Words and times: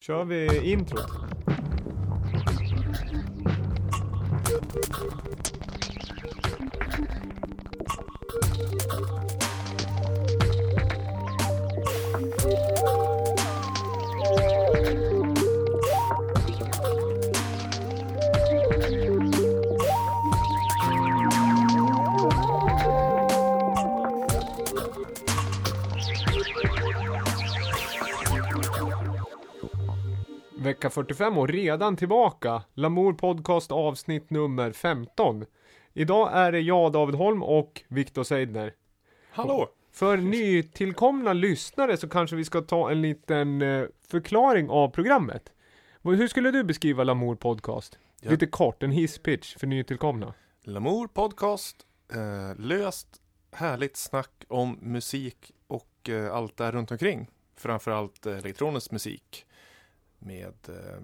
kör 0.00 0.24
vi 0.24 0.72
introt. 0.72 1.30
Vecka 30.70 30.90
45 30.90 31.38
och 31.38 31.48
redan 31.48 31.96
tillbaka. 31.96 32.62
Lamour 32.74 33.12
Podcast 33.12 33.72
avsnitt 33.72 34.30
nummer 34.30 34.72
15. 34.72 35.44
Idag 35.92 36.30
är 36.32 36.52
det 36.52 36.60
jag, 36.60 36.92
David 36.92 37.14
Holm 37.14 37.42
och 37.42 37.82
Viktor 37.88 38.22
Seidner. 38.22 38.74
Hallå! 39.30 39.68
För 39.92 40.16
nytillkomna 40.16 41.32
lyssnare 41.32 41.96
så 41.96 42.08
kanske 42.08 42.36
vi 42.36 42.44
ska 42.44 42.60
ta 42.60 42.90
en 42.90 43.02
liten 43.02 43.62
eh, 43.62 43.84
förklaring 44.08 44.70
av 44.70 44.88
programmet. 44.88 45.52
Hur 46.02 46.28
skulle 46.28 46.50
du 46.50 46.64
beskriva 46.64 47.04
Lamour 47.04 47.34
Podcast? 47.34 47.98
Ja. 48.20 48.30
Lite 48.30 48.46
kort, 48.46 48.82
en 48.82 48.90
hisspitch 48.90 49.56
för 49.56 49.66
nytillkomna. 49.66 50.34
Lamour 50.62 51.06
podcast. 51.06 51.76
Eh, 52.12 52.60
löst, 52.60 53.08
härligt 53.52 53.96
snack 53.96 54.44
om 54.48 54.78
musik 54.82 55.52
och 55.66 56.08
eh, 56.08 56.34
allt 56.34 56.56
där 56.56 56.72
runt 56.72 56.90
omkring. 56.90 57.30
Framförallt 57.56 58.26
eh, 58.26 58.38
elektronisk 58.38 58.90
musik. 58.90 59.46
Med, 60.20 60.54
eh, 60.68 61.02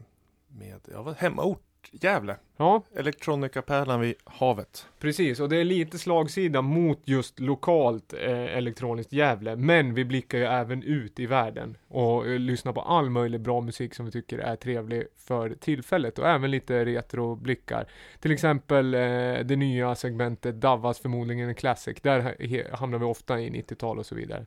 med 0.48 0.80
ja, 0.92 1.02
vad, 1.02 1.16
hemmaort 1.16 1.62
Gävle. 1.92 2.36
Ja, 2.56 2.82
Elektronikapärlan 2.94 4.00
vid 4.00 4.14
havet. 4.24 4.86
precis. 4.98 5.40
Och 5.40 5.48
det 5.48 5.56
är 5.56 5.64
lite 5.64 5.98
slagsida 5.98 6.62
mot 6.62 7.00
just 7.04 7.40
lokalt 7.40 8.12
eh, 8.12 8.56
elektroniskt 8.56 9.12
Gävle. 9.12 9.56
Men 9.56 9.94
vi 9.94 10.04
blickar 10.04 10.38
ju 10.38 10.44
även 10.44 10.82
ut 10.82 11.20
i 11.20 11.26
världen 11.26 11.76
och 11.88 12.26
eh, 12.26 12.38
lyssnar 12.38 12.72
på 12.72 12.80
all 12.80 13.10
möjlig 13.10 13.40
bra 13.40 13.60
musik 13.60 13.94
som 13.94 14.06
vi 14.06 14.12
tycker 14.12 14.38
är 14.38 14.56
trevlig 14.56 15.06
för 15.16 15.50
tillfället. 15.50 16.18
Och 16.18 16.28
även 16.28 16.50
lite 16.50 16.84
retroblickar. 16.84 17.86
Till 18.20 18.30
exempel 18.30 18.94
eh, 18.94 19.00
det 19.44 19.56
nya 19.56 19.94
segmentet 19.94 20.60
Davas 20.60 20.98
förmodligen 20.98 21.48
en 21.48 21.54
classic. 21.54 21.96
Där 22.02 22.76
hamnar 22.76 22.98
vi 22.98 23.04
ofta 23.04 23.40
i 23.40 23.50
90-tal 23.50 23.98
och 23.98 24.06
så 24.06 24.14
vidare. 24.14 24.46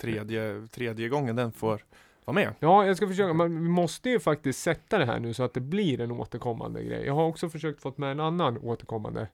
Tredje, 0.00 0.66
tredje 0.70 1.08
gången 1.08 1.36
den 1.36 1.52
får 1.52 1.84
vara 2.28 2.34
med. 2.34 2.54
Ja, 2.60 2.86
jag 2.86 2.96
ska 2.96 3.08
försöka, 3.08 3.32
men 3.34 3.62
vi 3.62 3.68
måste 3.68 4.10
ju 4.10 4.20
faktiskt 4.20 4.62
sätta 4.62 4.98
det 4.98 5.04
här 5.04 5.20
nu 5.20 5.34
så 5.34 5.42
att 5.42 5.54
det 5.54 5.60
blir 5.60 6.00
en 6.00 6.12
återkommande 6.12 6.84
grej. 6.84 7.06
Jag 7.06 7.14
har 7.14 7.26
också 7.26 7.48
försökt 7.48 7.82
fått 7.82 7.98
med 7.98 8.10
en 8.10 8.20
annan 8.20 8.58
återkommande 8.58 9.28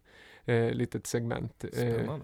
eh, 0.44 0.70
litet 0.70 1.06
segment. 1.06 1.64
Eh, 1.78 2.16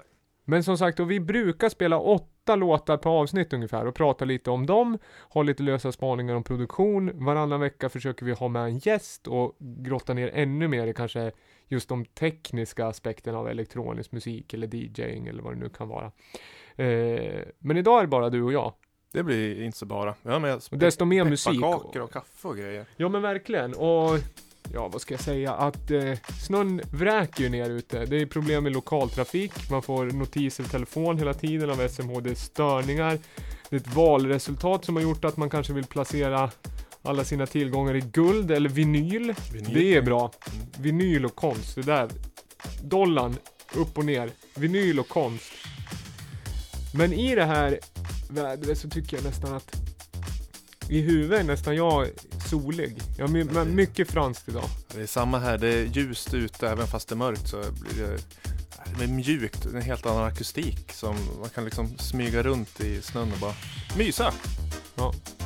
men 0.45 0.65
som 0.65 0.79
sagt, 0.79 1.01
och 1.01 1.11
vi 1.11 1.21
brukar 1.21 1.69
spela 1.69 1.98
åtta 1.98 2.57
låtar 2.57 2.97
per 2.97 3.11
avsnitt 3.11 3.53
ungefär 3.53 3.87
och 3.87 3.95
prata 3.95 4.25
lite 4.25 4.51
om 4.51 4.67
dem, 4.67 4.98
ha 5.29 5.43
lite 5.43 5.63
lösa 5.63 5.93
spaningar 5.93 6.35
om 6.35 6.43
produktion. 6.43 7.25
Varannan 7.25 7.61
vecka 7.61 7.89
försöker 7.89 8.27
vi 8.27 8.33
ha 8.33 8.48
med 8.48 8.63
en 8.63 8.79
gäst 8.79 9.27
och 9.27 9.57
grotta 9.59 10.15
ner 10.15 10.31
ännu 10.35 10.69
mer 10.69 10.87
i 10.87 10.95
kanske 10.95 11.33
just 11.69 11.89
de 11.89 12.05
tekniska 12.05 12.87
aspekterna 12.87 13.39
av 13.39 13.48
elektronisk 13.48 14.13
musik 14.13 14.55
eller 14.55 14.75
DJing 14.75 15.27
eller 15.27 15.43
vad 15.43 15.53
det 15.53 15.59
nu 15.59 15.69
kan 15.69 15.89
vara. 15.89 16.13
Eh, 16.77 17.43
men 17.59 17.77
idag 17.77 17.98
är 17.98 18.03
det 18.03 18.09
bara 18.09 18.31
du 18.31 18.43
och 18.43 18.53
jag. 18.53 18.73
Det 19.12 19.22
blir 19.22 19.62
inte 19.62 19.78
så 19.78 19.86
bara. 19.86 20.14
Med 20.22 20.61
Och 20.70 20.78
desto 20.78 21.05
mer 21.05 21.25
musik. 21.25 21.55
pepparkakor 21.61 22.03
och 22.03 22.12
kaffe 22.12 22.48
och 22.48 22.56
grejer. 22.56 22.84
Ja 22.97 23.08
men 23.08 23.22
verkligen. 23.22 23.75
Och 23.75 24.19
ja, 24.75 24.89
vad 24.89 25.00
ska 25.00 25.14
jag 25.14 25.20
säga? 25.20 25.52
Att 25.52 25.91
eh, 25.91 26.19
snön 26.47 26.80
vräker 26.92 27.42
ju 27.42 27.48
ner 27.48 27.70
ute. 27.70 28.06
Det 28.06 28.17
är 28.20 28.27
problem 28.27 28.62
med 28.64 28.72
lokaltrafik. 28.72 29.70
Man 29.70 29.83
får 29.83 30.05
notiser 30.05 30.64
i 30.64 30.67
telefon 30.67 31.18
hela 31.18 31.35
tiden 31.35 31.70
av 31.70 31.89
SMHD 31.89 32.35
störningar. 32.35 33.18
Det 33.70 33.77
är 33.77 33.80
ett 33.80 33.95
valresultat 33.95 34.85
som 34.85 34.96
har 34.96 35.02
gjort 35.02 35.24
att 35.24 35.36
man 35.36 35.51
kanske 35.51 35.73
vill 35.73 35.86
placera 35.86 36.51
alla 37.02 37.24
sina 37.24 37.46
tillgångar 37.46 37.96
i 37.96 38.01
guld 38.01 38.51
eller 38.51 38.68
vinyl. 38.68 39.35
Vinyl. 39.52 39.74
Det 39.74 39.95
är 39.95 40.02
bra. 40.02 40.30
Vinyl 40.79 41.24
och 41.24 41.35
konst. 41.35 41.74
Det 41.74 41.83
där. 41.83 42.08
Dollarn 42.83 43.36
upp 43.74 43.98
och 43.98 44.05
ner. 44.05 44.30
Vinyl 44.55 45.01
och 45.01 45.08
konst. 45.08 45.52
Men 46.95 47.12
i 47.12 47.35
det 47.35 47.45
här 47.45 47.79
vädret 48.30 48.79
så 48.79 48.89
tycker 48.89 49.17
jag 49.17 49.24
nästan 49.24 49.55
att 49.55 49.77
i 50.89 51.01
huvudet 51.01 51.41
är 51.41 51.45
nästan 51.45 51.77
jag 51.77 52.08
solig. 52.48 53.02
Jag 53.18 53.29
har 53.29 53.45
men 53.45 53.74
mycket 53.74 54.11
franskt 54.11 54.48
idag. 54.48 54.64
Det 54.95 55.02
är 55.02 55.07
samma 55.07 55.39
här, 55.39 55.58
det 55.58 55.68
är 55.68 55.85
ljust 55.85 56.35
ute 56.35 56.68
även 56.68 56.86
fast 56.86 57.08
det 57.08 57.14
är 57.14 57.17
mörkt 57.17 57.48
så 57.48 57.57
blir 57.57 58.07
det, 58.07 58.18
det 58.98 59.05
är 59.05 59.08
mjukt, 59.08 59.67
en 59.67 59.83
helt 59.83 60.07
annan 60.07 60.24
akustik 60.24 60.92
som 60.92 61.17
man 61.41 61.51
kan 61.51 61.64
liksom 61.64 61.98
smyga 61.98 62.42
runt 62.42 62.80
i 62.80 63.02
snön 63.02 63.33
och 63.33 63.39
bara 63.39 63.55
mysa. 63.96 64.33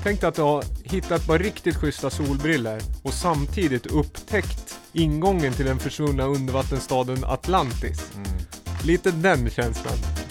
Tänk 0.02 0.20
dig 0.20 0.28
att 0.28 0.34
du 0.34 0.42
har 0.42 0.64
hittat 0.84 1.26
bara 1.26 1.38
riktigt 1.38 1.76
schyssta 1.76 2.10
solbriller 2.10 2.80
och 3.02 3.14
samtidigt 3.14 3.86
upptäckt 3.86 4.78
ingången 4.92 5.52
till 5.52 5.66
den 5.66 5.78
försvunna 5.78 6.24
undervattensstaden 6.24 7.24
Atlantis. 7.24 8.12
Mm. 8.14 8.28
Lite 8.84 9.10
den 9.10 9.50
känslan. 9.50 10.23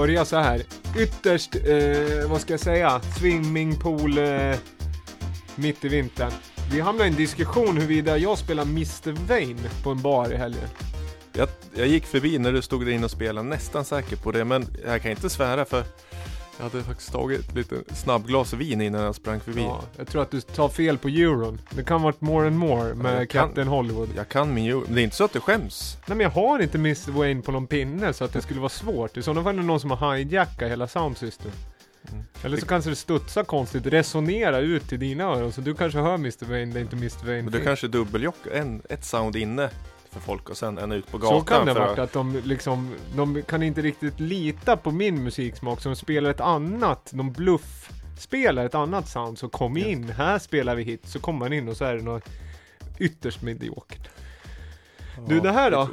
Börja 0.00 0.24
så 0.24 0.36
här. 0.36 0.62
Ytterst, 0.98 1.54
eh, 1.54 2.30
vad 2.30 2.40
ska 2.40 2.52
jag 2.52 2.60
säga, 2.60 3.00
swimmingpool 3.18 4.18
eh, 4.18 4.56
mitt 5.54 5.84
i 5.84 5.88
vintern. 5.88 6.32
Vi 6.72 6.80
hamnade 6.80 7.08
i 7.08 7.10
en 7.10 7.16
diskussion 7.16 7.76
huruvida 7.76 8.18
jag 8.18 8.38
spelar 8.38 8.62
Mr. 8.62 9.12
Vain 9.28 9.58
på 9.82 9.90
en 9.90 10.02
bar 10.02 10.32
i 10.32 10.36
helgen. 10.36 10.68
Jag, 11.32 11.48
jag 11.74 11.86
gick 11.86 12.06
förbi 12.06 12.38
när 12.38 12.52
du 12.52 12.62
stod 12.62 12.86
där 12.86 12.92
inne 12.92 13.04
och 13.04 13.10
spelade, 13.10 13.48
nästan 13.48 13.84
säker 13.84 14.16
på 14.16 14.32
det, 14.32 14.44
men 14.44 14.66
jag 14.86 15.02
kan 15.02 15.10
inte 15.10 15.30
svära 15.30 15.64
för 15.64 15.84
jag 16.60 16.70
hade 16.70 16.84
faktiskt 16.84 17.12
tagit 17.12 17.40
ett 17.40 17.54
litet 17.54 17.98
snabbglas 17.98 18.52
vin 18.52 18.80
innan 18.80 19.00
jag 19.00 19.14
sprang 19.14 19.40
förbi. 19.40 19.60
Ja, 19.62 19.82
jag 19.96 20.08
tror 20.08 20.22
att 20.22 20.30
du 20.30 20.40
tar 20.40 20.68
fel 20.68 20.98
på 20.98 21.08
euron. 21.08 21.60
Det 21.70 21.84
kan 21.84 22.02
varit 22.02 22.20
more 22.20 22.46
and 22.46 22.56
more 22.56 22.94
med 22.94 23.30
kan- 23.30 23.46
Captain 23.46 23.68
Hollywood. 23.68 24.08
Jag 24.16 24.28
kan 24.28 24.54
min 24.54 24.66
euro, 24.70 24.84
det 24.88 25.00
är 25.00 25.04
inte 25.04 25.16
så 25.16 25.24
att 25.24 25.32
du 25.32 25.40
skäms. 25.40 25.96
Nej 26.06 26.16
men 26.16 26.24
jag 26.24 26.30
har 26.30 26.58
inte 26.58 26.78
Mr. 26.78 27.10
Wayne 27.10 27.42
på 27.42 27.52
någon 27.52 27.66
pinne 27.66 28.12
så 28.12 28.24
att 28.24 28.32
det 28.32 28.42
skulle 28.42 28.60
vara 28.60 28.68
svårt. 28.68 29.16
I 29.16 29.22
sådana 29.22 29.42
fall 29.42 29.54
är 29.54 29.60
det 29.60 29.66
någon 29.66 29.80
som 29.80 29.90
har 29.90 30.16
hijackat 30.16 30.70
hela 30.70 30.88
soundsystem. 30.88 31.52
Mm. 32.12 32.24
Eller 32.42 32.56
så 32.56 32.66
kanske 32.66 32.90
det 32.90 32.96
studsar 32.96 33.44
konstigt, 33.44 33.86
resonera 33.86 34.58
ut 34.58 34.88
till 34.88 34.98
dina 35.00 35.24
öron 35.24 35.52
så 35.52 35.60
du 35.60 35.74
kanske 35.74 35.98
hör 35.98 36.14
Mr. 36.14 36.44
Wayne 36.44 36.72
där 36.74 36.80
inte 36.80 36.96
Mr. 36.96 37.26
Wayne 37.26 37.42
Men 37.42 37.52
du 37.52 37.60
kanske 37.60 37.88
dubbeljockar, 37.88 38.80
ett 38.88 39.04
sound 39.04 39.36
inne 39.36 39.70
för 40.10 40.20
folk 40.20 40.48
och 40.50 40.56
sen 40.56 40.78
en 40.78 40.92
ut 40.92 41.10
på 41.10 41.18
gatan. 41.18 41.40
Så 41.40 41.46
kan 41.46 41.66
det 41.66 41.72
för 41.72 41.80
vara 41.80 41.92
att- 41.92 41.98
att 41.98 42.12
de 42.12 42.40
liksom, 42.44 42.94
de 43.16 43.42
kan 43.42 43.62
inte 43.62 43.82
riktigt 43.82 44.20
lita 44.20 44.76
på 44.76 44.90
min 44.90 45.24
musiksmak 45.24 45.80
så 45.80 45.88
de 45.88 45.96
spelar 45.96 46.30
ett 46.30 46.40
annat, 46.40 47.10
de 47.14 47.32
bluff 47.32 47.90
spelar 48.18 48.64
ett 48.66 48.74
annat 48.74 49.08
sound 49.08 49.38
så 49.38 49.48
kom 49.48 49.76
Just. 49.76 49.88
in, 49.88 50.08
här 50.08 50.38
spelar 50.38 50.74
vi 50.74 50.82
hit, 50.82 51.06
så 51.08 51.18
kommer 51.18 51.38
man 51.38 51.52
in 51.52 51.68
och 51.68 51.76
så 51.76 51.84
är 51.84 51.94
det 51.96 52.02
något 52.02 52.24
ytterst 52.98 53.42
mediokert. 53.42 54.08
Du, 55.28 55.36
Ja, 55.36 55.42
det 55.42 55.50
här 55.52 55.70
då? 55.70 55.76
jag 55.76 55.88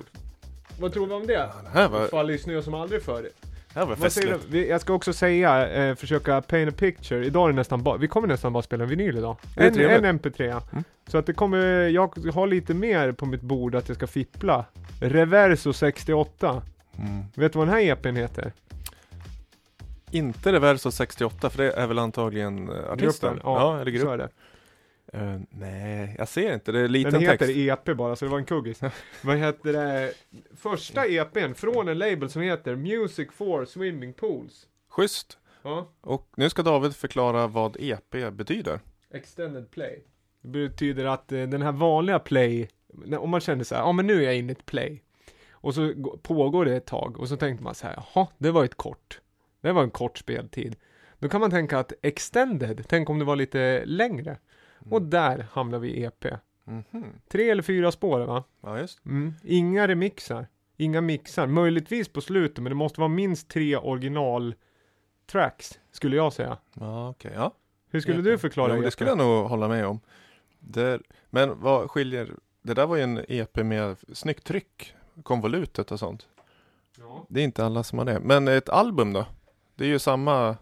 Vad 0.79 0.93
tror 0.93 1.07
vi 1.07 1.13
om 1.13 1.27
det? 1.27 1.33
Ja, 1.33 1.51
Det 1.63 1.69
här 1.69 1.89
var, 1.89 2.07
Faller 2.07 2.33
i 2.33 2.37
snö 2.37 2.61
som 2.61 2.73
aldrig 2.73 3.03
förr. 3.03 3.29
Det 3.77 3.81
här 3.81 3.87
var 3.89 3.95
Vad 3.95 4.11
säger 4.11 4.27
du? 4.27 4.39
festligt. 4.39 4.69
Jag 4.69 4.81
ska 4.81 4.93
också 4.93 5.13
säga, 5.13 5.69
eh, 5.69 5.95
försöka 5.95 6.41
paint 6.41 6.73
a 6.73 6.75
picture. 6.79 7.25
Idag 7.25 7.43
är 7.43 7.51
det 7.51 7.55
nästan 7.55 7.83
bara, 7.83 7.97
vi 7.97 8.07
kommer 8.07 8.27
nästan 8.27 8.53
bara 8.53 8.63
spela 8.63 8.83
en 8.83 8.89
vinyl 8.89 9.17
idag. 9.17 9.37
Det 9.55 9.63
är 9.63 9.67
En, 9.67 9.73
trevligt. 9.73 9.97
en 9.99 10.19
MP3. 10.19 10.61
Mm. 10.71 10.83
Så 11.07 11.17
att 11.17 11.25
det 11.25 11.33
kommer, 11.33 11.57
jag 11.87 12.31
har 12.33 12.47
lite 12.47 12.73
mer 12.73 13.11
på 13.11 13.25
mitt 13.25 13.41
bord 13.41 13.75
att 13.75 13.87
jag 13.87 13.97
ska 13.97 14.07
fippla. 14.07 14.65
Reverso 15.01 15.73
68. 15.73 16.61
Mm. 16.97 17.23
Vet 17.35 17.53
du 17.53 17.59
vad 17.59 17.67
den 17.67 17.75
här 17.75 17.81
EPn 17.81 18.15
heter? 18.15 18.51
Inte 20.11 20.53
Reverso 20.53 20.91
68 20.91 21.49
för 21.49 21.63
det 21.63 21.71
är 21.71 21.87
väl 21.87 21.99
antagligen 21.99 22.69
eh, 22.69 22.91
artisten? 22.91 23.29
Gruppen? 23.33 23.39
Ja, 23.43 23.73
eller 23.81 23.91
Så 23.91 23.97
grupp. 23.97 24.09
är 24.13 24.17
det. 24.17 24.29
Eh, 25.13 25.39
nej, 25.49 26.15
jag 26.17 26.27
ser 26.27 26.53
inte. 26.53 26.71
Det 26.71 26.79
är 26.79 26.87
liten 26.87 27.13
Den 27.13 27.21
heter 27.21 27.37
text. 27.37 27.57
EP 27.89 27.97
bara, 27.97 28.15
så 28.15 28.25
det 28.25 28.31
var 28.31 28.37
en 28.37 28.45
kuggis. 28.45 28.81
vad 29.23 29.37
heter 29.37 29.73
det? 29.73 30.13
Första 30.55 31.05
EPn 31.05 31.53
från 31.53 31.87
en 31.87 31.97
label 31.97 32.29
som 32.29 32.41
heter 32.41 32.75
Music 32.75 33.27
for 33.31 33.65
Swimming 33.65 34.13
Pools. 34.13 34.67
Schysst. 34.89 35.37
Ja. 35.63 35.91
Och 36.01 36.29
nu 36.37 36.49
ska 36.49 36.61
David 36.63 36.95
förklara 36.95 37.47
vad 37.47 37.77
EP 37.79 38.31
betyder. 38.31 38.79
Extended 39.13 39.71
play. 39.71 40.03
Det 40.41 40.49
betyder 40.69 41.05
att 41.05 41.31
eh, 41.31 41.43
den 41.43 41.61
här 41.61 41.71
vanliga 41.71 42.19
play, 42.19 42.67
om 43.19 43.29
man 43.29 43.39
känner 43.41 43.63
så 43.63 43.75
här, 43.75 43.81
ja 43.81 43.91
men 43.91 44.07
nu 44.07 44.19
är 44.21 44.25
jag 44.25 44.35
inne 44.37 44.51
i 44.51 44.55
ett 44.55 44.65
play. 44.65 45.03
Och 45.51 45.73
så 45.75 45.93
gå- 45.95 46.17
pågår 46.17 46.65
det 46.65 46.75
ett 46.75 46.85
tag 46.85 47.19
och 47.19 47.27
så 47.29 47.37
tänkte 47.37 47.63
man 47.63 47.75
så 47.75 47.87
här, 47.87 48.03
jaha, 48.13 48.27
det 48.37 48.51
var 48.51 48.63
ett 48.65 48.75
kort. 48.75 49.21
Det 49.61 49.71
var 49.71 49.83
en 49.83 49.89
kort 49.91 50.17
speltid. 50.17 50.75
Då 51.19 51.29
kan 51.29 51.41
man 51.41 51.51
tänka 51.51 51.79
att 51.79 51.93
extended, 52.01 52.85
tänk 52.87 53.09
om 53.09 53.19
det 53.19 53.25
var 53.25 53.35
lite 53.35 53.85
längre. 53.85 54.37
Och 54.91 55.01
där 55.01 55.47
hamnar 55.51 55.79
vi 55.79 55.87
i 55.89 56.03
EP. 56.03 56.25
Mhm. 56.63 57.05
Tre 57.27 57.49
eller 57.49 57.63
fyra 57.63 57.91
spår 57.91 58.19
va? 58.19 58.43
Ja, 58.61 58.79
just. 58.79 59.05
Mm. 59.05 59.33
Inga 59.43 59.87
remixar. 59.87 60.47
Inga 60.77 61.01
mixar. 61.01 61.47
Möjligtvis 61.47 62.09
på 62.09 62.21
slutet, 62.21 62.57
men 62.63 62.69
det 62.69 62.75
måste 62.75 62.99
vara 62.99 63.07
minst 63.09 63.47
tre 63.47 63.77
original 63.77 64.55
tracks, 65.25 65.79
skulle 65.91 66.15
jag 66.15 66.33
säga. 66.33 66.57
Ja, 66.73 67.09
okej. 67.09 67.31
Ja. 67.35 67.51
Hur 67.89 67.99
skulle 67.99 68.19
EP. 68.19 68.23
du 68.25 68.37
förklara 68.37 68.73
Jo, 68.73 68.77
EP? 68.79 68.83
det 68.85 68.91
skulle 68.91 69.09
jag 69.09 69.17
nog 69.17 69.45
hålla 69.45 69.67
med 69.67 69.85
om. 69.85 69.99
Det, 70.59 71.01
men 71.29 71.59
vad 71.61 71.91
skiljer? 71.91 72.31
Det 72.61 72.73
där 72.73 72.87
var 72.87 72.95
ju 72.95 73.01
en 73.03 73.25
EP 73.27 73.55
med 73.55 73.97
snyggt 74.13 74.43
tryck. 74.43 74.93
Konvolutet 75.23 75.91
och 75.91 75.99
sånt. 75.99 76.27
Ja. 76.99 77.25
Det 77.29 77.39
är 77.39 77.43
inte 77.43 77.65
alla 77.65 77.83
som 77.83 77.97
har 77.99 78.05
det. 78.05 78.19
Men 78.19 78.47
ett 78.47 78.69
album 78.69 79.13
då? 79.13 79.25
Det 79.75 79.83
är 79.83 79.89
ju 79.89 79.99
samma 79.99 80.57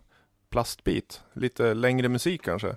plastbit. 0.50 1.24
Lite 1.34 1.74
längre 1.74 2.10
musik 2.10 2.42
kanske. 2.42 2.76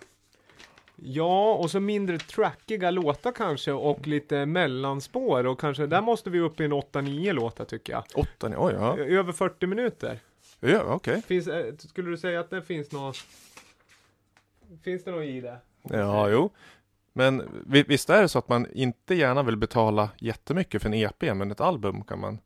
Ja, 1.03 1.55
och 1.55 1.71
så 1.71 1.81
mindre 1.81 2.19
trackiga 2.19 2.91
låtar 2.91 3.33
kanske 3.33 3.73
och 3.73 4.07
lite 4.07 4.47
mellanspår 4.47 5.47
och 5.47 5.61
kanske 5.61 5.87
där 5.87 6.01
måste 6.03 6.31
vi 6.31 6.41
upp 6.41 6.61
i 6.61 6.65
en 6.65 6.73
8-9 6.73 7.33
låtar 7.33 7.65
tycker 7.65 7.93
jag. 7.93 8.05
Åtta, 8.15 8.53
oj 8.57 8.73
ja. 8.75 8.99
Över 8.99 9.33
40 9.33 9.67
minuter. 9.67 10.19
Ja, 10.61 10.83
okej. 10.85 11.23
Finns, 11.23 11.49
eh, 11.49 11.75
skulle 11.77 12.11
du 12.11 12.17
säga 12.17 12.41
att 12.41 12.51
det 12.51 12.63
finns 12.63 12.93
något 12.93 13.17
Finns 14.83 15.05
det 15.05 15.11
något 15.11 15.25
i 15.25 15.41
det? 15.41 15.57
Ja, 15.83 16.29
jo. 16.29 16.51
Men 17.13 17.63
vi- 17.67 17.83
visst 17.83 18.11
är 18.11 18.23
det 18.23 18.29
så 18.29 18.39
att 18.39 18.49
man 18.49 18.67
inte 18.73 19.15
gärna 19.15 19.43
vill 19.43 19.57
betala 19.57 20.11
jättemycket 20.19 20.83
för 20.83 20.89
en 20.89 20.95
EP, 20.95 21.35
men 21.35 21.51
ett 21.51 21.61
album 21.61 22.05
kan 22.05 22.21
man 22.21 22.39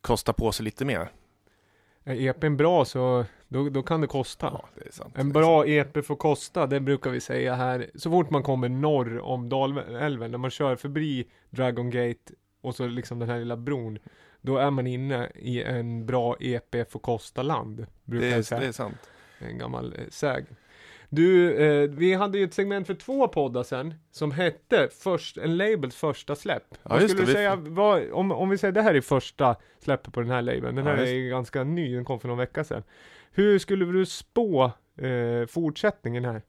kosta 0.00 0.32
på 0.32 0.52
sig 0.52 0.64
lite 0.64 0.84
mer. 0.84 1.08
Är 2.04 2.28
EPn 2.28 2.56
bra 2.56 2.84
så 2.84 3.24
då, 3.48 3.68
då 3.68 3.82
kan 3.82 4.00
det 4.00 4.06
kosta. 4.06 4.46
Ja, 4.52 4.68
det 4.84 4.92
sant. 4.94 5.18
En 5.18 5.32
bra 5.32 5.66
EP 5.66 6.06
får 6.06 6.16
kosta, 6.16 6.66
det 6.66 6.80
brukar 6.80 7.10
vi 7.10 7.20
säga 7.20 7.54
här. 7.54 7.90
Så 7.94 8.10
fort 8.10 8.30
man 8.30 8.42
kommer 8.42 8.68
norr 8.68 9.18
om 9.18 9.48
Dalälven, 9.48 10.30
när 10.30 10.38
man 10.38 10.50
kör 10.50 10.76
förbi 10.76 11.26
Dragon 11.50 11.90
Gate 11.90 12.32
och 12.60 12.74
så 12.74 12.86
liksom 12.86 13.18
den 13.18 13.28
här 13.28 13.38
lilla 13.38 13.56
bron. 13.56 13.98
Då 14.40 14.56
är 14.56 14.70
man 14.70 14.86
inne 14.86 15.30
i 15.34 15.62
en 15.62 16.06
bra 16.06 16.36
EP 16.40 16.90
får 16.92 17.00
kosta 17.00 17.42
land. 17.42 17.86
Brukar 18.04 18.26
Det 18.26 18.32
jag 18.36 18.44
säga. 18.44 18.60
det 18.60 18.66
är 18.66 18.72
sant. 18.72 19.10
En 19.38 19.58
gammal 19.58 19.94
eh, 19.98 20.04
säg. 20.10 20.44
Du, 21.14 21.56
eh, 21.56 21.88
vi 21.90 22.14
hade 22.14 22.38
ju 22.38 22.44
ett 22.44 22.54
segment 22.54 22.86
för 22.86 22.94
två 22.94 23.28
poddar 23.28 23.62
sen 23.62 23.94
som 24.10 24.30
hette 24.30 24.88
först, 24.92 25.36
en 25.38 25.56
labels 25.56 25.96
första 25.96 26.36
släpp. 26.36 26.62
vad 26.82 27.00
just 27.02 27.10
skulle 27.14 27.26
det, 27.26 27.32
du 27.32 27.34
säga, 27.36 27.56
vad, 27.56 28.10
om, 28.12 28.32
om 28.32 28.48
vi 28.48 28.58
säger 28.58 28.72
det 28.72 28.82
här 28.82 28.94
är 28.94 29.00
första 29.00 29.56
släppet 29.78 30.12
på 30.14 30.20
den 30.20 30.30
här 30.30 30.42
labeln, 30.42 30.76
den 30.76 30.86
Ja, 30.86 30.92
här 30.92 30.98
just 31.00 31.12
är 31.12 31.28
ganska 31.28 31.64
ny, 31.64 31.94
den 31.94 32.04
kom 32.04 32.20
för 32.20 32.28
någon 32.28 32.38
vecka 32.38 32.64
sedan. 32.64 32.82
Hur 33.32 33.58
skulle 33.58 33.84
du 33.84 34.06
spå 34.06 34.64
eh, 34.96 35.46
fortsättningen 35.48 36.24
här? 36.24 36.42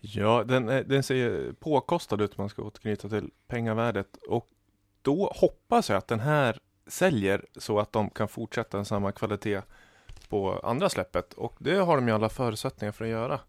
Ja, 0.00 0.44
den, 0.46 0.68
är- 0.68 0.84
den 0.84 1.02
ser 1.02 1.52
påkostad 1.52 2.20
ut 2.22 2.30
om 2.30 2.42
man 2.42 2.48
ska 2.48 2.62
återknyta 2.62 3.08
till 3.08 3.30
pengavärdet. 3.48 4.16
Och 4.28 4.48
då 5.02 5.32
hoppas 5.36 5.88
jag 5.90 5.96
att 5.98 6.08
den 6.08 6.20
här 6.20 6.58
säljer 6.86 7.44
så 7.56 7.78
att 7.78 7.92
de 7.92 8.10
kan 8.10 8.28
fortsätta 8.28 8.84
samma 8.84 9.12
kvalitet 9.12 9.60
på 10.28 10.52
andra 10.52 10.88
släppet. 10.88 11.32
Och 11.32 11.54
det 11.58 11.74
har 11.76 11.96
de 11.96 12.08
ju 12.08 12.14
alla 12.14 12.28
förutsättningar 12.28 12.92
för 12.92 13.04
att 13.04 13.10
göra. 13.10 13.40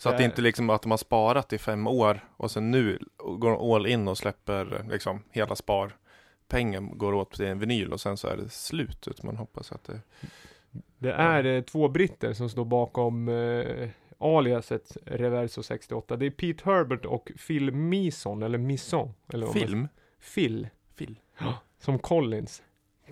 Så 0.00 0.08
att 0.08 0.16
det 0.16 0.22
Det- 0.22 0.24
inte 0.24 0.42
liksom 0.42 0.70
att 0.70 0.82
de 0.82 0.90
har 0.90 0.98
sparat 0.98 1.52
i 1.52 1.58
fem 1.58 1.86
år 1.86 2.24
och 2.36 2.50
sen 2.50 2.70
nu 2.70 2.98
går 3.38 3.50
de 3.50 3.70
all 3.74 3.86
in 3.86 4.08
och 4.08 4.18
släpper 4.18 4.84
liksom 4.90 5.22
hela 5.30 5.56
sparpengen 5.56 6.98
går 6.98 7.12
åt 7.14 7.32
till 7.32 7.46
en 7.46 7.58
vinyl 7.58 7.92
och 7.92 8.00
sen 8.00 8.16
så 8.16 8.28
är 8.28 8.36
det 8.36 8.48
slut. 8.48 9.08
Utan 9.08 9.26
man 9.26 9.36
hoppas 9.36 9.72
att 9.72 9.84
det... 9.84 10.00
Det 10.98 11.12
är 11.12 11.44
eh, 11.44 11.60
två 11.62 11.88
britter 11.88 12.32
som 12.32 12.48
står 12.50 12.64
bakom 12.64 13.28
eh, 13.28 13.88
aliaset 14.18 14.96
Reverso 15.04 15.62
68. 15.62 16.16
Det 16.16 16.26
är 16.26 16.30
Pete 16.30 16.62
Herbert 16.64 17.04
och 17.04 17.30
Phil 17.46 17.72
Mison, 17.72 18.42
eller 18.42 18.58
Mison. 18.58 19.14
Eller 19.32 19.46
vad 19.46 19.54
Film? 19.54 19.88
Phil. 20.34 20.68
Phil. 20.96 21.18
Som 21.78 21.98
Collins. 21.98 22.62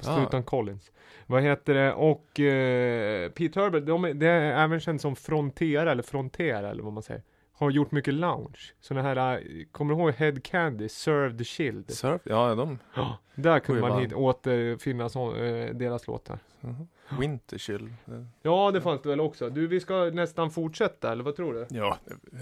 Ah. 0.04 0.22
utan 0.22 0.42
Collins. 0.42 0.92
Vad 1.26 1.42
heter 1.42 1.74
det? 1.74 1.92
Och 1.92 2.40
eh, 2.40 3.30
Pete 3.30 3.60
Herbert, 3.60 3.86
de, 3.86 4.02
det 4.18 4.26
är 4.28 4.64
även 4.64 4.80
känt 4.80 5.00
som 5.00 5.16
Frontera 5.16 5.92
eller 5.92 6.02
Frontera 6.02 6.70
eller 6.70 6.82
vad 6.82 6.92
man 6.92 7.02
säger. 7.02 7.22
Har 7.52 7.70
gjort 7.70 7.90
mycket 7.92 8.14
lounge. 8.14 8.58
Sådana 8.80 9.08
här, 9.08 9.36
eh, 9.36 9.40
kommer 9.72 9.94
du 9.94 10.00
ihåg 10.00 10.12
Head 10.12 10.34
Candy, 10.44 10.88
Serve 10.88 11.38
the 11.38 11.44
Shield? 11.44 11.90
Surf? 11.90 12.20
Ja, 12.24 12.54
de... 12.54 12.78
Ja. 12.94 13.18
Där 13.34 13.58
kunde 13.58 13.80
man 13.80 14.00
hit, 14.00 14.12
återfinna 14.12 15.08
så, 15.08 15.34
eh, 15.36 15.74
deras 15.74 16.06
låtar. 16.06 16.38
Mhm. 16.60 16.88
Winterchill. 17.20 17.92
Det- 18.04 18.26
Ja, 18.42 18.70
det 18.70 18.80
fanns 18.80 19.02
det 19.02 19.08
väl 19.08 19.20
också. 19.20 19.50
Du, 19.50 19.66
vi 19.66 19.80
ska 19.80 20.04
nästan 20.04 20.50
fortsätta, 20.50 21.12
eller 21.12 21.24
vad 21.24 21.36
tror 21.36 21.54
du? 21.54 21.66
Ja, 21.70 21.98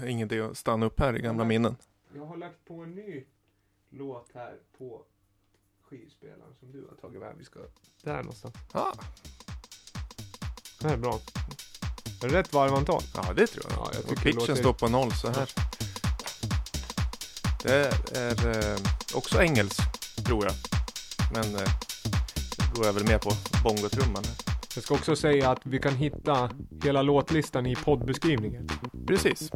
ingen 0.07 0.27
idé 0.31 0.41
att 0.41 0.57
stanna 0.57 0.85
upp 0.85 0.99
här 0.99 1.17
i 1.17 1.21
gamla 1.21 1.43
minnen. 1.43 1.75
Jag 2.15 2.25
har 2.25 2.37
lagt 2.37 2.65
på 2.67 2.73
en 2.73 2.91
ny 2.95 3.23
låt 3.89 4.31
här 4.33 4.53
på 4.77 5.01
skivspelaren 5.99 6.53
som 6.59 6.71
du 6.71 6.87
har 6.89 6.95
tagit 6.95 7.19
med. 7.19 7.33
Vi 7.37 7.45
ska 7.45 7.59
där 8.03 8.17
någonstans. 8.17 8.55
Ah, 8.71 8.93
Det 10.79 10.87
här 10.87 10.93
är 10.93 10.97
bra. 10.99 11.19
Är 12.23 12.29
det 12.29 12.35
rätt 12.39 12.53
varvantal? 12.53 13.01
ja, 13.15 13.33
det 13.35 13.47
tror 13.47 13.65
jag. 13.69 13.77
Ja, 13.79 13.91
jag 13.93 14.03
tycker 14.03 14.21
pitchen 14.21 14.39
låter- 14.39 14.55
står 14.55 14.73
på 14.73 14.87
noll 14.87 15.11
så 15.13 15.27
här. 15.29 15.49
Det 17.63 17.93
är 18.17 18.73
eh, 18.73 18.79
också 19.13 19.41
engelskt, 19.41 20.25
tror 20.25 20.45
jag. 20.45 20.53
Men 21.33 21.55
eh, 21.55 21.61
det 22.57 22.75
går 22.75 22.85
jag 22.85 22.93
väl 22.93 23.07
med 23.07 23.21
på 23.21 23.31
bongotrumman. 23.63 24.23
Jag 24.75 24.83
ska 24.83 24.93
också 24.95 25.15
säga 25.15 25.49
att 25.51 25.59
vi 25.63 25.79
kan 25.79 25.95
hitta 25.95 26.49
hela 26.83 27.01
låtlistan 27.01 27.65
i 27.65 27.75
poddbeskrivningen. 27.75 28.69
Precis. 29.07 29.49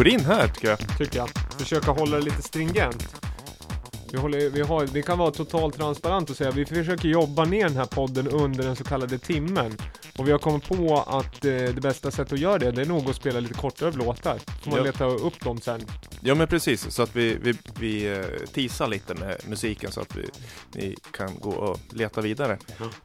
Går 0.00 0.08
in 0.08 0.20
här 0.24 0.48
tycker 0.48 0.68
jag. 0.68 0.98
tycker 0.98 1.18
jag. 1.18 1.28
Försöka 1.58 1.90
hålla 1.90 2.16
det 2.16 2.22
lite 2.22 2.42
stringent. 2.42 3.16
Vi, 4.12 4.18
håller, 4.18 4.50
vi, 4.50 4.60
har, 4.62 4.86
vi 4.86 5.02
kan 5.02 5.18
vara 5.18 5.30
totalt 5.30 5.76
transparent 5.76 6.30
och 6.30 6.36
säga 6.36 6.50
vi 6.50 6.64
försöker 6.66 7.08
jobba 7.08 7.44
ner 7.44 7.64
den 7.68 7.76
här 7.76 7.84
podden 7.86 8.28
under 8.28 8.64
den 8.64 8.76
så 8.76 8.84
kallade 8.84 9.18
timmen. 9.18 9.76
Och 10.18 10.28
vi 10.28 10.32
har 10.32 10.38
kommit 10.38 10.68
på 10.68 11.04
att 11.06 11.44
eh, 11.44 11.50
det 11.52 11.80
bästa 11.82 12.10
sättet 12.10 12.32
att 12.32 12.38
göra 12.38 12.58
det, 12.58 12.70
det 12.70 12.82
är 12.82 12.86
nog 12.86 13.10
att 13.10 13.16
spela 13.16 13.40
lite 13.40 13.54
kortare 13.54 13.92
låtar. 13.92 14.38
Får 14.62 14.70
man 14.70 14.78
Ja. 14.78 14.84
leta 14.84 15.04
upp 15.04 15.40
dem 15.44 15.60
sen. 15.60 15.80
Ja 16.20 16.34
men 16.34 16.46
precis, 16.48 16.90
så 16.90 17.02
att 17.02 17.16
vi, 17.16 17.36
vi, 17.42 17.54
vi 17.80 18.12
eh, 18.18 18.24
teasar 18.54 18.88
lite 18.88 19.14
med 19.14 19.36
musiken 19.48 19.92
så 19.92 20.00
att 20.00 20.16
vi, 20.16 20.28
ni 20.72 20.96
kan 21.12 21.38
gå 21.40 21.50
och 21.50 21.78
leta 21.90 22.20
vidare. 22.20 22.58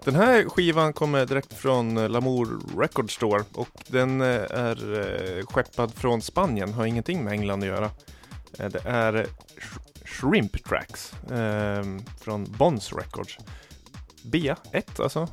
Den 0.03 0.15
här 0.15 0.49
skivan 0.49 0.93
kommer 0.93 1.25
direkt 1.25 1.53
från 1.53 2.07
Lamour 2.11 2.79
Record 2.81 3.15
Store 3.15 3.43
och 3.53 3.69
den 3.87 4.21
eh, 4.21 4.27
är 4.49 4.99
eh, 5.39 5.45
skeppad 5.45 5.93
från 5.93 6.21
Spanien, 6.21 6.73
har 6.73 6.85
ingenting 6.85 7.23
med 7.23 7.33
England 7.33 7.63
att 7.63 7.67
göra. 7.67 7.89
Det 8.57 8.85
är 8.85 9.13
Sh- 9.13 10.05
Shrimp 10.05 10.63
Tracks 10.65 11.13
eh, 11.31 11.83
från 12.21 12.43
Bonds 12.57 12.93
Records. 12.93 13.37
B1 14.23 15.01
alltså, 15.03 15.27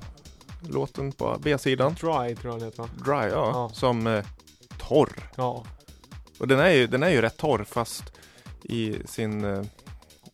låten 0.68 1.12
på 1.12 1.38
B-sidan. 1.42 1.94
Try 1.94 2.34
tror 2.36 2.38
jag 2.44 2.54
den 2.58 2.62
heter 2.64 2.82
va? 2.82 2.88
Dry, 3.04 3.30
ja, 3.30 3.50
Ja. 3.52 3.70
som 3.74 4.06
eh, 4.06 4.24
torr. 4.88 5.30
Ja. 5.36 5.64
Och 6.38 6.48
den 6.48 6.60
är 6.60 6.70
ju, 6.70 6.86
den 6.86 7.02
är 7.02 7.10
ju 7.10 7.20
rätt 7.22 7.36
torr 7.36 7.64
fast 7.64 8.04
i 8.64 8.98
sin, 9.04 9.44
eh, 9.44 9.62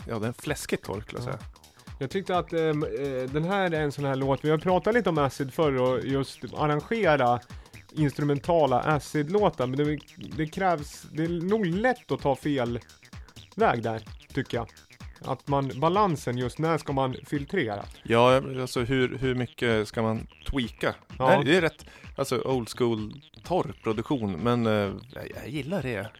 ja 0.09 0.15
den 0.19 0.29
är 0.29 0.33
fläskigt 0.43 0.85
torr 0.85 1.01
skulle 1.01 1.23
jag 1.23 1.29
Ja. 1.29 1.33
säga. 1.39 1.51
Jag 2.01 2.11
tyckte 2.11 2.39
att 2.39 2.53
ehm, 2.53 2.83
eh, 2.83 3.31
den 3.33 3.45
här 3.45 3.71
är 3.75 3.81
en 3.81 3.93
sån 3.93 4.05
här 4.05 4.17
låt, 4.17 4.45
vi 4.45 4.51
har 4.51 4.59
pratat 4.59 4.95
lite 4.95 5.09
om 5.11 5.19
Acid 5.19 5.53
förr 5.55 5.73
och 5.81 6.05
just 6.07 6.39
arrangera 6.57 7.41
instrumentala 7.93 8.81
Acid-låtar, 8.81 9.67
men 9.67 9.79
det, 9.79 9.99
det 10.37 10.47
krävs, 10.47 11.03
det 11.13 11.23
är 11.25 11.29
nog 11.29 11.67
lätt 11.67 12.13
att 12.13 12.21
ta 12.21 12.37
fel 12.37 12.81
väg 13.57 13.83
där, 13.83 14.03
tycker 14.35 14.57
jag. 14.57 14.69
Att 15.21 15.49
man, 15.49 15.73
balansen 15.81 16.39
just, 16.39 16.59
när 16.59 16.79
ska 16.79 16.93
man 16.93 17.17
filtrera? 17.27 17.85
Ja, 18.03 18.37
alltså 18.61 18.81
hur, 18.81 19.19
hur 19.19 19.35
mycket 19.35 19.89
ska 19.89 20.03
man 20.03 20.27
tweaka? 20.51 20.95
Ja. 21.19 21.27
Nej, 21.29 21.45
det 21.45 21.57
är 21.57 21.61
rätt, 21.61 21.85
alltså 22.17 22.41
old 22.41 22.69
school 22.79 23.21
torr 23.45 23.75
produktion, 23.83 24.33
men 24.33 24.67
eh, 24.67 24.73
jag, 24.73 25.31
jag 25.37 25.49
gillar 25.49 25.83
det. 25.83 26.11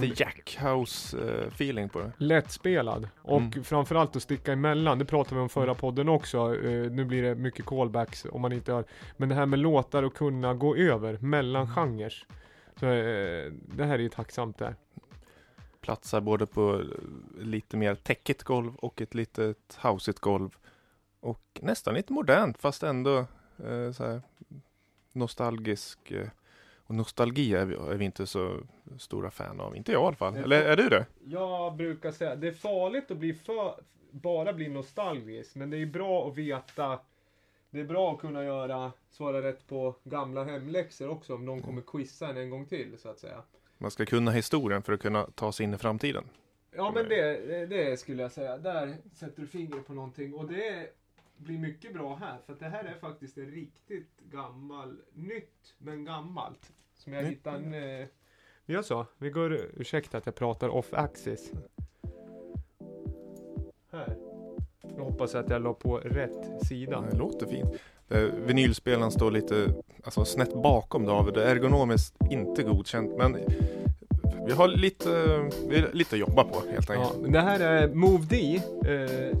Lite 0.00 0.22
Ja, 0.22 0.26
jackhouse 0.28 1.18
eh, 1.18 1.46
feeling 1.48 1.88
på 1.88 1.98
det. 1.98 2.12
Lättspelad 2.16 3.08
och 3.22 3.40
Mm. 3.40 3.64
framförallt 3.64 4.16
att 4.16 4.22
sticka 4.22 4.52
emellan. 4.52 4.98
Det 4.98 5.04
pratade 5.04 5.34
vi 5.34 5.40
om 5.40 5.48
förra 5.48 5.74
podden 5.74 6.08
också. 6.08 6.38
Eh, 6.64 6.90
nu 6.90 7.04
blir 7.04 7.22
det 7.22 7.34
mycket 7.34 7.66
callbacks 7.66 8.26
om 8.30 8.40
man 8.40 8.52
inte 8.52 8.72
har. 8.72 8.84
Men 9.16 9.28
det 9.28 9.34
här 9.34 9.46
med 9.46 9.58
låtar 9.58 10.02
och 10.02 10.14
kunna 10.14 10.54
gå 10.54 10.76
över 10.76 11.18
mellan 11.20 11.62
Mm. 11.62 11.74
genrer. 11.74 12.14
Så, 12.80 12.86
eh, 12.86 13.52
det 13.52 13.84
här 13.84 13.94
är 13.94 13.98
ju 14.02 14.08
tacksamt 14.08 14.58
där. 14.58 14.74
Platsar 15.80 16.20
både 16.20 16.46
på 16.46 16.74
eh, 16.80 17.44
lite 17.44 17.76
mer 17.76 17.94
täckigt 17.94 18.42
golv 18.42 18.74
och 18.76 19.00
ett 19.00 19.14
litet 19.14 19.78
houseigt 19.82 20.18
golv. 20.20 20.50
Och 21.20 21.60
nästan 21.62 21.94
lite 21.94 22.12
modernt 22.12 22.58
fast 22.58 22.82
ändå 22.82 23.18
eh, 23.58 24.18
nostalgisk. 25.12 26.12
Nostalgi 26.92 27.54
är 27.54 27.64
vi, 27.64 27.74
är 27.74 27.94
vi 27.94 28.04
inte 28.04 28.26
så 28.26 28.60
stora 28.98 29.30
fan 29.30 29.60
av. 29.60 29.76
Inte 29.76 29.92
jag 29.92 30.02
i 30.02 30.06
alla 30.06 30.16
fall. 30.16 30.36
Eller 30.36 30.62
är 30.62 30.76
du 30.76 30.88
det? 30.88 31.06
Jag 31.24 31.76
brukar 31.76 32.12
säga 32.12 32.36
det 32.36 32.48
är 32.48 32.52
farligt 32.52 33.10
att 33.10 33.16
bli 33.16 33.34
för, 33.34 33.74
bara 34.10 34.52
bli 34.52 34.68
nostalgisk. 34.68 35.54
Men 35.54 35.70
det 35.70 35.76
är 35.76 35.86
bra 35.86 36.28
att 36.28 36.36
veta. 36.36 36.98
Det 37.70 37.80
är 37.80 37.84
bra 37.84 38.12
att 38.12 38.20
kunna 38.20 38.44
göra, 38.44 38.92
svara 39.10 39.42
rätt 39.42 39.66
på 39.66 39.94
gamla 40.04 40.44
hemläxor 40.44 41.08
också 41.08 41.34
om 41.34 41.44
någon 41.44 41.62
kommer 41.62 41.82
quizza 41.82 42.28
en 42.28 42.36
en 42.36 42.50
gång 42.50 42.66
till 42.66 42.98
så 42.98 43.08
att 43.08 43.18
säga. 43.18 43.42
Man 43.78 43.90
ska 43.90 44.06
kunna 44.06 44.30
historien 44.30 44.82
för 44.82 44.92
att 44.92 45.00
kunna 45.00 45.26
ta 45.34 45.52
sig 45.52 45.64
in 45.64 45.74
i 45.74 45.78
framtiden. 45.78 46.24
Ja 46.76 46.92
men 46.94 47.08
det, 47.08 47.46
det, 47.46 47.66
det 47.66 47.96
skulle 47.96 48.22
jag 48.22 48.32
säga. 48.32 48.58
Där 48.58 48.96
sätter 49.14 49.40
du 49.40 49.46
fingret 49.46 49.86
på 49.86 49.92
någonting. 49.94 50.34
Och 50.34 50.48
det 50.48 50.88
blir 51.42 51.58
mycket 51.58 51.94
bra 51.94 52.14
här. 52.16 52.38
För 52.46 52.52
att 52.52 52.60
det 52.60 52.68
här 52.68 52.84
är 52.84 52.94
faktiskt 53.00 53.38
en 53.38 53.50
riktigt 53.50 54.20
gammal, 54.30 54.96
nytt 55.14 55.74
men 55.78 56.04
gammalt. 56.04 56.72
Som 56.94 57.12
jag 57.12 57.24
Nytt. 57.24 57.32
hittade 57.32 57.56
en... 57.56 57.74
Eh, 58.00 58.06
vi 58.66 58.74
gör 58.74 58.82
så. 58.82 59.06
Vi 59.18 59.30
går, 59.30 59.60
ursäkta 59.76 60.18
att 60.18 60.26
jag 60.26 60.34
pratar 60.34 60.68
off 60.68 60.94
axis. 60.94 61.52
Här. 63.92 64.16
Jag 64.96 65.04
hoppas 65.04 65.34
att 65.34 65.50
jag 65.50 65.62
la 65.62 65.74
på 65.74 65.96
rätt 65.98 66.66
sida. 66.66 67.04
Det 67.10 67.16
låter 67.16 67.46
fint. 67.46 67.74
Eh, 68.08 68.22
Vinylspelaren 68.22 69.10
står 69.10 69.30
lite 69.30 69.74
alltså, 70.04 70.24
snett 70.24 70.54
bakom 70.62 71.04
David. 71.06 71.34
Det 71.34 71.44
är 71.44 71.56
ergonomiskt 71.56 72.14
inte 72.30 72.62
godkänt. 72.62 73.12
Men 73.18 73.36
vi 74.46 74.52
har 74.52 74.68
lite, 74.68 75.08
vi 75.68 75.80
har 75.80 75.92
lite 75.92 76.14
att 76.14 76.20
jobba 76.20 76.44
på 76.44 76.60
helt 76.70 76.88
Ja, 76.88 76.94
enkelt. 76.94 77.22
men 77.22 77.32
det 77.32 77.40
här 77.40 77.60
är 77.60 77.94
Move 77.94 78.24
D. 78.26 78.60
Eh, 78.86 79.38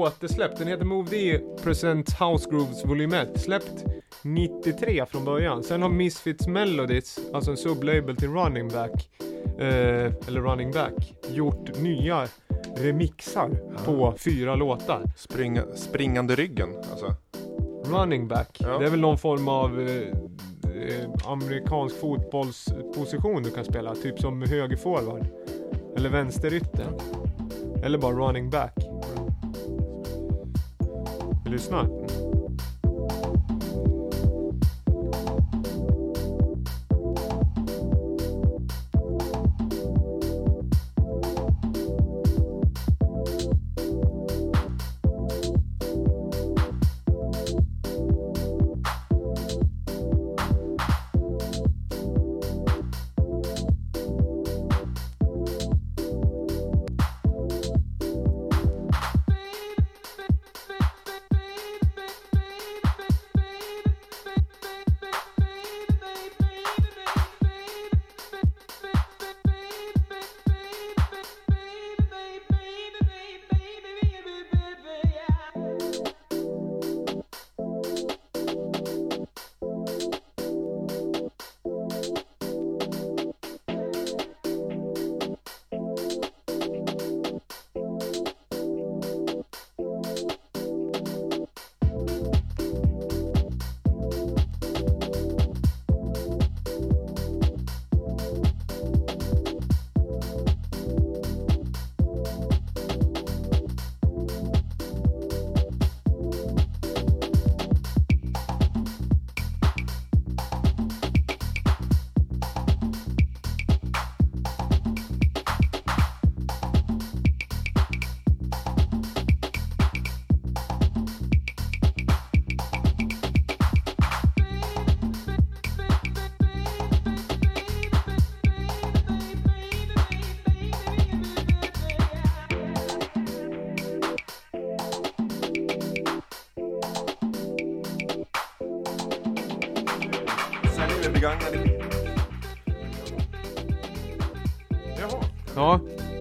återsläppt. 0.00 0.58
Den 0.58 0.68
heter 0.68 0.84
Move 0.84 1.10
D 1.10 1.40
Present 1.62 2.10
House 2.20 2.50
Grooves 2.50 2.84
Volym 2.84 3.12
1. 3.12 3.40
Släppt 3.40 3.84
93 4.22 5.04
från 5.06 5.24
början. 5.24 5.62
Sen 5.62 5.82
har 5.82 5.88
Misfits 5.88 6.48
Melodies, 6.48 7.18
alltså 7.32 7.50
en 7.50 7.56
sublabel 7.56 8.16
till 8.16 8.28
Running 8.28 8.68
Back, 8.68 9.10
eh, 9.58 10.12
eller 10.28 10.40
Running 10.40 10.70
Back, 10.72 11.14
gjort 11.30 11.78
nya 11.80 12.28
remixar 12.76 13.50
Ah. 13.76 13.84
på 13.84 14.14
fyra 14.18 14.54
låtar. 14.54 15.02
Springa, 15.16 15.62
springande 15.74 16.34
ryggen. 16.34 16.68
Alltså. 16.90 17.14
Running 17.84 18.28
Back, 18.28 18.56
Ja. 18.60 18.78
det 18.78 18.86
är 18.86 18.90
väl 18.90 19.00
någon 19.00 19.18
form 19.18 19.48
av 19.48 19.80
eh, 19.80 19.88
eh, 20.82 21.10
amerikansk 21.24 21.96
fotbollsposition 22.00 23.42
du 23.42 23.50
kan 23.50 23.64
spela, 23.64 23.94
typ 23.94 24.20
som 24.20 24.42
högerforward. 24.42 25.26
Eller 25.96 26.08
vänsterytter. 26.10 26.86
Eller 27.84 27.98
bara 27.98 28.14
running 28.14 28.50
back. 28.50 28.74
Vi 31.48 31.52
lyssnar. 31.52 32.27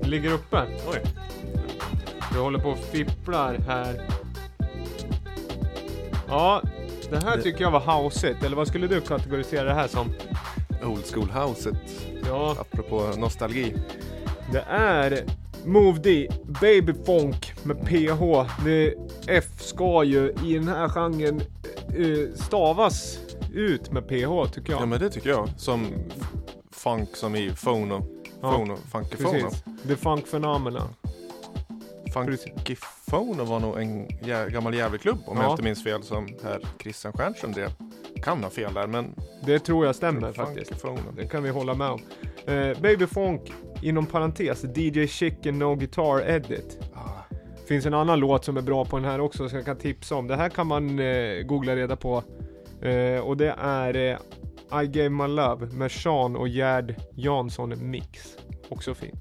Ligger 0.08 0.34
uppe. 0.34 0.58
oj. 0.94 1.02
Vi 2.34 2.40
håller 2.40 2.60
på 2.60 2.70
och 2.70 2.78
fipplar 2.78 3.58
här. 3.68 4.02
Ja, 6.28 6.62
det 7.10 7.24
här 7.24 7.42
tycker 7.42 7.62
jag 7.62 7.72
var 7.72 7.80
houseigt. 8.02 8.44
Eller 8.44 8.56
vad 8.58 8.68
skulle 8.68 8.88
du 8.88 9.02
kategorisera 9.02 9.64
det 9.64 9.74
här 9.74 9.88
som? 9.88 10.14
Old 10.86 11.06
school 11.06 11.30
houset, 11.30 11.76
Ja, 12.28 12.56
apropå 12.60 13.12
nostalgi. 13.18 13.74
det 14.52 14.64
är 14.70 15.24
Move 15.66 16.00
D, 16.00 16.28
Baby 16.62 16.94
Funk 17.06 17.54
med 17.64 17.86
PH. 17.86 18.46
Det 18.66 18.94
F 19.28 19.46
ska 19.58 20.04
ju 20.04 20.34
i 20.46 20.54
den 20.54 20.68
här 20.68 20.90
genren 20.90 21.42
eh, 21.98 22.36
stavas 22.36 23.20
ut 23.54 23.92
med 23.92 24.08
PH 24.08 24.54
tycker 24.54 24.72
jag. 24.74 24.82
Ja 24.82 24.86
men 24.86 25.00
det 25.00 25.10
tycker 25.10 25.30
jag. 25.30 25.50
Som 25.58 25.88
funk 26.72 27.16
som 27.16 27.36
i 27.36 27.50
phono. 27.64 28.17
Ja, 28.42 28.52
Phono, 28.52 28.76
funkyphono. 28.92 29.32
Precis. 29.32 29.64
The 29.88 29.96
Funk 29.96 30.32
Phenomena. 30.32 30.90
Funkyphono 32.14 33.44
var 33.46 33.60
nog 33.60 33.78
en 33.82 34.08
jä 34.22 34.50
gammal 34.50 34.74
jävelklubb 34.74 35.18
om 35.26 35.38
Ja. 35.38 35.44
jag 35.44 35.52
inte 35.54 35.64
minns 35.64 35.84
fel 35.84 36.04
som 36.04 36.28
herr 36.44 36.60
Christian 36.82 37.14
Stjernström 37.14 37.52
drev. 37.52 37.70
Kan 38.24 38.44
ha 38.44 38.50
fel 38.50 38.74
där 38.74 38.88
men 38.88 39.16
Det 39.46 39.60
tror 39.60 39.86
jag 39.86 39.96
stämmer 39.96 40.32
faktiskt. 40.34 40.72
Det 41.16 41.28
kan 41.28 41.44
vi 41.44 41.50
hålla 41.50 41.74
med 41.74 41.90
om. 41.90 42.02
Eh, 42.46 42.80
Baby 42.82 43.08
Funk, 43.08 43.54
inom 43.82 44.06
parentes, 44.06 44.64
DJ 44.76 45.08
Chicken 45.08 45.60
No 45.60 45.76
Guitar 45.76 46.30
Edit. 46.30 46.80
Ah, 46.94 47.36
Finns 47.68 47.86
en 47.86 47.94
annan 47.94 48.20
låt 48.20 48.46
som 48.46 48.58
är 48.58 48.62
bra 48.62 48.86
på 48.86 48.96
den 48.98 49.06
här 49.06 49.20
också 49.20 49.50
som 49.50 49.58
jag 49.58 49.66
kan 49.66 49.78
tipsa 49.78 50.16
om. 50.16 50.28
Det 50.28 50.36
här 50.36 50.50
kan 50.50 50.68
man 50.68 51.00
eh, 51.00 51.42
googla 51.46 51.76
reda 51.76 51.96
på. 51.96 52.24
Eh, 52.82 53.20
och 53.20 53.38
det 53.38 53.56
är 53.58 53.96
eh, 54.12 54.18
I 54.84 54.88
Gave 54.88 55.10
My 55.10 55.28
Love 55.28 55.66
med 55.66 55.92
Sean 55.92 56.36
och 56.36 56.48
Gerd 56.48 56.96
Jansson 57.16 57.90
Mix. 57.90 58.38
Också 58.70 58.94
fin. 58.94 59.16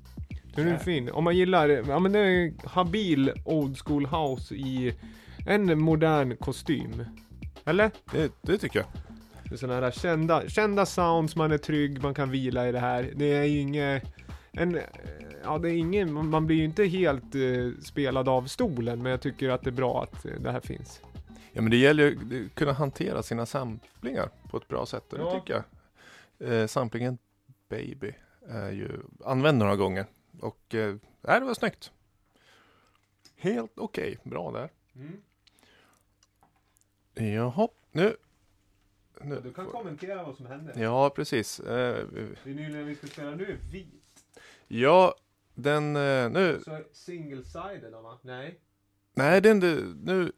Den 0.54 0.68
är 0.68 0.78
fin. 0.78 1.10
Om 1.10 1.24
man 1.24 1.36
gillar, 1.36 1.68
ja 1.68 1.98
men 1.98 2.12
det 2.12 2.18
är 2.18 2.52
habil 2.68 3.32
old 3.44 3.78
school 3.78 4.06
house 4.06 4.54
i 4.54 4.94
en 5.46 5.80
modern 5.80 6.36
kostym. 6.36 7.04
Eller? 7.64 7.90
det, 8.12 8.32
det 8.42 8.58
tycker 8.58 8.78
jag. 8.78 8.88
Det 9.48 9.54
är 9.54 9.56
sådana 9.58 9.80
här 9.80 9.90
kända, 9.90 10.48
kända 10.48 10.86
sounds, 10.86 11.36
man 11.36 11.52
är 11.52 11.58
trygg, 11.58 12.02
man 12.02 12.14
kan 12.14 12.30
vila 12.30 12.68
i 12.68 12.72
det 12.72 12.78
här. 12.78 13.12
Det 13.16 13.32
är 13.32 13.44
ju 13.44 13.58
inget, 13.60 14.02
en, 14.52 14.78
ja 15.44 15.58
det 15.58 15.70
är 15.70 15.76
ingen, 15.76 16.12
man- 16.12 16.30
man 16.30 16.46
blir 16.46 16.56
ju 16.56 16.64
inte 16.64 16.84
helt 16.84 17.34
eh, 17.34 17.80
spelad 17.84 18.28
av 18.28 18.42
stolen, 18.46 19.02
men 19.02 19.10
jag 19.10 19.20
tycker 19.20 19.48
att 19.48 19.62
det 19.62 19.70
är 19.70 19.72
bra 19.72 20.02
att 20.02 20.24
eh, 20.26 20.32
det 20.40 20.52
här 20.52 20.60
finns. 20.60 21.00
Ja 21.56 21.62
men 21.62 21.70
det 21.70 21.76
gäller 21.76 22.04
ju 22.10 22.46
att 22.46 22.54
kunna 22.54 22.72
hantera 22.72 23.22
sina 23.22 23.46
samplingar 23.46 24.30
på 24.50 24.56
ett 24.56 24.68
bra 24.68 24.86
sätt. 24.86 25.12
och 25.12 25.18
Det 25.18 25.24
Ja. 25.24 25.40
tycker 25.40 25.64
jag. 26.38 26.52
Eh, 26.52 26.66
samplingen 26.66 27.18
Baby 27.68 28.12
är 28.48 28.70
ju 28.70 29.00
använd 29.24 29.58
några 29.58 29.76
gånger. 29.76 30.06
Och 30.40 30.74
eh, 30.74 30.96
nej, 31.20 31.40
det 31.40 31.46
var 31.46 31.54
snyggt. 31.54 31.92
Helt 33.36 33.78
okej, 33.78 34.18
bra 34.22 34.50
där. 34.50 34.70
Jaha, 37.14 37.68
nu. 37.92 38.16
nu 39.20 39.40
Du 39.40 39.52
kan 39.52 39.66
kommentera 39.66 40.22
vad 40.22 40.36
som 40.36 40.46
händer. 40.46 40.74
Ja, 40.82 41.10
precis. 41.10 41.60
Eh, 41.60 42.06
Det 42.44 42.50
är 42.50 42.54
nyligen 42.54 42.86
vi 42.86 42.94
ska 42.94 43.06
spela 43.06 43.30
nu 43.30 43.44
är 43.44 43.72
vit. 43.72 44.24
ja, 44.68 45.14
den 45.54 45.96
eh, 45.96 46.30
nu. 46.30 46.60
Så 46.64 46.82
single-sided 46.92 47.90
va? 48.02 48.18
Nej. 48.22 48.60
Nej, 49.14 49.40
den, 49.40 49.58
nu 50.04 50.32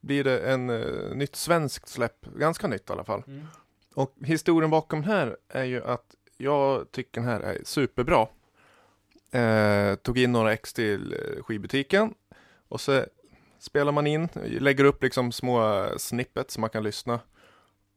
blir 0.00 0.24
det 0.24 0.38
en 0.38 0.70
eh, 0.70 1.14
nytt 1.14 1.36
svenskt 1.36 1.88
släpp. 1.88 2.26
Ganska 2.26 2.66
nytt 2.66 2.90
i 2.90 2.92
alla 2.92 3.04
fall. 3.04 3.22
Mm. 3.26 3.46
Och 3.94 4.14
historien 4.20 4.70
bakom 4.70 5.02
här 5.02 5.36
är 5.48 5.64
ju 5.64 5.84
att 5.84 6.14
jag 6.36 6.92
tycker 6.92 7.20
den 7.20 7.30
här 7.30 7.40
är 7.40 7.60
superbra. 7.64 8.28
Eh, 9.30 9.94
tog 9.94 10.18
in 10.18 10.32
några 10.32 10.52
ex 10.52 10.72
till 10.72 11.12
eh, 11.12 11.42
skivbutiken 11.42 12.14
och 12.68 12.80
så 12.80 13.04
spelar 13.58 13.92
man 13.92 14.06
in, 14.06 14.28
lägger 14.34 14.84
upp 14.84 15.02
liksom 15.02 15.32
små 15.32 15.86
snippets 15.98 16.54
som 16.54 16.60
man 16.60 16.70
kan 16.70 16.82
lyssna. 16.82 17.20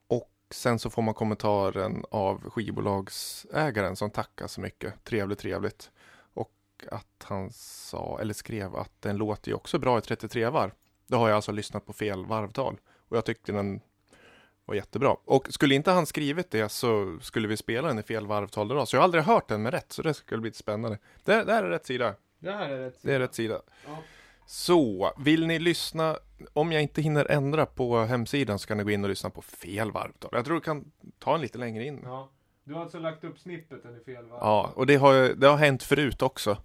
Och 0.08 0.32
sen 0.52 0.80
så 0.80 0.90
får 0.90 1.02
man 1.02 1.14
kommentaren 1.14 2.04
av 2.12 2.50
skivbolagsägaren 2.50 3.96
som 3.96 4.10
tackar 4.10 4.48
så 4.48 4.62
mycket. 4.62 5.04
Trevligt, 5.04 5.40
trevligt. 5.40 5.92
Och 6.34 6.54
att 6.92 7.24
han 7.24 7.52
sa, 7.54 8.18
eller 8.22 8.34
skrev 8.34 8.76
att 8.76 8.92
den 9.00 9.18
låter 9.18 9.52
ju 9.52 9.56
också 9.56 9.80
bra 9.80 9.98
i 9.98 10.02
33 10.02 10.50
varv. 10.50 10.72
Det 11.10 11.18
har 11.18 11.30
jag 11.30 11.36
alltså 11.36 11.52
lyssnat 11.52 11.86
på 11.86 11.94
fel 11.94 12.26
varvtal. 12.26 12.78
Och 13.10 13.18
jag 13.18 13.26
tyckte 13.26 13.52
den 13.52 13.82
var 14.66 14.76
jättebra. 14.76 15.16
Och 15.26 15.48
skulle 15.50 15.76
inte 15.76 15.92
han 15.92 16.06
skrivit 16.06 16.52
det 16.52 16.70
så 16.70 17.18
skulle 17.22 17.48
vi 17.48 17.58
spela 17.58 17.88
den 17.88 18.00
i 18.00 18.04
fel 18.04 18.28
varvtal 18.28 18.72
idag. 18.72 18.88
Så 18.88 18.96
jag 18.96 19.02
har 19.02 19.04
aldrig 19.04 19.24
hört 19.24 19.48
den 19.48 19.62
med 19.62 19.74
rätt, 19.74 19.92
så 19.92 20.02
det 20.02 20.14
skulle 20.14 20.42
bli 20.42 20.54
spännande. 20.54 20.98
Det, 21.24 21.44
det 21.44 21.54
här 21.54 21.64
är 21.64 21.70
rätt 21.70 21.86
sida. 21.86 22.16
Det 22.40 22.52
här 22.52 22.70
är 22.70 22.80
rätt. 22.80 23.00
Det 23.02 23.14
är 23.14 23.20
rätt 23.20 23.36
sida. 23.36 23.62
Ja. 23.86 23.98
Så, 24.46 25.14
vill 25.18 25.48
ni 25.48 25.60
lyssna, 25.60 26.18
om 26.54 26.72
jag 26.72 26.82
inte 26.82 27.02
hinner 27.02 27.32
ändra 27.32 27.66
på 27.66 28.00
hemsidan 28.00 28.60
så 28.60 28.68
kan 28.68 28.78
ni 28.78 28.84
gå 28.84 28.92
in 28.92 29.04
och 29.04 29.10
lyssna 29.10 29.30
på 29.30 29.42
fel 29.42 29.92
varvtal. 29.92 30.32
Jag 30.34 30.46
tror 30.46 30.56
det 30.56 30.62
kan 30.62 30.92
ta 31.20 31.36
en 31.36 31.42
lite 31.42 31.58
längre 31.58 31.86
in. 31.86 32.02
Ja. 32.04 32.30
Du 32.64 32.74
har 32.74 32.82
alltså 32.82 33.00
lagt 33.00 33.24
upp 33.24 33.40
snippeten 33.40 33.98
i 34.02 34.04
fel 34.04 34.26
va? 34.26 34.38
Ja, 34.42 34.72
och 34.76 34.86
det 34.86 34.96
har, 34.96 35.36
det 35.36 35.48
har 35.48 35.58
hänt 35.58 35.84
förut 35.84 36.22
också. 36.22 36.58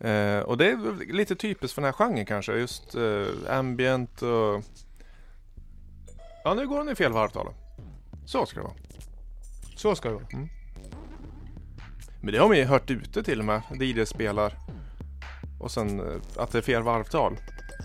Eh, 0.00 0.40
och 0.40 0.58
det 0.58 0.70
är 0.70 1.12
lite 1.12 1.36
typiskt 1.36 1.74
för 1.74 1.82
den 1.82 1.92
här 1.92 1.92
genren 1.92 2.26
kanske, 2.26 2.52
just 2.52 2.94
eh, 2.94 3.58
ambient 3.58 4.22
och... 4.22 4.64
Ja, 6.44 6.54
nu 6.54 6.66
går 6.68 6.78
den 6.78 6.88
i 6.88 6.94
fel 6.94 7.12
varvtal. 7.12 7.48
Så 8.26 8.46
ska 8.46 8.60
det 8.60 8.64
vara. 8.64 8.76
Så 9.76 9.94
ska 9.94 10.08
det 10.08 10.14
vara. 10.14 10.26
Mm. 10.32 10.48
Men 12.20 12.32
det 12.32 12.38
har 12.38 12.48
man 12.48 12.56
ju 12.56 12.64
hört 12.64 12.90
ute 12.90 13.22
till 13.22 13.38
och 13.38 13.44
med. 13.44 13.62
DJ 13.80 14.04
spelar. 14.04 14.54
Och 15.60 15.70
sen 15.70 16.00
eh, 16.00 16.20
att 16.36 16.52
det 16.52 16.58
är 16.58 16.62
fel 16.62 16.82
varvtal. 16.82 17.36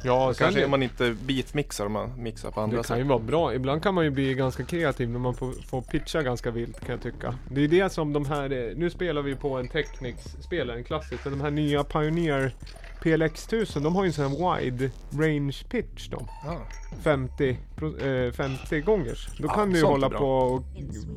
Ja, 0.03 0.29
Och 0.29 0.35
kanske 0.37 0.59
det, 0.59 0.65
om 0.65 0.71
man 0.71 0.83
inte 0.83 1.15
beatmixar, 1.25 1.85
om 1.85 1.91
man 1.91 2.11
mixar 2.23 2.51
på 2.51 2.61
andra 2.61 2.77
det 2.77 2.83
kan 2.87 2.97
ju 2.97 3.03
sätt. 3.03 3.09
vara 3.09 3.19
bra. 3.19 3.53
Ibland 3.53 3.83
kan 3.83 3.93
man 3.93 4.03
ju 4.03 4.09
bli 4.09 4.33
ganska 4.33 4.63
kreativ 4.63 5.09
när 5.09 5.19
man 5.19 5.33
får, 5.33 5.51
får 5.67 5.81
pitcha 5.81 6.21
ganska 6.21 6.51
vilt 6.51 6.79
kan 6.79 6.89
jag 6.89 7.01
tycka. 7.01 7.35
Det 7.49 7.61
är 7.63 7.67
det 7.67 7.89
som 7.91 8.13
de 8.13 8.25
här, 8.25 8.51
eh, 8.69 8.75
nu 8.77 8.89
spelar 8.89 9.21
vi 9.21 9.35
på 9.35 9.57
en 9.57 9.67
Technics-spelare, 9.67 10.77
en 10.77 10.83
klassisk, 10.83 11.25
men 11.25 11.33
de 11.33 11.41
här 11.41 11.51
nya 11.51 11.83
Pioneer 11.83 12.55
PLX 13.01 13.47
1000, 13.47 13.83
de 13.83 13.95
har 13.95 14.03
ju 14.03 14.07
en 14.07 14.13
sån 14.13 14.25
här 14.31 14.59
wide 14.61 14.91
range 15.11 15.57
pitch 15.69 16.07
de. 16.09 16.27
Ja. 16.45 16.57
50, 17.01 17.57
pro- 17.75 17.97
eh, 17.99 18.31
50 18.31 18.81
gångers. 18.81 19.27
Då 19.37 19.47
Ja, 19.47 19.53
kan 19.53 19.69
du 19.69 19.79
ju 19.79 19.85
hålla 19.85 20.09
på 20.09 20.25
och 20.29 20.63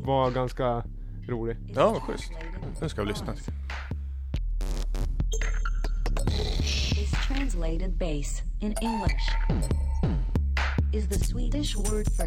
vara 0.04 0.30
ganska 0.30 0.84
rolig. 1.28 1.56
Ja, 1.74 1.94
schysst. 2.00 2.32
Nu 2.82 2.88
ska 2.88 3.02
vi 3.02 3.08
lyssna. 3.08 3.34
Translated 7.36 7.98
bass 7.98 8.40
in 8.62 8.74
English. 8.80 9.28
Is 10.90 11.06
the 11.06 11.18
Swedish 11.18 11.76
word 11.76 12.10
for 12.12 12.26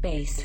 bass. 0.00 0.44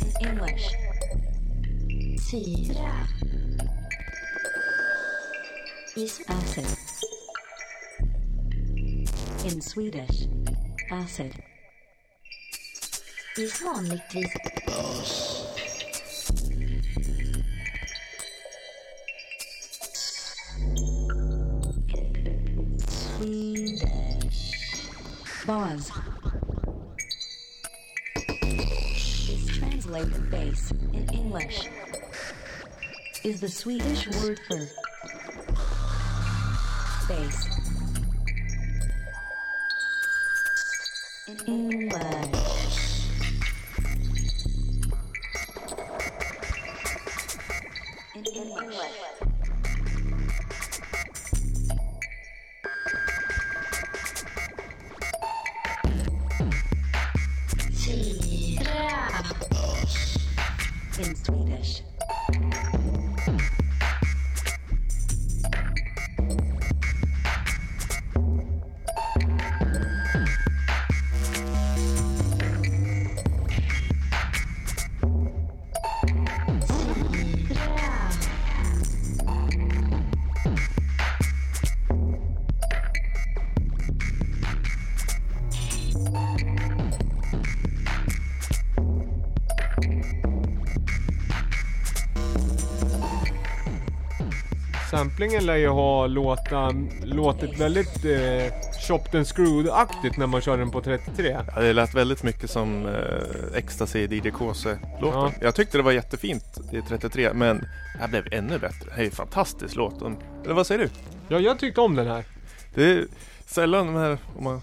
In 0.00 0.28
English. 0.28 0.68
Syra. 2.18 3.08
Is 5.96 6.22
acid. 6.28 6.66
In 9.46 9.62
Swedish. 9.62 10.28
Acid. 10.90 11.34
Is 13.36 13.60
one 13.60 13.86
vanligtvis 13.86 14.30
Swedish. 22.88 23.90
Buzz. 25.44 25.90
Is 29.28 29.46
translated 29.58 30.30
bass 30.30 30.70
in 30.70 31.08
English. 31.12 31.68
Is 33.24 33.40
the 33.40 33.48
Swedish 33.48 34.06
word 34.22 34.38
for 34.48 34.68
bass. 37.08 37.55
Samplingen 94.96 95.46
lär 95.46 95.56
ju 95.56 95.68
ha 95.68 96.06
låta, 96.06 96.72
låtit 97.02 97.60
väldigt 97.60 98.04
eh, 98.04 98.52
chopped 98.88 99.14
and 99.14 99.26
screwed-aktigt 99.26 100.18
när 100.18 100.26
man 100.26 100.40
kör 100.40 100.58
den 100.58 100.70
på 100.70 100.80
33. 100.80 101.38
Ja, 101.54 101.60
det 101.60 101.72
lät 101.72 101.94
väldigt 101.94 102.22
mycket 102.22 102.50
som 102.50 102.86
eh, 102.86 103.58
Ecstasy 103.58 103.98
DJ 103.98 104.30
KC-låten. 104.30 105.20
Ja. 105.20 105.32
Jag 105.40 105.54
tyckte 105.54 105.78
det 105.78 105.82
var 105.82 105.92
jättefint 105.92 106.58
i 106.72 106.82
33 106.82 107.32
men 107.32 107.58
det 107.58 108.00
här 108.00 108.08
blev 108.08 108.32
ännu 108.32 108.58
bättre. 108.58 108.90
Det 108.96 109.02
är 109.02 109.04
en 109.04 109.10
fantastisk 109.10 109.76
låt. 109.76 110.02
Eller 110.44 110.54
vad 110.54 110.66
säger 110.66 110.84
du? 110.84 110.90
Ja, 111.28 111.40
jag 111.40 111.58
tyckte 111.58 111.80
om 111.80 111.94
den 111.94 112.06
här. 112.06 112.24
Det 112.74 112.84
är 112.84 113.06
sällan 113.46 113.86
de 113.86 113.96
här 113.96 114.18
om 114.36 114.44
man, 114.44 114.60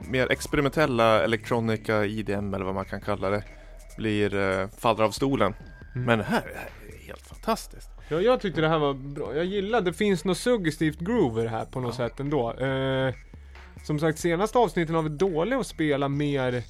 mer 0.00 0.32
experimentella 0.32 1.24
elektronika, 1.24 2.04
IDM 2.04 2.54
eller 2.54 2.64
vad 2.64 2.74
man 2.74 2.84
kan 2.84 3.00
kalla 3.00 3.30
det 3.30 3.42
blir 3.96 4.34
eh, 4.34 4.68
faller 4.78 5.04
av 5.04 5.10
stolen. 5.10 5.54
Mm. 5.94 6.06
Men 6.06 6.18
det 6.18 6.24
här, 6.24 6.42
det 6.42 6.58
här 6.58 6.70
är 6.94 7.06
helt 7.06 7.26
fantastiskt. 7.26 7.89
Ja, 8.10 8.20
jag 8.20 8.40
tyckte 8.40 8.60
det 8.60 8.68
här 8.68 8.78
var 8.78 8.94
bra. 8.94 9.36
Jag 9.36 9.44
gillar, 9.44 9.80
det 9.80 9.92
finns 9.92 10.24
något 10.24 10.38
suggestivt 10.38 10.98
groove 10.98 11.40
i 11.40 11.44
det 11.44 11.50
här 11.50 11.64
på 11.64 11.80
något 11.80 11.98
Ja. 11.98 12.08
sätt 12.08 12.20
ändå. 12.20 12.52
Eh, 12.52 13.14
som 13.84 13.98
sagt, 13.98 14.18
senaste 14.18 14.58
avsnitten 14.58 14.94
har 14.94 15.02
vi 15.02 15.08
dåliga 15.08 15.58
att 15.58 15.66
spela 15.66 16.08
mer 16.08 16.62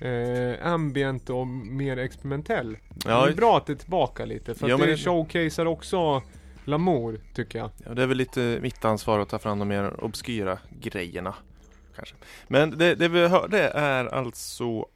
eh, 0.00 0.66
ambient 0.72 1.30
och 1.30 1.46
mer 1.46 1.96
experimentell. 1.96 2.76
Ja, 3.04 3.24
det 3.26 3.32
är 3.32 3.36
bra 3.36 3.56
att 3.56 3.66
det 3.66 3.72
är 3.72 3.76
tillbaka 3.76 4.24
lite, 4.24 4.54
för 4.54 4.68
Ja, 4.68 4.74
att 4.74 4.80
det 4.80 4.86
det- 4.86 4.96
showcasear 4.96 5.66
också 5.66 6.22
Lamour, 6.64 7.20
tycker 7.34 7.58
jag. 7.58 7.70
Ja, 7.86 7.94
det 7.94 8.02
är 8.02 8.06
väl 8.06 8.16
lite 8.16 8.58
mitt 8.62 8.84
ansvar 8.84 9.18
att 9.20 9.28
ta 9.28 9.38
fram 9.38 9.58
de 9.58 9.68
mer 9.68 10.04
obskyra 10.04 10.58
grejerna. 10.80 11.34
Kanske. 11.96 12.14
Men 12.48 12.78
det, 12.78 12.94
det 12.94 13.08
vi 13.08 13.28
hörde 13.28 13.58
är 13.68 14.04
alltså 14.06 14.86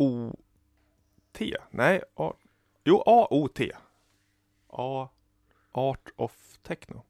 A-O-T. 0.00 1.56
Nej, 1.70 2.02
A 2.16 2.32
jo 2.84 3.02
A-O-T. 3.06 3.72
A 4.72 5.08
Art 5.72 6.08
of 6.16 6.58
Techno. 6.62 7.04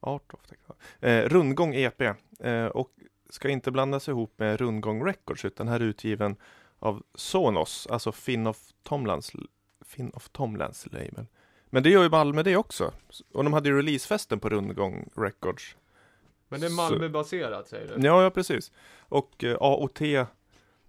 Art 0.00 0.34
of 0.34 0.46
Techno. 0.46 0.74
Eh, 1.00 1.28
rundgång 1.28 1.74
EP. 1.74 2.00
Eh, 2.40 2.66
och 2.66 2.90
ska 3.30 3.48
inte 3.48 3.70
blandas 3.70 4.08
ihop 4.08 4.32
med 4.36 4.60
Rundgång 4.60 5.06
Records 5.06 5.44
utan 5.44 5.68
här 5.68 5.80
är 5.80 5.84
utgiven 5.84 6.36
av 6.78 7.02
Sonos, 7.14 7.86
alltså 7.90 8.12
Finn 8.12 8.46
of 8.46 8.58
Tomlands, 8.82 9.32
Finn 9.84 10.10
of 10.14 10.28
Tomlands 10.28 10.86
label. 10.86 11.26
Men 11.66 11.82
det 11.82 11.90
gör 11.90 12.02
ju 12.02 12.08
Malmö 12.08 12.42
det 12.42 12.56
också. 12.56 12.92
Och 13.32 13.44
de 13.44 13.52
hade 13.52 13.68
ju 13.68 13.76
releasefesten 13.76 14.40
på 14.40 14.48
Rundgång 14.48 15.08
Records. 15.16 15.76
Men 16.48 16.60
det 16.60 16.66
är 16.66 16.70
Malmö-baserat 16.70 17.68
säger 17.68 17.96
du? 17.96 18.06
Ja, 18.06 18.22
ja 18.22 18.30
precis. 18.30 18.72
Och 18.98 19.44
eh, 19.44 19.56
AOT, 19.60 19.98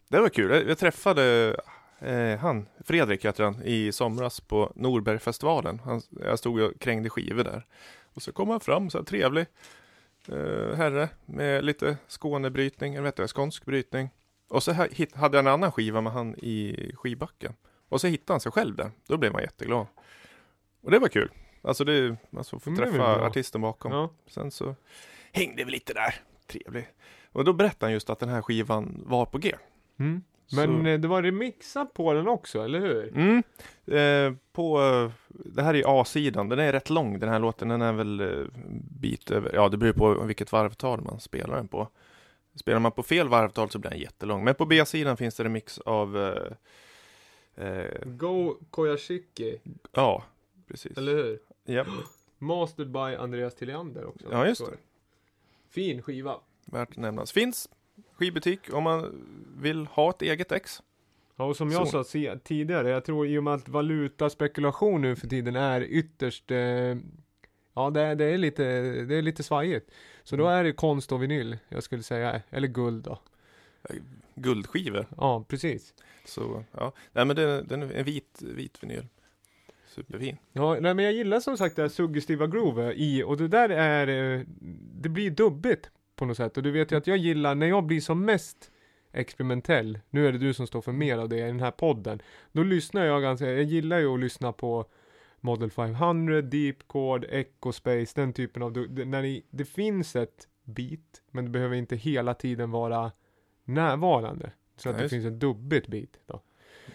det 0.08 0.20
var 0.20 0.30
kul. 0.30 0.52
Jag, 0.52 0.70
jag 0.70 0.78
träffade 0.78 1.56
eh, 2.00 2.40
han, 2.40 2.68
Fredrik 2.86 3.26
heter 3.26 3.44
han, 3.44 3.62
i 3.64 3.92
somras 3.92 4.40
på 4.40 4.72
Norbergfestivalen. 4.76 5.80
Han, 5.80 6.02
jag 6.22 6.40
stod 6.40 6.62
och 6.62 6.80
krängde 6.80 7.10
skivor 7.10 7.44
där. 7.44 7.66
Och 8.14 8.22
så 8.22 8.32
kom 8.32 8.50
han 8.50 8.60
fram, 8.60 8.90
så 8.90 8.98
här 8.98 9.06
trevlig 9.06 9.46
eh, 10.28 10.76
herre 10.76 11.10
med 11.26 11.66
lite 11.66 11.98
Skånebrytning, 12.08 12.94
eller 12.94 13.04
vet 13.04 13.16
du, 13.16 13.28
skånsk 13.28 13.66
brytning. 13.66 14.10
Och 14.48 14.64
så 14.64 14.72
här, 14.72 14.90
hit, 14.92 15.16
hade 15.16 15.38
jag 15.38 15.44
en 15.46 15.54
annan 15.54 15.72
skiva 15.72 16.02
med 16.02 16.14
han 16.14 16.36
i 16.36 16.92
skivbacken. 16.96 17.54
Och 17.90 18.02
så 18.02 18.08
hittade 18.08 18.34
han 18.34 18.40
sig 18.40 18.52
själv 18.52 18.76
där. 18.76 18.92
Då 19.08 19.18
blev 19.18 19.32
man 19.32 19.42
jätteglad. 19.42 19.88
Och 20.82 20.92
det 20.92 21.00
var 21.00 21.08
kul. 21.08 21.32
Alltså 21.62 21.84
det, 21.84 22.16
alltså 22.38 22.60
få 22.60 22.70
Mm, 22.70 22.78
träffa 22.78 23.26
artisten 23.26 23.62
bakom. 23.62 23.92
Ja. 23.92 24.10
Sen 24.28 24.52
så 24.52 24.76
hängde 25.32 25.64
vi 25.64 25.72
lite 25.72 25.94
där. 25.94 26.16
Trevlig. 26.48 26.88
Och 27.32 27.46
då 27.46 27.54
berättade 27.54 27.86
han 27.86 27.94
just 27.94 28.10
att 28.10 28.20
den 28.20 28.30
här 28.30 28.42
skivan 28.42 29.04
var 29.06 29.26
på 29.26 29.38
G. 29.38 29.56
Mm. 30.00 30.24
Men 30.52 30.84
Så- 30.84 30.90
eh, 30.90 31.00
det 31.00 31.08
var 31.08 31.24
remixat 31.24 31.94
på 31.94 32.14
den 32.14 32.28
också, 32.28 32.64
eller 32.64 32.80
hur? 32.80 33.08
Mm. 33.18 33.44
Eh, 33.88 34.38
på, 34.52 34.80
det 35.28 35.62
här 35.64 35.74
är 35.74 36.02
A-sidan, 36.02 36.50
den 36.50 36.60
är 36.60 36.72
rätt 36.74 36.90
lång 36.90 37.20
den 37.20 37.30
här 37.30 37.40
låten, 37.40 37.68
den 37.68 37.82
är 37.82 37.94
väl 37.94 38.20
eh, 38.22 38.46
bit 39.02 39.32
över, 39.32 39.52
ja 39.54 39.70
det 39.70 39.78
beror 39.78 39.94
på 39.94 40.24
vilket 40.24 40.52
varvtal 40.52 41.02
man 41.02 41.20
spelar 41.20 41.56
den 41.56 41.68
på. 41.68 41.88
Spelar 42.56 42.80
man 42.80 42.92
på 42.92 43.04
fel 43.04 43.28
varvtal 43.30 43.70
så 43.70 43.80
blir 43.80 43.92
den 43.92 44.00
jättelång, 44.00 44.44
men 44.44 44.56
på 44.56 44.66
B-sidan 44.66 45.18
finns 45.18 45.36
det 45.36 45.44
remix 45.44 45.80
av, 45.80 46.18
eh, 47.58 47.66
eh, 47.68 48.06
Go 48.06 48.56
Koyashiki, 48.70 49.60
ja, 49.92 50.24
precis. 50.68 50.98
eller 50.98 51.14
hur? 51.16 51.40
Japp, 51.66 51.88
Mastered 52.38 52.92
by 52.92 53.00
Andreas 53.00 53.56
Tilliander 53.56 54.06
också. 54.06 54.28
Ja, 54.32 54.48
just 54.48 54.66
det. 54.66 54.78
Fin 55.70 56.02
skiva. 56.02 56.36
värt 56.66 56.90
att 56.90 56.98
nämnas. 56.98 57.32
Finns 57.32 57.70
skivbutik 58.16 58.60
om 58.74 58.84
man 58.84 59.26
vill 59.58 59.86
ha 59.86 60.10
ett 60.10 60.22
eget 60.22 60.52
ex. 60.52 60.82
Ja, 61.36 61.46
och 61.46 61.58
som 61.58 61.72
jag 61.72 61.88
Så. 61.88 62.04
sa 62.04 62.36
tidigare, 62.44 62.90
jag 62.90 63.06
tror 63.06 63.28
i 63.28 63.38
och 63.38 63.44
med 63.44 63.54
att 63.54 63.70
valutaspekulation 63.70 65.02
nu 65.02 65.16
för 65.16 65.28
tiden 65.28 65.56
är 65.56 65.82
ytterst 65.82 66.52
eh, 66.52 66.96
Ja, 67.78 67.90
det, 67.90 68.02
är- 68.02 68.16
det 68.16 68.26
är 68.26 68.38
lite, 68.38 68.64
det 69.06 69.16
är 69.16 69.22
lite 69.22 69.44
svajigt. 69.44 69.92
Så 70.24 70.36
då 70.36 70.46
Mm. 70.48 70.60
är 70.60 70.64
det 70.64 70.72
konst 70.74 71.12
och 71.12 71.24
vinyl, 71.24 71.58
jag 71.70 71.84
skulle 71.84 72.04
säga, 72.04 72.42
eller 72.50 72.68
guld 72.68 73.04
då. 73.04 73.20
Guldskivor. 74.36 75.06
Ja, 75.18 75.46
precis. 75.48 75.94
Så 76.26 76.64
ja, 76.72 76.94
nej 77.12 77.26
men 77.26 77.36
det, 77.36 77.62
den 77.62 77.84
är 77.84 77.92
en 77.94 78.04
vit, 78.04 78.42
vit 78.42 78.84
vinyl. 78.84 79.06
Superfin. 79.88 80.38
Ja, 80.54 80.78
nej 80.80 80.94
men 80.94 81.06
jag 81.06 81.14
gillar 81.14 81.40
som 81.40 81.58
sagt 81.58 81.76
det 81.76 81.82
här 81.82 81.90
suggestiva 81.90 82.48
groove 82.48 82.94
i, 82.94 83.24
och 83.24 83.38
det 83.38 83.48
där 83.48 83.70
är, 83.70 84.08
eh, 84.38 84.42
det 85.02 85.10
blir 85.10 85.32
dubbigt 85.32 85.90
på 86.16 86.26
något 86.26 86.38
sätt. 86.38 86.58
Och 86.58 86.64
du 86.64 86.72
vet 86.72 86.92
ju 86.92 86.96
att 86.98 87.08
jag 87.08 87.18
gillar, 87.18 87.56
när 87.56 87.68
jag 87.68 87.84
blir 87.84 88.02
som 88.02 88.26
mest 88.26 88.72
experimentell, 89.12 90.00
nu 90.10 90.28
är 90.28 90.32
det 90.32 90.38
du 90.38 90.54
som 90.54 90.68
står 90.68 90.82
för 90.82 90.92
mer 90.92 91.18
av 91.18 91.30
det 91.30 91.38
i 91.38 91.42
den 91.42 91.60
här 91.60 91.72
podden, 91.72 92.22
då 92.52 92.64
lyssnar 92.64 93.06
jag 93.06 93.22
ganska, 93.22 93.46
jag 93.52 93.64
gillar 93.64 94.00
ju 94.00 94.08
att 94.14 94.20
lyssna 94.20 94.54
på 94.54 94.86
Model 95.42 95.72
500, 95.72 96.42
Deep 96.42 96.78
Chord, 96.88 97.26
Echo 97.30 97.72
Space, 97.72 98.12
den 98.22 98.34
typen 98.34 98.64
av, 98.64 98.74
det- 98.74 99.06
när 99.06 99.22
det, 99.24 99.42
det 99.50 99.66
finns 99.66 100.16
ett 100.16 100.48
beat, 100.64 101.22
men 101.32 101.46
det 101.46 101.52
behöver 101.52 101.76
inte 101.76 101.96
hela 101.96 102.34
tiden 102.34 102.72
vara 102.72 103.12
närvarande. 103.64 104.52
Så 104.78 104.90
att 104.90 104.96
Ja, 104.98 105.04
det 105.04 105.10
finns 105.10 105.26
ett 105.26 105.40
dubbigt 105.40 105.88
beat 105.88 106.10
då. 106.26 106.42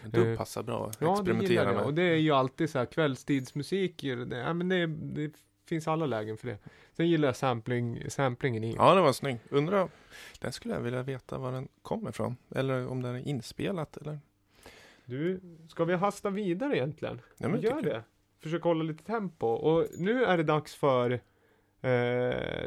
Dubb 0.05 0.27
Eh, 0.27 0.37
passar 0.37 0.63
bra 0.63 0.87
att 0.89 0.97
Ja, 1.01 1.07
det 1.07 1.13
experimentera 1.13 1.65
jag. 1.65 1.75
med. 1.75 1.85
Och 1.85 1.95
det 1.95 2.03
är 2.03 2.17
ju 2.17 2.31
alltid 2.31 2.71
så 2.71 2.79
här 2.79 2.87
kvällstidsmusik. 2.87 4.03
Det, 4.03 4.37
ja, 4.39 4.53
men 4.55 4.69
det, 4.69 4.87
det 4.87 5.33
finns 5.69 5.89
alla 5.89 6.07
lägen 6.07 6.37
för 6.37 6.47
det. 6.49 6.59
Sen 7.01 7.09
gillar 7.09 7.29
jag 7.29 7.37
sampling, 7.37 8.11
samplingen 8.11 8.65
i. 8.65 8.75
Ja, 8.77 8.95
den 8.95 9.05
var 9.05 9.13
snygg. 9.13 9.39
Undrar, 9.51 9.89
den 10.41 10.53
skulle 10.53 10.75
jag 10.75 10.81
vilja 10.81 11.03
veta 11.03 11.39
var 11.39 11.53
den 11.53 11.69
kommer 11.83 12.11
ifrån. 12.11 12.37
Eller 12.55 12.89
om 12.89 13.03
den 13.03 13.15
är 13.15 13.29
inspelat 13.29 13.97
eller? 13.97 14.19
Du, 15.05 15.41
ska 15.69 15.85
vi 15.85 15.95
hasta 15.95 16.31
vidare 16.31 16.77
egentligen? 16.77 17.21
Ja, 17.37 17.49
men 17.49 17.61
gör 17.61 17.73
tycker 17.73 17.91
jag. 17.91 17.97
det. 17.97 18.03
Försök 18.43 18.63
hålla 18.63 18.85
lite 18.85 19.05
tempo. 19.05 19.47
Och 19.47 19.87
nu 19.99 20.25
är 20.25 20.37
det 20.37 20.43
dags 20.43 20.75
för 20.75 21.11
eh, 21.11 21.21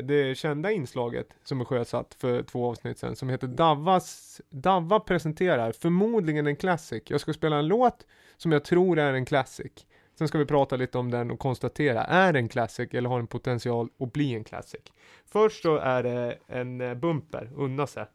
det 0.03 0.37
kända 0.37 0.71
inslaget 0.71 1.27
som 1.43 1.61
är 1.61 1.65
sjösatt 1.65 2.13
för 2.13 2.43
två 2.43 2.69
avsnitt 2.69 2.97
sedan. 2.97 3.15
Som 3.15 3.29
heter 3.29 3.47
Davas, 3.47 4.41
Davva 4.49 4.99
presenterar 4.99 5.71
förmodligen 5.71 6.47
en 6.47 6.55
classic. 6.55 7.03
Jag 7.05 7.21
ska 7.21 7.33
spela 7.33 7.55
en 7.55 7.67
låt 7.67 8.05
som 8.37 8.51
jag 8.51 8.65
tror 8.65 8.99
är 8.99 9.13
en 9.13 9.25
classic. 9.25 9.87
Sen 10.15 10.27
ska 10.27 10.37
vi 10.37 10.45
prata 10.45 10.75
lite 10.75 10.97
om 10.97 11.11
den 11.11 11.31
och 11.31 11.39
konstatera, 11.39 12.03
är 12.03 12.33
det 12.33 12.39
en 12.39 12.49
classic 12.49 12.89
eller 12.91 13.09
har 13.09 13.17
den 13.17 13.27
potential 13.27 13.89
att 13.99 14.13
bli 14.13 14.35
en 14.35 14.43
classic? 14.43 14.81
Först 15.25 15.61
så 15.61 15.77
är 15.77 16.03
det 16.03 16.37
en 16.47 16.81
eh, 16.81 16.93
bumper, 16.93 17.49
unna 17.55 17.87
sig. 17.87 18.05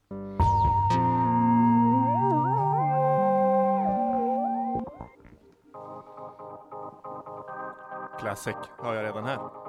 Classic 8.20 8.56
har 8.78 8.94
jag 8.94 9.04
redan 9.04 9.24
här. 9.24 9.67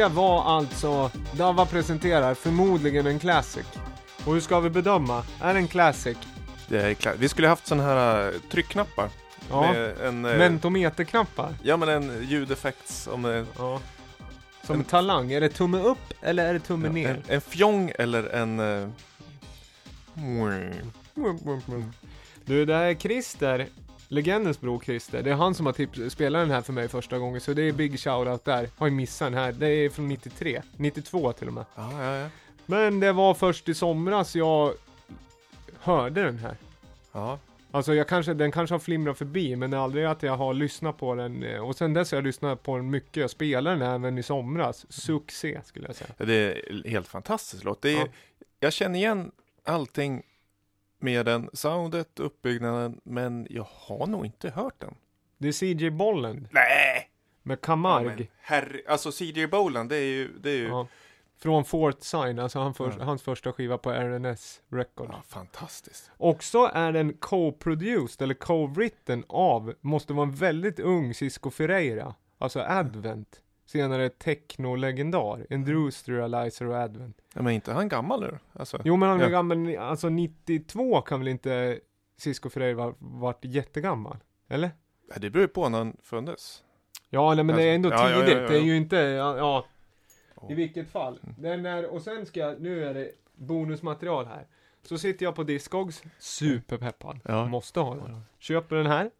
Det 0.00 0.08
var 0.08 0.44
alltså, 0.44 1.10
Dava 1.32 1.66
presenterar 1.66 2.34
förmodligen 2.34 3.06
en 3.06 3.18
classic. 3.18 3.66
Och 4.26 4.32
hur 4.34 4.40
ska 4.40 4.60
vi 4.60 4.70
bedöma? 4.70 5.24
Är 5.40 5.54
det 5.54 5.60
en 5.60 5.68
classic? 5.68 6.16
Det 6.68 6.82
är 6.82 6.94
klart. 6.94 7.14
Vi 7.18 7.28
skulle 7.28 7.48
haft 7.48 7.66
sådana 7.66 7.88
här 7.88 8.28
eh, 8.28 8.34
tryckknappar. 8.50 9.08
Ja. 9.50 9.72
Med 9.72 9.98
en, 10.00 10.24
eh, 10.24 10.36
Mentometerknappar? 10.38 11.54
Ja 11.62 11.76
men 11.76 11.88
en 11.88 12.24
ljudeffekts 12.28 13.06
om 13.12 13.24
eh, 13.24 13.44
Ja. 13.58 13.80
Som 14.66 14.74
En- 14.76 14.84
talang, 14.84 15.32
är 15.32 15.40
det 15.40 15.48
tumme 15.48 15.78
upp 15.78 16.12
eller 16.22 16.44
är 16.46 16.52
det 16.52 16.60
tumme 16.60 16.86
ja, 16.88 16.92
ner? 16.92 17.08
en, 17.08 17.22
en 17.28 17.40
fjong 17.40 17.92
eller 17.98 18.24
en... 18.28 18.60
eh, 18.60 18.88
Du, 22.44 22.64
det 22.64 22.74
här 22.74 22.84
är 22.84 22.94
Christer, 22.94 23.66
legendens 24.10 24.60
bror 24.60 24.80
Christer. 24.84 25.22
Det 25.22 25.30
är 25.30 25.34
han 25.34 25.54
som 25.54 25.66
har 25.66 25.72
tips- 25.72 26.10
spelat 26.10 26.42
den 26.42 26.50
här 26.50 26.62
för 26.62 26.72
mig 26.72 26.88
första 26.88 27.18
gången, 27.18 27.40
så 27.40 27.52
det 27.52 27.62
är 27.62 27.72
big 27.72 28.00
shoutout 28.00 28.44
där. 28.44 28.68
Har 28.76 28.86
ju 28.86 28.92
missat 28.92 29.26
den 29.32 29.34
här. 29.38 29.52
Det 29.52 29.68
är 29.68 29.90
från 29.90 30.08
93, 30.08 30.62
92 30.76 31.32
till 31.32 31.48
och 31.48 31.54
med. 31.54 31.64
Ja, 31.74 31.92
ja, 32.04 32.16
ja. 32.16 32.28
Men 32.66 33.00
det 33.00 33.12
var 33.12 33.34
först 33.34 33.68
i 33.68 33.74
somras 33.74 34.36
jag 34.36 34.72
hörde 35.80 36.22
den 36.22 36.38
här. 36.38 36.56
ja. 37.12 37.38
Alltså 37.72 37.94
jag 37.94 38.08
kanske, 38.08 38.34
den 38.34 38.52
kanske 38.52 38.74
har 38.74 38.78
flimrat 38.80 39.18
förbi, 39.18 39.56
men 39.56 39.74
aldrig 39.74 40.04
att 40.04 40.22
jag 40.22 40.36
har 40.36 40.54
lyssnat 40.54 40.98
på 40.98 41.14
den. 41.14 41.42
eh, 41.42 41.60
Och 41.68 41.76
sen 41.76 41.92
dess 41.94 42.10
har 42.10 42.16
jag 42.16 42.24
lyssnat 42.24 42.62
på 42.62 42.76
den 42.76 42.90
mycket. 42.90 43.16
Jag 43.16 43.30
spelade 43.30 43.76
den 43.76 43.88
även 43.94 44.18
i 44.18 44.22
somras. 44.22 44.86
Succé 44.92 45.60
skulle 45.64 45.86
jag 45.86 45.96
säga. 45.96 46.10
Det 46.18 46.34
är 46.34 46.88
helt 46.88 47.08
fantastisk 47.08 47.64
låt. 47.64 47.82
Det 47.82 47.90
är, 47.90 47.98
Ja. 48.00 48.06
Jag 48.60 48.72
känner 48.72 48.98
igen 48.98 49.30
allting 49.64 50.22
med 51.02 51.26
den. 51.26 51.50
Soundet, 51.52 52.20
uppbyggnaden, 52.20 53.00
men 53.04 53.46
jag 53.50 53.66
har 53.70 54.06
nog 54.06 54.26
inte 54.26 54.50
hört 54.50 54.80
den. 54.80 54.94
Det 55.38 55.48
är 55.48 55.52
CJ 55.52 55.90
Bolland 55.90 56.48
Nej! 56.50 57.10
med 57.42 57.60
Camargue. 57.60 58.26
herre, 58.40 58.80
alltså 58.88 59.12
CJ 59.12 59.46
Boland, 59.46 59.88
det 59.88 59.96
är 59.96 60.04
ju, 60.04 60.28
det 60.38 60.50
är 60.50 60.56
ju 60.56 60.68
Ja. 60.68 60.86
Från 61.42 61.64
Fort 61.64 62.02
Sign, 62.02 62.38
alltså 62.38 62.58
han 62.58 62.74
för, 62.74 62.94
Ja. 62.98 63.04
hans 63.04 63.22
första 63.22 63.52
skiva 63.52 63.78
på 63.78 63.90
RNS 63.90 64.60
Records. 64.68 65.10
ja, 65.12 65.22
fantastiskt. 65.28 66.10
Också 66.16 66.70
är 66.74 66.92
den 66.92 67.12
co-produced, 67.12 68.22
eller 68.22 68.34
co-written 68.34 69.24
av, 69.28 69.74
måste 69.80 70.12
vara 70.12 70.26
en 70.26 70.34
väldigt 70.34 70.80
ung 70.80 71.14
Cisco 71.14 71.50
Ferreira. 71.50 72.14
Alltså 72.38 72.60
Advent. 72.60 73.40
Senare 73.70 74.08
techno-legendar. 74.08 75.46
Industrializer 75.52 76.66
och 76.66 76.74
Advent. 76.76 77.16
Ja, 77.34 77.42
men 77.42 77.52
inte 77.52 77.72
han 77.72 77.88
gammal 77.88 78.20
nu? 78.20 78.38
Alltså, 78.52 78.80
Jo 78.84 78.96
men 78.96 79.08
han 79.08 79.20
är 79.20 79.24
Ja. 79.24 79.28
gammal, 79.30 79.76
alltså 79.76 80.08
92 80.08 81.00
kan 81.00 81.20
väl 81.20 81.28
inte 81.28 81.80
Cisco 82.16 82.48
Ferreira 82.50 82.74
va- 82.74 82.94
varit 82.98 83.38
jättegammal? 83.44 84.16
Eller? 84.48 84.70
ja, 85.08 85.18
det 85.20 85.30
beror 85.30 85.42
ju 85.42 85.48
på 85.48 85.68
när 85.68 85.78
han 85.78 85.96
föddes. 86.02 86.64
Ja 87.10 87.34
nej, 87.34 87.44
men 87.44 87.56
det 87.56 87.62
är 87.62 87.74
ändå 87.74 87.90
Alltså, 87.90 88.04
ja, 88.06 88.10
ja, 88.10 88.20
tidigt. 88.20 88.42
ja, 88.42 88.48
Det 88.48 88.56
är 88.58 88.62
ju 88.62 88.76
inte, 88.76 88.96
ja. 88.96 89.36
Ja. 89.36 89.66
I 90.50 90.54
vilket 90.54 90.90
fall. 90.90 91.20
Den 91.38 91.66
är, 91.66 91.86
och 91.86 92.02
sen 92.02 92.26
ska 92.26 92.40
jag, 92.40 92.60
nu 92.60 92.84
är 92.84 92.94
det 92.94 93.10
bonusmaterial 93.34 94.26
här. 94.26 94.46
Så 94.82 94.98
sitter 94.98 95.24
jag 95.26 95.34
på 95.34 95.42
Discogs, 95.42 96.02
superpeppad. 96.18 97.20
Ja. 97.24 97.46
Måste 97.46 97.80
ha 97.80 97.94
den. 97.94 98.20
Köper 98.38 98.76
den 98.76 98.86
här. 98.86 99.10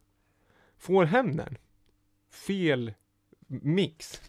Får 0.79 1.05
hem 1.05 1.37
den. 1.37 1.57
Fel 2.31 2.93
mix. 3.47 4.21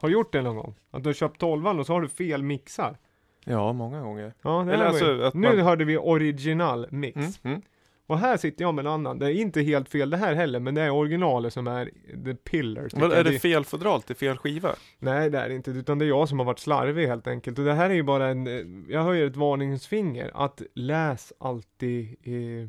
Har 0.00 0.08
du 0.08 0.12
gjort 0.12 0.32
det 0.32 0.42
någon 0.42 0.56
gång? 0.56 0.74
Att 0.90 1.02
du 1.02 1.08
har 1.08 1.14
köpt 1.14 1.40
12 1.40 1.66
och 1.66 1.86
så 1.86 1.92
har 1.92 2.00
du 2.00 2.08
fel 2.08 2.42
mixar. 2.42 2.98
Ja, 3.44 3.72
många 3.72 4.00
gånger. 4.02 4.34
Ja, 4.42 4.62
det 4.66 4.74
Eller 4.74 4.84
alltså 4.84 5.20
att 5.22 5.34
Nu 5.34 5.48
man- 5.48 5.58
hörde 5.58 5.84
vi 5.84 5.96
original 5.98 6.86
mix. 6.90 7.16
Mm, 7.16 7.30
mm. 7.44 7.62
Och 8.06 8.18
här 8.18 8.36
sitter 8.36 8.64
jag 8.64 8.74
med 8.74 8.86
en 8.86 8.92
annan. 8.92 9.18
Det 9.18 9.26
är 9.26 9.30
inte 9.40 9.62
helt 9.62 9.88
fel 9.88 10.10
det 10.10 10.16
här 10.16 10.34
heller, 10.34 10.60
men 10.60 10.74
det 10.74 10.82
är 10.82 10.90
originalet 10.90 11.52
som 11.52 11.66
är 11.66 11.90
the 12.24 12.34
pillar. 12.34 12.88
Vad, 12.92 13.12
är 13.12 13.24
det 13.24 13.38
fel 13.38 13.64
fodral 13.64 14.02
till 14.02 14.16
fel 14.16 14.36
skiva? 14.36 14.74
Nej, 14.98 15.30
det 15.30 15.38
är 15.38 15.48
det 15.48 15.54
inte, 15.54 15.70
utan 15.70 15.98
det 15.98 16.04
är 16.04 16.08
jag 16.08 16.28
som 16.28 16.38
har 16.38 16.46
varit 16.46 16.58
slarvig 16.58 17.06
helt 17.06 17.26
enkelt. 17.26 17.58
Och 17.58 17.64
det 17.64 17.74
här 17.74 17.90
är 17.90 17.94
ju 17.94 18.02
bara 18.02 18.28
en, 18.28 18.46
eh, 18.46 18.92
jag 18.94 19.02
höjer 19.02 19.26
ett 19.26 19.36
varningsfinger, 19.36 20.30
att 20.34 20.62
läs 20.74 21.32
alltid, 21.40 22.16
eh, 22.22 22.68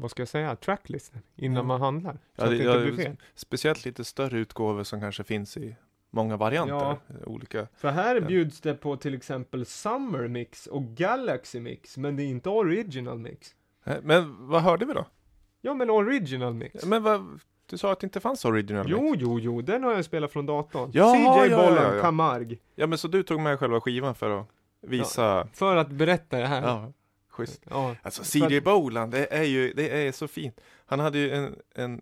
vad 0.00 0.10
ska 0.10 0.20
jag 0.22 0.28
säga, 0.28 0.56
tracklisten 0.56 1.22
innan 1.36 1.56
Ja. 1.56 1.62
man 1.62 1.80
handlar. 1.80 2.18
Ja, 2.36 2.46
det- 2.46 2.56
ja. 3.04 3.12
Speciellt 3.34 3.84
lite 3.84 4.04
större 4.04 4.38
utgåvor 4.38 4.82
som 4.84 5.00
kanske 5.00 5.24
finns 5.24 5.56
i 5.56 5.76
många 6.10 6.36
varianter. 6.36 6.74
Ja. 6.74 6.98
Olika. 7.26 7.66
För 7.76 7.88
här 7.90 8.14
Ja. 8.14 8.20
bjuds 8.20 8.60
det 8.60 8.74
på 8.74 8.96
till 8.96 9.14
exempel 9.14 9.66
Summer 9.66 10.28
Mix 10.28 10.66
och 10.66 10.82
Galaxy 10.84 11.60
Mix, 11.60 11.96
men 11.96 12.16
det 12.16 12.22
är 12.22 12.26
inte 12.26 12.48
Original 12.48 13.18
Mix. 13.18 13.54
Eh, 13.84 13.96
Men 14.02 14.48
vad 14.48 14.62
hörde 14.62 14.86
vi 14.86 14.92
då? 14.92 15.06
Ja, 15.60 15.74
men 15.74 15.90
Original 15.90 16.54
Mix. 16.54 16.84
Men 16.86 17.02
vad, 17.02 17.40
du 17.66 17.78
sa 17.78 17.92
att 17.92 18.00
det 18.00 18.04
inte 18.04 18.20
fanns 18.20 18.44
original 18.44 18.84
mix. 18.84 18.96
Jo, 19.00 19.14
jo, 19.18 19.38
jo, 19.40 19.62
den 19.62 19.84
har 19.84 19.92
jag 19.92 20.04
spelat 20.04 20.32
från 20.32 20.46
datorn. 20.46 20.90
Jaha, 20.94 21.14
CJ 21.14 21.22
ja, 21.24 21.46
ja, 21.46 21.56
Bolland, 21.68 21.96
ja. 21.96 22.00
Camargue. 22.02 22.58
Ja 22.74 22.86
men 22.86 22.98
så 22.98 23.08
du 23.08 23.22
tog 23.22 23.40
med 23.40 23.58
själva 23.58 23.80
skivan 23.80 24.14
för 24.14 24.40
att 24.40 24.46
visa? 24.80 25.48
För 25.52 25.76
att 25.76 25.90
berätta 25.90 26.38
det 26.38 26.46
här. 26.46 26.92
Schysst. 27.30 27.62
Ja. 27.70 27.96
Alltså 28.02 28.22
CJ 28.24 28.60
Boland, 28.60 29.12
det 29.12 29.26
är 29.34 29.42
ju, 29.42 29.72
det 29.72 30.06
är 30.06 30.12
så 30.12 30.28
fint. 30.28 30.60
Han 30.86 31.00
hade 31.00 31.18
ju 31.18 31.30
en, 31.30 31.56
en 31.74 32.00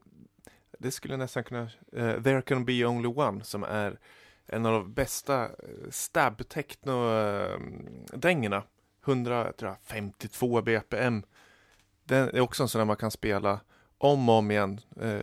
det 0.79 0.91
skulle 0.91 1.17
nästan 1.17 1.45
kunna, 1.45 1.69
eh, 1.93 2.23
There 2.23 2.43
Can 2.43 2.65
Be 2.65 2.85
Only 2.87 3.09
One, 3.09 3.45
som 3.45 3.63
är 3.65 3.99
en 4.47 4.67
av 4.67 4.73
de 4.73 4.93
bästa 4.95 5.49
uh, 5.49 5.91
stab 5.91 6.49
techno 6.49 6.93
uh, 6.93 7.59
dängorna 8.13 8.63
152 9.07 10.63
BPM. 10.63 11.23
Den 12.05 12.29
är 12.29 12.41
också 12.41 12.63
en 12.63 12.69
sån 12.69 12.79
där 12.79 12.85
man 12.87 12.97
kan 12.97 13.11
spela 13.11 13.61
om 13.99 14.29
och 14.29 14.35
om 14.35 14.51
igen. 14.51 14.81
Eh, 15.01 15.21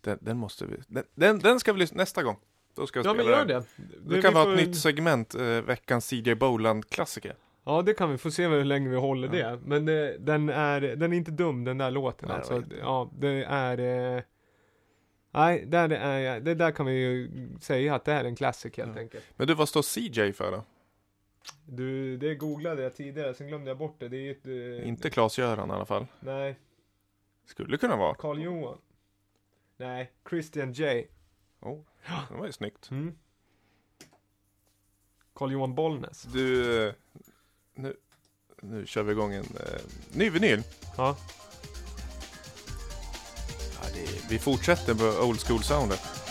den, 0.00 0.18
den 0.20 0.36
måste 0.36 0.66
vi, 0.66 0.76
den, 0.88 1.04
den, 1.14 1.38
den 1.38 1.60
ska 1.60 1.72
vi 1.72 1.78
lyssna 1.78 1.96
nästa 1.96 2.22
gång. 2.22 2.36
Då 2.74 2.86
ska 2.86 3.02
vi 3.02 3.06
Ja, 3.06 3.14
spela 3.14 3.28
men 3.30 3.38
gör 3.38 3.44
den. 3.46 3.64
det. 3.76 4.14
Det 4.14 4.22
kan 4.22 4.34
vara 4.34 4.44
får- 4.44 4.52
ett 4.54 4.68
nytt 4.68 4.78
segment, 4.78 5.34
eh, 5.34 5.42
veckans 5.42 6.06
CJ 6.06 6.34
Boland-klassiker. 6.34 7.34
Ja, 7.68 7.82
det 7.82 7.94
kan 7.94 8.10
vi. 8.10 8.18
Få 8.18 8.30
se 8.30 8.46
hur 8.48 8.64
länge 8.64 8.88
vi 8.88 8.96
håller 8.96 9.36
Ja. 9.38 9.50
det. 9.50 9.60
Men 9.64 9.88
eh, 9.88 10.10
den, 10.18 10.48
är, 10.48 10.80
den 10.80 11.12
är 11.12 11.16
inte 11.16 11.30
dum, 11.30 11.64
den 11.64 11.78
där 11.78 11.90
låten 11.90 12.28
Nej, 12.28 12.36
alltså. 12.36 12.62
Ja, 12.80 13.10
det 13.18 13.44
är... 13.44 13.78
Eh, 14.16 14.22
nej, 15.30 15.64
där 15.66 15.88
det, 15.88 15.96
är, 15.96 16.40
det 16.40 16.54
där 16.54 16.70
kan 16.70 16.86
vi 16.86 16.92
ju 16.92 17.30
säga 17.60 17.94
att 17.94 18.04
det 18.04 18.12
är 18.12 18.24
en 18.24 18.36
classic 18.36 18.76
helt 18.76 18.94
Ja. 18.96 19.00
enkelt. 19.00 19.24
Men 19.36 19.46
du, 19.46 19.54
vad 19.54 19.68
står 19.68 19.82
CJ 19.82 20.32
för 20.32 20.52
då? 20.52 20.64
Du, 21.66 22.16
det 22.16 22.34
googlade 22.34 22.82
jag 22.82 22.94
tidigare, 22.96 23.34
sen 23.34 23.48
glömde 23.48 23.70
jag 23.70 23.78
bort 23.78 23.96
det. 23.98 24.08
Det 24.08 24.16
är 24.16 24.30
ett... 24.30 24.46
Eh, 24.82 24.88
Inte 24.88 25.10
Klas-Göran 25.10 25.70
i 25.70 25.72
alla 25.72 25.84
fall. 25.84 26.06
Nej, 26.20 26.56
Skulle 27.46 27.76
kunna 27.76 27.96
vara. 27.96 28.14
Carl 28.14 28.42
Johan. 28.42 28.78
Nej, 29.76 30.12
Christian 30.28 30.72
J. 30.72 31.06
Oh, 31.60 31.80
det 32.30 32.34
var 32.36 32.46
ju 32.46 32.52
snyggt. 32.52 32.90
Mm. 32.90 33.14
Carl 35.34 35.52
Johan 35.52 35.74
Bollnäs. 35.74 36.22
Du, 36.22 36.92
nu, 37.76 37.96
nu 38.62 38.86
kör 38.86 39.02
vi 39.02 39.12
igång 39.12 39.34
en 39.34 39.44
eh, 39.44 39.80
ny 40.12 40.30
vinyl. 40.30 40.62
Ja. 40.96 41.16
Ja, 43.82 43.88
det 43.94 44.30
vi 44.30 44.38
fortsätter 44.38 44.94
på 44.94 45.04
old 45.04 45.40
school 45.40 45.62
soundet. 45.62 46.25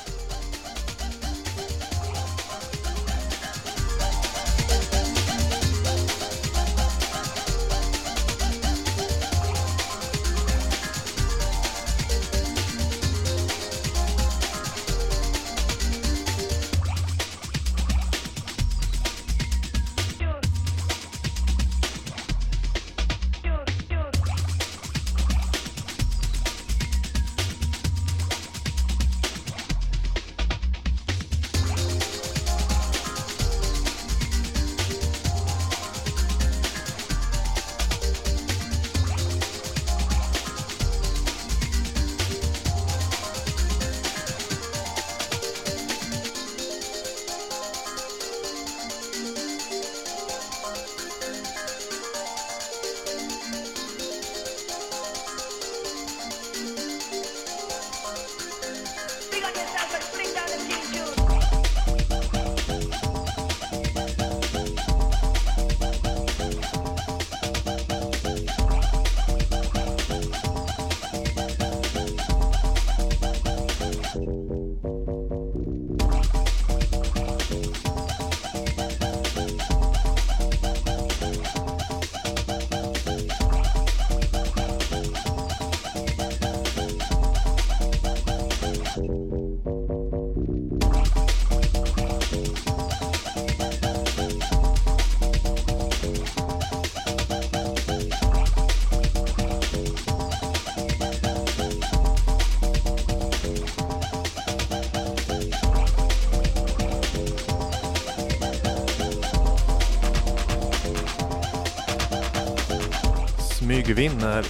smyger 113.86 113.94
vi 113.94 114.06
eh, 114.06 114.12
in 114.12 114.18
när 114.18 114.46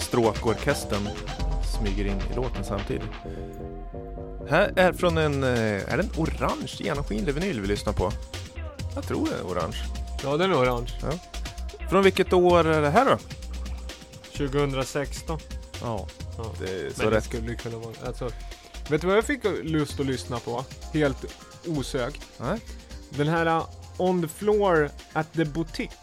stråkorkestern 0.00 1.08
smyger 1.78 2.04
in 2.04 2.22
i 2.32 2.34
låten 2.34 2.64
samtidigt. 2.64 3.02
Här 4.50 4.72
är 4.76 4.92
från 4.92 5.18
en, 5.18 5.42
eh, 5.44 5.92
är 5.92 5.96
det 5.96 6.02
en 6.02 6.10
orange 6.16 6.76
genomskinlig 6.78 7.34
vinyl 7.34 7.60
vi 7.60 7.66
lyssnar 7.68 7.92
på? 7.92 8.12
Jag 8.94 9.04
tror 9.04 9.28
det 9.28 9.34
är 9.34 9.42
orange. 9.42 9.76
Ja, 10.22 10.36
den 10.36 10.50
är 10.50 10.56
orange. 10.62 10.92
Från 11.90 12.02
vilket 12.02 12.32
år 12.32 12.66
är 12.66 12.80
det 12.82 12.90
här 12.90 13.04
då? 13.04 13.18
2016. 14.36 15.38
Ja, 15.82 16.06
Ja. 16.38 16.44
det 16.60 16.70
är 16.70 16.90
så 16.90 17.02
Men 17.02 17.10
det 17.10 17.16
rätt. 17.16 17.24
skulle 17.24 17.48
ju 17.50 17.56
kunna 17.56 17.78
vara... 17.78 17.94
Alltså, 18.06 18.30
vet 18.88 19.00
du 19.00 19.06
vad 19.06 19.16
jag 19.16 19.24
fick 19.24 19.40
lust 19.62 20.00
att 20.00 20.06
lyssna 20.06 20.38
på? 20.38 20.64
Helt 20.92 21.24
osökt. 21.66 22.20
Nej. 22.40 22.60
Den 23.10 23.28
här 23.28 23.46
uh, 23.46 23.66
On 23.96 24.22
the 24.22 24.28
Floor 24.28 24.90
at 25.12 25.32
the 25.32 25.44
Boutique. 25.44 25.94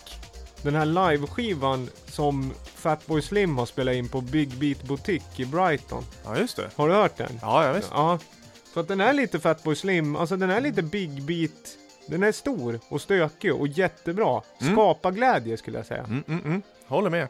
Den 0.61 0.75
här 0.75 0.85
liveskivan 0.85 1.89
som 2.07 2.53
Fatboy 2.75 3.21
Slim 3.21 3.57
har 3.57 3.65
spelat 3.65 3.95
in 3.95 4.09
på 4.09 4.21
Big 4.21 4.49
Beat 4.57 4.83
Boutique 4.83 5.43
i 5.43 5.45
Brighton. 5.45 6.03
Ja, 6.25 6.37
just 6.37 6.55
det. 6.57 6.69
Har 6.75 6.87
du 6.87 6.93
hört 6.93 7.17
den? 7.17 7.39
Ja, 7.41 7.65
ja 7.65 7.73
visst. 7.73 7.89
Ja. 7.93 8.19
Så 8.77 8.81
att 8.81 8.87
den 8.87 9.01
är 9.01 9.13
lite 9.13 9.39
Fatboy 9.39 9.75
Slim, 9.75 10.15
alltså 10.15 10.37
den 10.37 10.49
är 10.49 10.61
lite 10.61 10.81
Big 10.81 11.23
Beat. 11.23 11.77
Den 12.07 12.23
är 12.23 12.31
stor 12.31 12.79
och 12.89 13.01
stökig 13.01 13.55
och 13.55 13.67
jättebra. 13.67 14.41
Mm. 14.61 14.73
Skapar 14.73 15.11
glädje 15.11 15.57
skulle 15.57 15.77
jag 15.77 15.85
säga. 15.85 16.03
Mm, 16.03 16.23
mm, 16.27 16.45
mm. 16.45 16.61
Håller 16.87 17.09
med. 17.09 17.27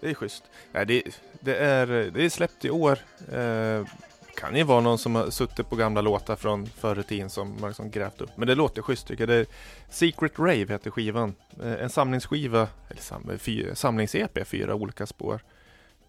Det 0.00 0.10
är 0.10 0.14
schysst. 0.14 0.44
Nej, 0.72 0.86
det, 0.86 1.02
det, 1.40 1.56
är, 1.56 1.86
det 1.86 2.24
är 2.24 2.28
släppt 2.28 2.64
i 2.64 2.70
år. 2.70 2.98
Eh, 3.32 3.86
kan 4.34 4.56
ju 4.56 4.62
vara 4.62 4.80
någon 4.80 4.98
som 4.98 5.14
har 5.14 5.30
suttit 5.30 5.70
på 5.70 5.76
gamla 5.76 6.00
låtar 6.00 6.36
från 6.36 6.66
förr 6.66 7.00
i 7.00 7.02
tiden 7.02 7.30
som 7.30 7.56
man 7.60 7.70
liksom 7.70 7.90
grävt 7.90 8.20
upp. 8.20 8.30
Men 8.36 8.48
det 8.48 8.54
låter 8.54 8.82
schysst 8.82 9.06
tycker 9.06 9.22
jag. 9.22 9.28
Det 9.28 9.34
är 9.34 9.46
Secret 9.90 10.38
Rave 10.38 10.66
heter 10.68 10.90
skivan. 10.90 11.34
Eh, 11.62 11.72
en 11.72 11.90
samlingsskiva, 11.90 12.68
eller 12.88 13.02
sam, 13.02 13.30
fy, 13.38 13.74
samlings-EP, 13.74 14.44
fyra 14.44 14.74
olika 14.74 15.06
spår. 15.06 15.40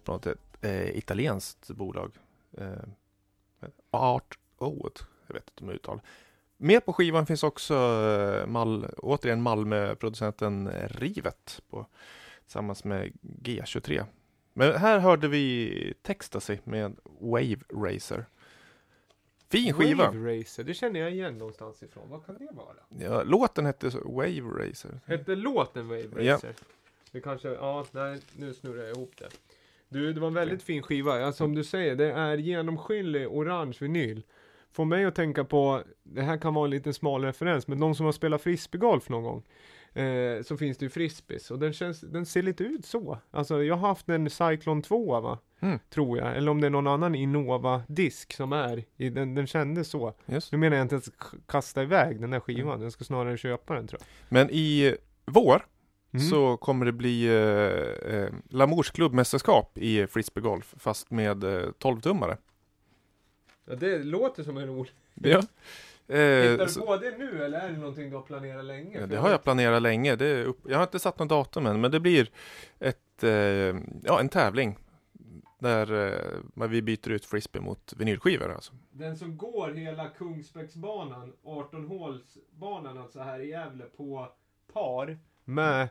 Från 0.05 0.15
ett 0.15 0.27
eh, 0.61 0.97
italienskt 0.97 1.67
bolag. 1.67 2.11
Art 3.91 4.37
Oud. 4.57 4.99
Jag 5.27 5.33
vet 5.33 5.49
inte 5.49 5.63
om 5.63 5.67
jag 5.67 5.75
uttalar. 5.75 6.01
Med 6.57 6.85
på 6.85 6.93
skivan 6.93 7.25
finns 7.25 7.43
också 7.43 7.73
eh, 7.75 8.47
Mal, 8.47 8.85
återigen 8.97 9.41
Malmö-producenten 9.41 10.69
Rivet 10.87 11.61
på, 11.69 11.85
tillsammans 12.43 12.83
med 12.83 13.11
G23. 13.21 14.05
Men 14.53 14.75
här 14.75 14.99
hörde 14.99 15.27
vi 15.27 15.93
Textasy 16.01 16.57
med 16.63 16.95
Wave 17.03 17.57
Racer. 17.73 18.25
Fin 19.49 19.73
skiva! 19.73 20.05
Wave 20.11 20.39
Racer, 20.39 20.63
det 20.63 20.73
känner 20.73 20.99
jag 20.99 21.11
igen 21.11 21.37
någonstans 21.37 21.83
ifrån. 21.83 22.09
Vad 22.09 22.25
kan 22.25 22.37
det 22.37 22.47
vara? 22.51 22.75
Ja, 23.09 23.23
låten 23.23 23.65
hette 23.65 23.89
Wave 24.05 24.41
Racer. 24.69 24.99
Hette 25.05 25.35
låten 25.35 25.87
Wave 25.87 26.23
Ja. 26.23 26.33
Racer? 26.35 26.53
Det 27.11 27.21
kanske, 27.21 27.47
ja, 27.49 27.85
nej, 27.91 28.19
nu 28.35 28.53
snurrar 28.53 28.83
jag 28.83 28.97
ihop 28.97 29.11
det. 29.17 29.29
Du, 29.89 30.13
det 30.13 30.19
var 30.19 30.27
en 30.27 30.33
väldigt 30.33 30.63
fin 30.63 30.83
skiva. 30.83 31.19
Ja, 31.19 31.31
som 31.31 31.55
du 31.55 31.63
säger, 31.63 31.95
det 31.95 32.11
är 32.11 32.37
genomskinlig 32.37 33.27
orange 33.27 33.77
vinyl. 33.79 34.23
Får 34.71 34.85
mig 34.85 35.05
att 35.05 35.15
tänka 35.15 35.43
på, 35.43 35.83
det 36.03 36.21
här 36.21 36.37
kan 36.37 36.53
vara 36.53 36.65
en 36.65 36.71
lite 36.71 36.93
smal 36.93 37.23
referens, 37.23 37.67
men 37.67 37.79
de 37.79 37.95
som 37.95 38.05
har 38.05 38.13
spelat 38.13 38.41
frisbeegolf 38.41 39.09
någon 39.09 39.23
gång. 39.23 39.43
Eh, 39.93 40.41
så 40.41 40.57
finns 40.57 40.77
det 40.77 40.85
ju 40.85 40.89
frisbees 40.89 41.51
och 41.51 41.59
den, 41.59 41.73
känns, 41.73 42.01
den 42.01 42.25
ser 42.25 42.41
lite 42.41 42.63
ut 42.63 42.85
så. 42.85 43.17
Alltså 43.31 43.63
jag 43.63 43.75
har 43.75 43.87
haft 43.87 44.09
en 44.09 44.29
Cyclone 44.29 44.81
2 44.81 45.21
va? 45.21 45.39
Mm. 45.59 45.79
Tror 45.89 46.17
jag. 46.17 46.37
Eller 46.37 46.51
om 46.51 46.61
det 46.61 46.67
är 46.67 46.71
någon 46.71 46.87
annan 46.87 47.15
Innova-disk 47.15 48.33
som 48.33 48.53
är 48.53 48.83
i, 48.97 49.09
den, 49.09 49.35
den 49.35 49.47
kändes 49.47 49.89
så. 49.89 50.13
Just. 50.25 50.51
Nu 50.51 50.57
menar 50.57 50.77
jag 50.77 50.83
inte 50.83 50.95
att 50.95 51.09
kasta 51.47 51.83
iväg 51.83 52.21
den 52.21 52.29
där 52.29 52.39
skivan, 52.39 52.81
jag 52.81 52.91
ska 52.91 53.03
snarare 53.03 53.37
köpa 53.37 53.73
den 53.73 53.87
tror 53.87 54.01
Men 54.29 54.49
i 54.49 54.95
vår 55.25 55.53
jag. 55.53 55.61
Mm. 56.13 56.25
så 56.29 56.57
kommer 56.57 56.85
det 56.85 56.91
bli 56.91 57.27
eh, 57.27 58.13
eh, 58.15 58.29
Lamours 58.49 58.91
klubbmästerskap 58.91 59.77
i 59.77 60.07
frisbeegolf 60.07 60.73
fast 60.77 61.11
med 61.11 61.43
eh, 61.43 61.49
12-tummare. 61.79 62.37
Ja, 63.65 63.75
det 63.75 64.03
låter 64.03 64.43
som 64.43 64.57
en 64.57 64.67
rolig. 64.67 64.91
Ja. 65.13 65.41
Eh, 66.11 66.51
Hittar 66.51 66.67
så- 66.67 66.79
du 66.79 66.85
på 66.85 66.97
det 66.97 67.17
nu 67.17 67.43
eller 67.43 67.59
är 67.59 67.69
det 67.69 67.77
någonting 67.77 68.09
du 68.09 68.15
har 68.15 68.23
planerat 68.23 68.65
länge? 68.65 68.99
Ja, 68.99 69.05
det 69.05 69.17
har 69.17 69.29
jag 69.29 69.43
planerat 69.43 69.81
länge. 69.81 70.15
Det 70.15 70.43
upp, 70.43 70.59
jag 70.69 70.77
har 70.77 70.83
inte 70.83 70.99
satt 70.99 71.19
något 71.19 71.29
datum 71.29 71.65
än, 71.65 71.81
men 71.81 71.91
det 71.91 71.99
blir 71.99 72.29
ett, 72.79 73.23
eh, 73.23 73.29
ja, 74.03 74.19
en 74.19 74.29
tävling 74.29 74.77
där 75.59 76.07
eh, 76.57 76.67
vi 76.67 76.81
byter 76.81 77.09
ut 77.09 77.25
frisbee 77.25 77.61
mot 77.61 77.93
vinylskivor. 77.97 78.51
Alltså. 78.53 78.73
Den 78.91 79.17
som 79.17 79.37
går 79.37 79.71
hela 79.71 80.07
Kungsbäcksbanan, 80.09 81.33
18-hålsbanan 81.43 82.97
alltså 83.01 83.19
här 83.19 83.39
i 83.39 83.49
Gävle 83.49 83.83
på 83.97 84.27
par 84.73 85.17
med 85.49 85.89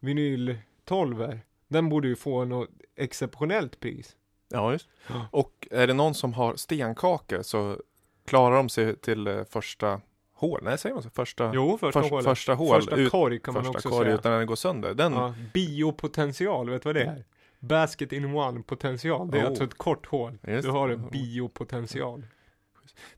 vinyl 0.00 0.58
12 0.84 1.38
Den 1.68 1.88
borde 1.88 2.08
ju 2.08 2.16
få 2.16 2.44
något 2.44 2.68
exceptionellt 2.96 3.80
pris. 3.80 4.16
Ja, 4.48 4.72
just. 4.72 4.88
Ja. 5.08 5.26
Och 5.30 5.68
är 5.70 5.86
det 5.86 5.94
någon 5.94 6.14
som 6.14 6.32
har 6.34 6.56
stenkakor 6.56 7.42
så 7.42 7.80
klarar 8.26 8.56
de 8.56 8.68
sig 8.68 8.96
till 8.96 9.26
eh, 9.26 9.44
första 9.44 10.00
hål. 10.34 10.60
Nej, 10.62 10.78
säger 10.78 10.94
man 10.94 11.02
så? 11.02 11.10
Första, 11.10 11.52
Jo, 11.54 11.78
första 11.78 12.00
först, 12.00 12.10
hålet. 12.10 12.24
första 12.24 12.54
hål. 12.54 12.80
första 12.80 12.96
ut, 12.96 13.10
korg 13.10 13.40
kan 13.40 13.54
man 13.54 13.66
också 13.66 13.88
korg 13.88 14.04
säga. 14.04 14.14
utan 14.14 14.32
den 14.32 14.46
går 14.46 14.56
sönder. 14.56 14.94
Den, 14.94 15.12
Ja, 15.12 15.34
biopotential, 15.54 16.70
vet 16.70 16.82
du 16.82 16.88
vad 16.88 16.94
det 16.96 17.02
är? 17.02 17.24
Basket 17.58 18.12
in 18.12 18.24
one 18.24 18.62
potential. 18.62 19.30
Det 19.30 19.38
är 19.38 19.42
Oh. 19.42 19.46
alltså 19.48 19.64
ett 19.64 19.74
kort 19.74 20.06
hål. 20.06 20.38
Just 20.46 20.62
Du 20.62 20.70
har 20.70 20.88
en 20.88 21.08
biopotential. 21.10 22.26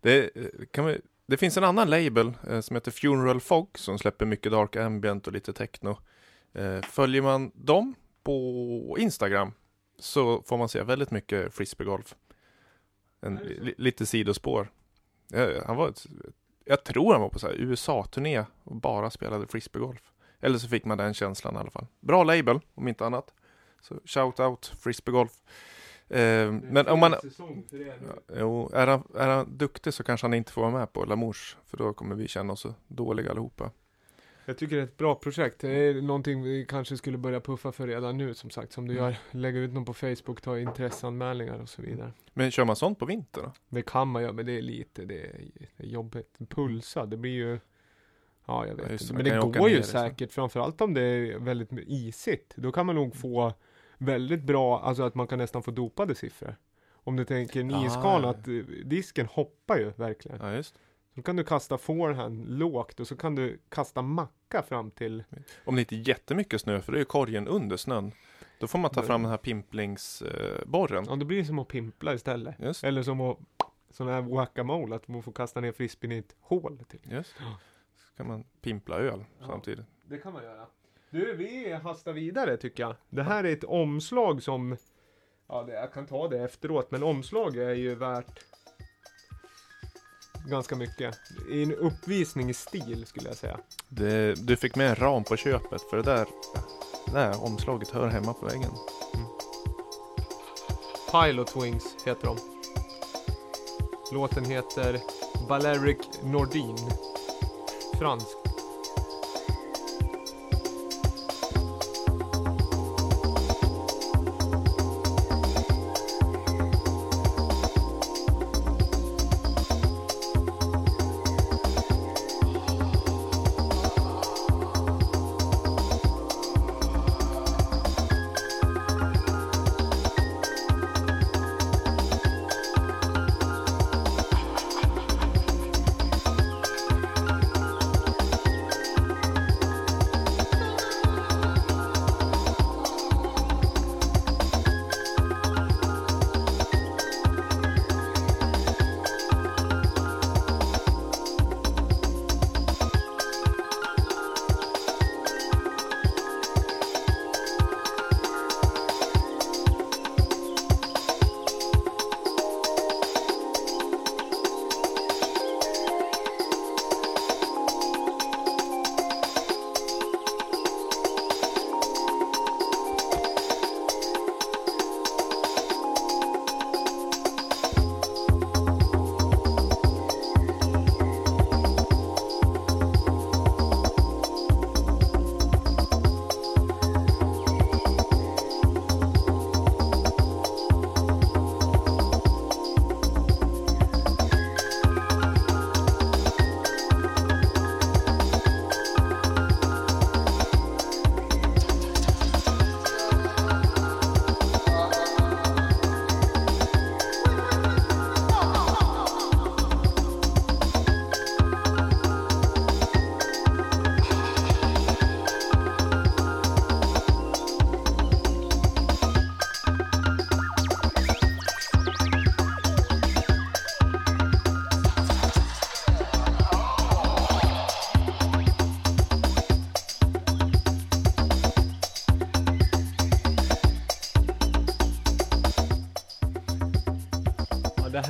Det, 0.01 0.37
eh, 0.37 0.45
kan 0.71 0.87
vi, 0.87 1.01
det 1.27 1.37
finns 1.37 1.57
en 1.57 1.65
annan 1.65 1.91
label 1.91 2.33
eh, 2.49 2.61
som 2.61 2.77
heter 2.77 2.91
Funeral 2.91 3.41
Fog 3.41 3.79
som 3.79 3.99
släpper 3.99 4.27
mycket 4.27 4.53
dark 4.53 4.77
ambient 4.77 5.27
och 5.27 5.33
lite 5.33 5.53
techno. 5.53 5.99
Eh, 6.53 6.81
följer 6.81 7.23
man 7.23 7.53
dem 7.55 7.95
på 8.23 8.97
Instagram 8.99 9.53
så 9.99 10.43
får 10.43 10.59
man 10.59 10.69
se 10.69 10.83
väldigt 10.83 11.11
mycket 11.11 11.55
frisbeegolf. 11.55 12.15
En, 13.21 13.35
li, 13.35 13.75
lite 13.79 14.07
sidospår. 14.07 14.69
Eh, 15.35 15.67
han 15.67 15.77
var 15.77 15.89
ett, 15.89 16.07
jag 16.65 16.85
tror 16.85 17.13
han 17.13 17.23
var 17.23 17.29
på 17.29 17.53
USA-turné 17.53 18.45
och 18.65 18.77
bara 18.77 19.11
spelade 19.11 19.47
frisbeegolf. 19.47 20.13
Eller 20.41 20.59
så 20.59 20.69
fick 20.69 20.85
man 20.85 20.99
den 20.99 21.15
känslan 21.15 21.55
i 21.55 21.59
alla 21.59 21.71
fall. 21.71 21.87
Bra 22.01 22.25
label, 22.25 22.61
om 22.75 22.89
inte 22.89 23.07
annat. 23.07 23.35
Så 23.81 24.01
shout 24.05 24.41
out 24.41 24.73
frisbeegolf. 24.81 25.33
Eh, 26.09 26.53
men 26.53 26.89
om 26.89 27.01
man. 27.01 27.15
Ja, 27.39 28.15
Jo, 28.39 28.71
är 28.73 28.87
han, 28.87 29.03
är 29.15 29.29
han 29.29 29.57
duktig 29.59 29.95
så 29.95 30.03
kanske 30.03 30.25
han 30.27 30.35
inte 30.35 30.53
får 30.53 30.63
vara 30.63 30.73
med 30.73 30.93
på 30.93 31.05
Lamours. 31.05 31.57
För 31.67 31.77
då 31.77 31.93
kommer 31.93 32.15
vi 32.17 32.29
känna 32.29 32.53
oss 32.53 32.67
dåliga 32.89 33.31
allihopa. 33.31 33.71
Jag 34.47 34.59
tycker 34.59 34.77
det 34.77 34.83
är 34.83 34.87
ett 34.87 34.97
bra 34.97 35.15
projekt. 35.15 35.61
Det 35.61 35.71
är 35.71 36.03
någonting 36.03 36.43
vi 36.43 36.67
kanske 36.69 36.97
skulle 36.97 37.19
börja 37.19 37.41
puffa 37.41 37.73
för 37.73 37.87
redan 37.87 38.17
nu 38.19 38.35
som 38.35 38.51
sagt. 38.51 38.73
Som 38.73 38.89
du 38.89 38.93
Mm. 38.99 39.05
gör. 39.05 39.17
Lägga 39.31 39.59
ut 39.61 39.73
någon 39.73 39.85
på 39.85 39.95
Facebook, 39.95 40.41
ta 40.41 40.59
intresseanmälningar 40.59 41.59
och 41.59 41.69
så 41.69 41.83
vidare. 41.83 42.13
Men 42.33 42.51
kör 42.51 42.65
man 42.65 42.77
sånt 42.77 42.99
på 42.99 43.07
vintern 43.07 43.45
då? 43.45 43.53
Det 43.69 43.83
kan 43.83 44.09
man 44.09 44.23
göra, 44.23 44.33
men 44.33 44.47
det 44.47 44.53
är 44.59 44.63
lite, 44.63 45.05
det 45.05 45.21
är, 45.27 45.41
jobbigt. 45.87 46.39
Pulsa, 46.49 47.07
det 47.07 47.17
blir 47.17 47.31
ju 47.33 47.59
Ja, 48.47 48.67
jag 48.67 48.75
vet 48.75 48.87
Ja, 48.87 48.93
inte. 48.93 49.15
Men 49.15 49.25
det 49.25 49.39
går 49.39 49.55
ju 49.57 49.61
ner 49.63 49.69
liksom. 49.77 50.01
säkert, 50.01 50.33
framförallt 50.33 50.81
om 50.81 50.95
det 50.95 51.03
är 51.03 51.39
väldigt 51.39 51.69
isigt. 51.87 52.53
Då 52.57 52.73
kan 52.73 52.87
man 52.87 52.95
nog 52.95 53.17
få 53.17 53.53
väldigt 54.05 54.43
bra, 54.43 54.81
alltså 54.81 55.03
att 55.03 55.15
man 55.15 55.27
kan 55.27 55.39
nästan 55.39 55.63
få 55.63 55.71
dopade 55.71 56.15
siffror. 56.15 56.57
Om 56.93 57.17
du 57.17 57.25
tänker 57.25 57.61
en 57.61 57.75
Ah. 57.75 57.87
iskana, 57.87 58.29
att 58.29 58.49
eh, 58.49 58.55
disken 58.85 59.27
hoppar 59.27 59.77
ju 59.79 59.91
verkligen. 59.97 60.39
Ja, 60.43 60.53
just. 60.53 60.79
Så 61.15 61.23
kan 61.23 61.37
du 61.37 61.45
kasta 61.45 61.79
forehand 61.79 62.49
lågt 62.59 63.01
och 63.01 63.07
så 63.09 63.17
kan 63.17 63.35
du 63.35 63.59
kasta 63.69 64.03
macka 64.03 64.63
fram 64.63 64.91
till 64.91 65.25
Om 65.65 65.75
det 65.77 65.81
inte 65.83 65.95
är 65.97 66.09
jättemycket 66.09 66.61
snö, 66.61 66.81
för 66.81 66.93
det 66.93 66.99
är 66.99 67.01
ju 67.01 67.05
korgen 67.05 67.49
under 67.49 67.77
snön. 67.77 68.13
Då 68.59 68.67
får 68.67 68.79
man 68.79 68.91
ta 68.91 69.03
fram 69.03 69.23
den 69.23 69.31
här 69.31 69.39
pimplingsborren. 69.39 71.05
Ja, 71.09 71.17
det 71.17 71.25
blir 71.25 71.45
som 71.45 71.59
att 71.59 71.69
pimpla 71.69 72.15
istället. 72.15 72.55
Just, 72.59 72.85
Eller 72.85 73.03
som 73.03 73.21
att 73.21 73.39
sån 73.91 74.09
här 74.09 74.21
whack-a-mole, 74.23 74.97
att 74.97 75.09
man 75.09 75.23
får 75.23 75.33
kasta 75.33 75.61
ner 75.61 75.73
frisbeen 75.73 76.13
i 76.13 76.19
ett 76.19 76.37
hål. 76.41 76.79
Till. 76.89 77.01
just. 77.13 77.35
Så 77.97 78.17
kan 78.17 78.27
man 78.27 78.45
pimpla 78.61 78.97
öl 78.97 79.25
Ja. 79.41 79.47
samtidigt. 79.47 79.85
Det 80.05 80.19
kan 80.19 80.33
man 80.33 80.43
göra. 80.43 80.67
Du, 81.15 81.37
vi 81.37 81.73
hastar 81.73 82.13
vidare 82.13 82.57
tycker 82.57 82.83
jag. 82.83 82.97
Det 83.11 83.23
här 83.23 83.45
är 83.45 83.53
ett 83.53 83.65
omslag 83.65 84.43
som, 84.43 84.77
ja, 85.49 85.69
jag 85.69 85.93
kan 85.93 86.07
ta 86.07 86.29
det 86.29 86.39
efteråt, 86.39 86.91
men 86.91 87.03
omslag 87.03 87.57
är 87.57 87.75
ju 87.75 87.95
värt 87.95 88.45
ganska 90.49 90.77
mycket. 90.77 91.17
I 91.51 91.63
en 91.63 91.75
uppvisning 91.75 92.51
i 92.51 92.55
stil 92.55 93.07
skulle 93.07 93.29
jag 93.29 93.37
säga. 93.37 93.61
Det, 93.89 94.35
du 94.47 94.57
fick 94.57 94.77
med 94.77 94.89
en 94.89 94.95
ram 94.95 95.25
på 95.25 95.37
köpet, 95.37 95.83
för 95.83 95.97
det 95.97 96.03
där, 96.03 96.27
det 97.07 97.13
där 97.13 97.45
omslaget 97.45 97.91
hör 97.91 98.09
hemma 98.09 98.33
på 98.33 98.47
väggen. 98.47 98.71
Pilot 101.13 101.57
Wings 101.57 101.97
heter 102.07 102.27
de. 102.27 102.37
Låten 104.15 104.45
heter 104.45 105.01
Valeric 105.49 106.21
Nordin. 106.23 106.77
Fransk. 107.99 108.44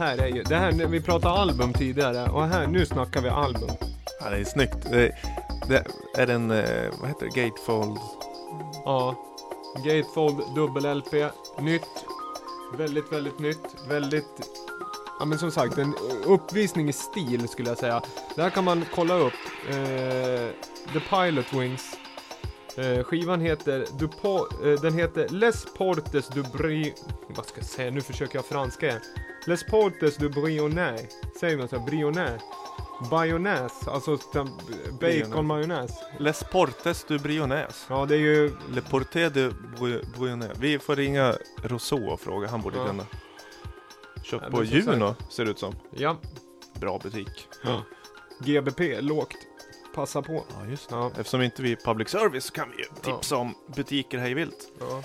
Här 0.05 0.19
är 0.19 0.27
ju, 0.29 0.43
det 0.43 0.57
här, 0.57 0.73
vi 0.73 1.01
pratade 1.01 1.35
album 1.35 1.73
tidigare 1.73 2.31
och 2.31 2.47
här, 2.47 2.67
nu 2.67 2.87
snackar 2.87 3.21
vi 3.21 3.29
album. 3.29 3.71
Ja, 4.21 4.31
det 4.31 4.37
är 4.37 4.45
snyggt. 4.45 4.77
Det, 4.91 5.13
det 5.69 5.85
är 6.17 6.27
en, 6.31 6.51
eh, 6.51 6.91
vad 7.01 7.09
heter 7.09 7.29
det, 7.35 7.43
gatefold? 7.43 7.99
Ja. 8.85 9.15
Gatefold 9.85 10.37
dubbel-LP, 10.55 11.31
nytt. 11.61 12.05
Väldigt, 12.79 13.13
väldigt 13.13 13.39
nytt. 13.39 13.75
Väldigt, 13.89 14.41
ja 15.19 15.25
men 15.25 15.39
som 15.39 15.51
sagt, 15.51 15.79
en 15.79 15.95
uppvisning 16.27 16.89
i 16.89 16.93
stil 16.93 17.49
skulle 17.49 17.69
jag 17.69 17.79
säga. 17.79 18.03
Där 18.37 18.51
kan 18.51 18.65
man 18.65 18.85
kolla 18.95 19.15
upp. 19.15 19.33
Eh, 19.69 20.49
The 20.93 21.01
Pilot 21.11 21.53
Wings. 21.53 21.83
Eh, 22.77 23.05
skivan 23.05 23.41
heter, 23.41 23.87
du 23.99 24.07
po- 24.07 24.73
eh, 24.73 24.81
den 24.81 24.95
heter 24.95 25.29
Les 25.29 25.65
Portes 25.79 26.29
du 26.29 26.43
Bri... 26.43 26.95
Vad 27.29 27.47
ska 27.47 27.61
jag 27.61 27.67
säga? 27.67 27.91
Nu 27.91 28.01
försöker 28.01 28.39
jag 28.39 28.45
franska 28.45 28.87
igen. 28.87 29.01
Les 29.47 29.65
Portes 29.65 30.17
du 30.17 30.29
Brionais. 30.29 31.07
Säger 31.41 31.57
man 31.59 31.69
så? 31.69 31.79
Brionais? 31.81 32.43
Bayonnaise, 33.11 33.91
alltså 33.91 34.19
bacon 35.01 35.47
majonnäs. 35.47 35.91
Les 36.19 36.45
Portes 36.45 37.05
du 37.09 37.19
Brionais. 37.19 37.87
Ja, 37.89 38.07
det 38.07 38.15
är 38.15 38.19
ju 38.19 38.57
Le 38.75 38.81
Porte 38.81 39.29
de 39.29 39.49
Bou- 39.51 40.19
Brionais. 40.19 40.59
Vi 40.59 40.79
får 40.79 40.97
ringa 40.97 41.35
Rousseau 41.63 42.09
och 42.11 42.21
fråga, 42.21 42.49
han 42.49 42.61
borde 42.63 42.77
Ja. 42.79 42.87
kunna. 42.87 43.07
Köpt 44.23 44.45
Ja, 44.45 44.51
på 44.51 44.65
Juno, 44.65 45.15
ser 45.31 45.45
det 45.45 45.51
ut 45.51 45.59
som. 45.59 45.75
Ja, 45.91 46.17
Bra 46.75 46.99
butik. 47.03 47.49
GBP, 48.41 49.01
lågt. 49.01 49.37
Passa 49.95 50.23
på. 50.23 50.33
Ja, 50.33 50.67
just 50.71 50.89
det. 50.89 50.95
Ja, 50.95 51.11
Eftersom 51.19 51.43
inte 51.43 51.63
vi 51.63 51.73
är 51.73 51.77
public 51.77 52.09
service 52.09 52.45
så 52.45 52.53
kan 52.53 52.71
vi 52.71 52.77
ju 52.83 52.89
tipsa 53.03 53.37
om 53.37 53.55
butiker 53.77 54.19
hej 54.19 54.35
vilt. 54.35 54.69
ja. 54.81 55.03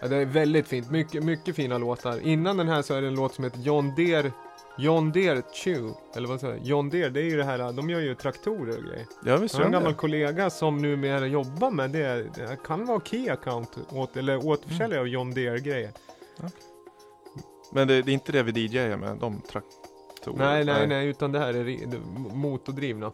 Ja, 0.00 0.08
det 0.08 0.16
är 0.16 0.24
väldigt 0.24 0.68
fint. 0.68 0.90
Mycket, 0.90 1.24
mycket 1.24 1.56
fina 1.56 1.78
låtar. 1.78 2.20
Innan 2.26 2.56
den 2.56 2.68
här 2.68 2.82
så 2.82 2.94
är 2.94 3.02
det 3.02 3.08
en 3.08 3.14
låt 3.14 3.34
som 3.34 3.44
heter 3.44 3.60
John 3.60 3.94
Deere 3.96 4.32
John 4.78 5.12
Deere 5.12 5.42
Chew, 5.64 5.94
eller 6.16 6.28
vad 6.28 6.40
säger 6.40 6.54
jag? 6.54 6.64
John 6.64 6.88
Deere, 6.90 7.08
det 7.10 7.20
är 7.20 7.24
ju 7.24 7.36
det 7.36 7.44
här, 7.44 7.72
de 7.72 7.90
gör 7.90 8.00
ju 8.00 8.14
traktorer 8.14 8.76
och 8.78 8.84
grejer. 8.84 9.06
Ja, 9.24 9.36
visst 9.36 9.54
Jag 9.54 9.60
har 9.60 9.66
en 9.66 9.72
gammal 9.72 9.92
det. 9.92 9.98
kollega 9.98 10.50
som 10.50 10.82
numera 10.82 11.26
jobbar 11.26 11.70
med 11.70 11.90
det, 11.90 12.26
det 12.34 12.58
kan 12.64 12.86
vara 12.86 13.00
Key 13.00 13.28
Account, 13.28 13.78
åt, 13.92 14.16
eller 14.16 14.46
återförsäljare 14.46 15.00
av 15.00 15.08
John 15.08 15.30
Deere 15.34 15.58
grejer. 15.60 15.90
Men 17.72 17.88
det, 17.88 18.02
det 18.02 18.10
är 18.10 18.14
inte 18.14 18.32
det 18.32 18.42
vi 18.42 18.60
DJar 18.60 18.96
med, 18.96 19.16
de 19.16 19.40
traktorer. 19.40 20.36
Nej, 20.38 20.64
nej, 20.64 20.86
nej, 20.86 21.06
utan 21.08 21.32
det 21.32 21.38
här 21.38 21.54
är 21.54 21.64
ri- 21.64 21.86
det- 21.86 22.34
motordrivna. 22.36 23.06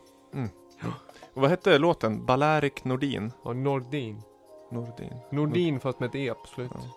Och 1.35 1.41
vad 1.43 1.51
hette 1.51 1.78
låten? 1.78 2.26
Balearic 2.26 2.85
Nordin? 2.85 3.33
Ja, 3.45 3.53
Nordin. 3.53 4.22
Nordin. 4.73 5.14
Nordin 5.31 5.81
fast 5.81 6.01
med 6.01 6.09
ett 6.09 6.14
E 6.14 6.35
på 6.35 6.47
slutet. 6.47 6.81
Ja. 6.81 6.95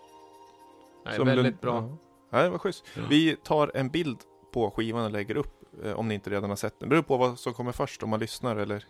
Nej, 1.05 1.15
Som 1.15 1.28
väldigt 1.28 1.61
bra. 1.61 1.76
Ja. 1.76 1.97
Ja, 2.30 2.43
det 2.43 2.49
var 2.49 2.57
schysst. 2.57 2.86
Ja. 2.95 3.03
Vi 3.09 3.36
tar 3.36 3.71
en 3.76 3.89
bild 3.89 4.17
på 4.51 4.71
skivan 4.71 5.05
och 5.05 5.11
lägger 5.11 5.38
upp 5.38 5.84
eh, 5.84 5.99
om 5.99 6.07
ni 6.07 6.13
inte 6.13 6.30
redan 6.30 6.49
har 6.49 6.57
sett 6.57 6.80
den. 6.80 6.89
Det 6.89 6.95
beror 6.95 7.03
på 7.03 7.17
vad 7.17 7.39
som 7.39 7.53
kommer 7.53 7.71
först, 7.71 8.03
om 8.03 8.09
man 8.09 8.19
lyssnar 8.19 8.55
eller 8.55 8.86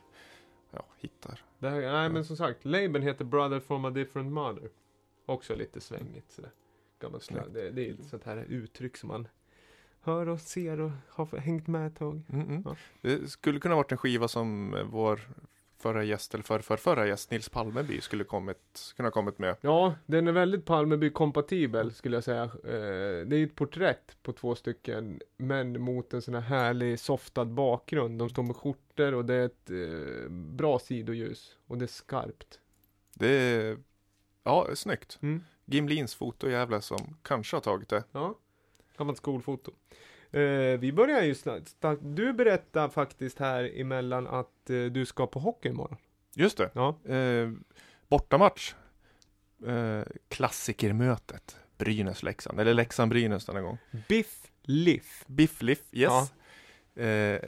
ja, 0.71 0.85
hittar. 0.97 1.43
Det 1.59 1.69
här, 1.69 1.81
nej 1.81 2.09
men 2.09 2.25
som 2.25 2.37
sagt, 2.37 2.65
labeln 2.65 3.03
heter 3.03 3.25
Brother 3.25 3.59
from 3.59 3.85
a 3.85 3.89
different 3.89 4.31
mother. 4.31 4.69
Också 5.25 5.55
lite 5.55 5.81
svängigt 5.81 6.31
sådär. 6.31 6.51
Gammalt 6.99 7.29
det, 7.53 7.71
det 7.71 7.89
är 7.89 7.93
ett 7.93 8.05
sånt 8.05 8.23
här 8.23 8.37
uttryck 8.37 8.97
som 8.97 9.07
man 9.07 9.27
hör 10.01 10.29
och 10.29 10.39
ser 10.39 10.79
och 10.81 10.91
har 11.09 11.37
hängt 11.37 11.67
med 11.67 11.87
ett 11.87 11.95
tag. 11.95 12.21
Mm, 12.29 12.47
mm. 12.47 12.61
Ja. 12.65 12.75
Det 13.01 13.29
skulle 13.29 13.59
kunna 13.59 13.75
varit 13.75 13.91
en 13.91 13.97
skiva 13.97 14.27
som 14.27 14.73
eh, 14.73 14.83
vår 14.83 15.21
förra 15.85 16.03
gäst, 16.03 16.33
eller 16.33 16.43
för, 16.43 16.59
för 16.59 16.77
förra 16.77 17.07
gäst, 17.07 17.31
Nils 17.31 17.49
Palmeby, 17.49 18.01
skulle 18.01 18.23
kommit, 18.23 18.93
kunna 18.95 19.11
kommit 19.11 19.39
med. 19.39 19.55
Ja, 19.61 19.95
den 20.05 20.27
är 20.27 20.31
väldigt 20.31 20.65
Palmeby-kompatibel 20.65 21.93
skulle 21.93 22.17
jag 22.17 22.23
säga. 22.23 22.43
Eh, 22.43 23.25
det 23.27 23.35
är 23.35 23.43
ett 23.43 23.55
porträtt 23.55 24.17
på 24.23 24.33
två 24.33 24.55
stycken 24.55 25.21
män 25.37 25.81
mot 25.81 26.13
en 26.13 26.21
sån 26.21 26.33
här 26.33 26.41
härlig 26.41 26.99
softad 26.99 27.45
bakgrund. 27.45 28.19
De 28.19 28.29
står 28.29 28.43
med 28.43 28.55
skjortor 28.55 29.13
och 29.13 29.25
det 29.25 29.33
är 29.33 29.45
ett 29.45 29.69
eh, 29.69 30.29
bra 30.29 30.79
sidoljus. 30.79 31.57
Och 31.67 31.77
det 31.77 31.85
är 31.85 31.87
skarpt. 31.87 32.59
Det 33.13 33.27
är, 33.27 33.77
ja, 34.43 34.67
snyggt. 34.73 35.19
Mm. 35.21 35.43
Gimlins 35.65 36.15
fotojävla 36.15 36.81
som 36.81 37.17
kanske 37.21 37.55
har 37.55 37.61
tagit 37.61 37.89
det. 37.89 38.03
Ja, 38.11 38.35
gammalt 38.97 39.17
skolfoto. 39.17 39.71
Eh, 40.41 40.79
vi 40.79 40.91
börjar 40.91 41.21
ju 41.23 41.35
snart. 41.35 41.63
Du 42.01 42.33
berättar 42.33 42.89
faktiskt 42.89 43.39
här 43.39 43.79
emellan 43.81 44.27
att 44.27 44.69
eh, 44.69 44.83
du 44.83 45.05
ska 45.05 45.27
på 45.27 45.39
hockey 45.39 45.69
imorgon. 45.69 45.97
Just 46.35 46.57
det. 46.57 46.69
Ja. 46.73 46.97
Eh, 47.13 47.51
bortamatch. 48.07 48.73
Eh, 49.67 50.01
klassikermötet. 50.29 51.57
Brynäs-Leksand. 51.77 52.59
Eller 52.59 52.73
Leksand-Brynäs 52.73 53.45
denna 53.45 53.61
gång. 53.61 53.77
Biff 54.07 54.41
Liff. 54.61 55.23
Biff-Liff, 55.27 55.79
yes. 55.91 56.11
Ja. 56.93 57.03
Eh, 57.03 57.41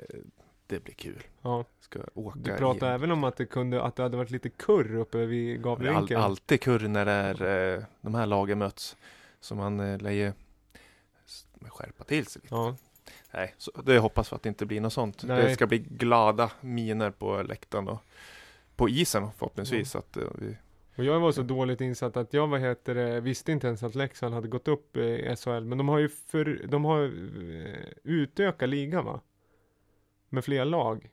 det 0.67 0.83
blir 0.83 0.93
kul. 0.93 1.23
Ja, 1.41 1.65
Ska 1.79 1.99
åka 2.13 2.39
du 2.39 2.51
pratade 2.57 2.85
igen. 2.85 2.95
även 2.95 3.11
om 3.11 3.23
att 3.23 3.37
det 3.37 3.45
kunde, 3.45 3.83
att 3.83 3.95
det 3.95 4.03
hade 4.03 4.17
varit 4.17 4.29
lite 4.31 4.49
kurr 4.49 4.95
uppe 4.95 5.25
vid 5.25 5.47
Det 5.55 5.59
är 5.59 5.63
Gavlerinken. 5.63 6.17
all, 6.17 6.23
alltid 6.23 6.61
kurr 6.61 6.87
när 6.87 7.05
det 7.05 7.11
är, 7.11 7.73
eh, 7.77 7.83
de 8.01 8.15
här 8.15 8.25
lagen 8.25 8.57
möts. 8.59 8.97
Så 9.39 9.55
man 9.55 9.79
eh, 9.79 9.97
lär 10.01 10.11
ju 10.11 10.31
s- 11.67 11.73
skärpa 11.73 12.03
till 12.03 12.25
sig 12.27 12.41
lite. 12.41 12.55
Ja, 12.55 12.75
Nej, 13.33 13.53
så 13.57 13.71
det 13.85 13.99
hoppas 13.99 14.31
vi 14.31 14.35
att 14.35 14.43
det 14.43 14.49
inte 14.49 14.65
blir 14.65 14.81
något 14.81 14.93
sånt. 14.93 15.23
Nej. 15.23 15.43
Det 15.43 15.53
ska 15.53 15.67
bli 15.67 15.77
glada 15.77 16.51
miner 16.61 17.11
på 17.11 17.41
läktaren 17.41 17.87
och 17.87 17.99
på 18.75 18.89
isen 18.89 19.27
förhoppningsvis. 19.37 19.91
Så 19.91 19.97
att, 19.97 20.17
eh, 20.17 20.23
vi, 20.35 20.57
och 20.95 21.03
jag 21.03 21.19
var 21.19 21.31
så 21.31 21.41
dåligt 21.41 21.81
insatt 21.81 22.17
att 22.17 22.33
jag, 22.33 22.47
vad 22.47 22.59
heter 22.61 22.95
det, 22.95 23.19
visste 23.21 23.51
inte 23.51 23.67
ens 23.67 23.83
att 23.83 23.95
Leksand 23.95 24.33
hade 24.33 24.47
gått 24.47 24.67
upp 24.67 24.97
i 24.97 25.35
SHL. 25.37 25.63
Men 25.63 25.77
de 25.77 25.89
har 25.89 25.97
ju 25.99 26.09
för, 26.09 26.61
de 26.67 26.85
har 26.85 27.03
eh, 27.03 27.75
utökat 28.03 28.69
ligan 28.69 29.05
va? 29.05 29.21
Med 30.29 30.45
fler 30.45 30.65
lag. 30.65 31.09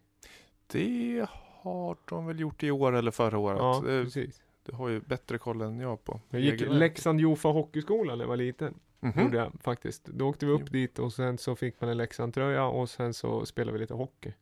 det 0.67 1.27
har 1.63 1.97
de 2.09 2.27
väl 2.27 2.41
gjort 2.41 2.63
i 2.63 2.71
år 2.71 2.97
eller 2.97 3.11
förra 3.11 3.39
året. 3.39 3.59
Ja, 3.61 3.77
Eh, 3.77 4.05
precis. 4.05 4.43
Du 4.67 4.73
har 4.73 4.89
ju 4.89 5.01
bättre 5.01 5.39
koll 5.39 5.61
än 5.61 5.81
jag 5.81 6.05
på 6.05 6.21
Jag 6.31 6.41
gick. 6.41 6.61
Leksand 6.61 7.21
Jofa 7.21 7.49
Hockeyskola 7.49 8.15
när 8.15 8.23
jag 8.25 8.29
var 8.29 8.37
liten. 8.37 8.75
Mhm. 9.05 9.23
Gjorde 9.25 9.39
jag 9.39 9.53
faktiskt. 9.61 10.05
Då 10.05 10.29
åkte 10.29 10.47
vi 10.47 10.53
upp 10.53 10.73
dit 10.73 10.99
och 10.99 11.13
sen 11.13 11.39
så 11.39 11.57
fick 11.57 11.81
man 11.81 11.91
en 11.91 11.97
Leksand-tröja 11.97 12.65
och 12.65 12.89
sen 12.91 13.15
så 13.15 13.47
spelade 13.47 13.73
vi 13.73 13.79
lite 13.79 13.95
hockey. 13.95 14.33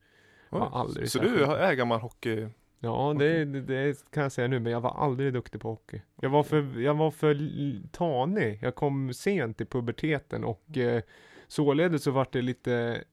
Aldrig 0.51 1.11
så 1.11 1.19
särskilt- 1.19 1.39
du 1.39 1.45
är 1.45 1.75
gammal 1.75 2.01
hockey? 2.01 2.49
Ja, 2.79 3.15
det, 3.19 3.45
det, 3.45 4.11
kan 4.11 4.23
jag 4.23 4.33
säga 4.33 4.49
nu, 4.49 4.61
men 4.61 4.73
jag 4.73 4.81
var 4.81 4.91
aldrig 4.91 5.33
duktig 5.33 5.61
på 5.61 5.69
hockey. 5.69 6.01
Jag 6.21 6.31
var 6.31 6.43
för, 6.43 6.81
jag 6.81 6.95
var 6.95 7.11
för 7.11 7.37
tanig. 7.93 8.59
Jag 8.63 8.75
kom 8.75 9.13
sent 9.15 9.61
i 9.61 9.65
puberteten 9.65 10.45
och 10.45 10.77
eh, 10.79 11.03
således 11.49 12.03
så 12.03 12.11
vart 12.11 12.33
det 12.33 12.43
lite 12.43 13.05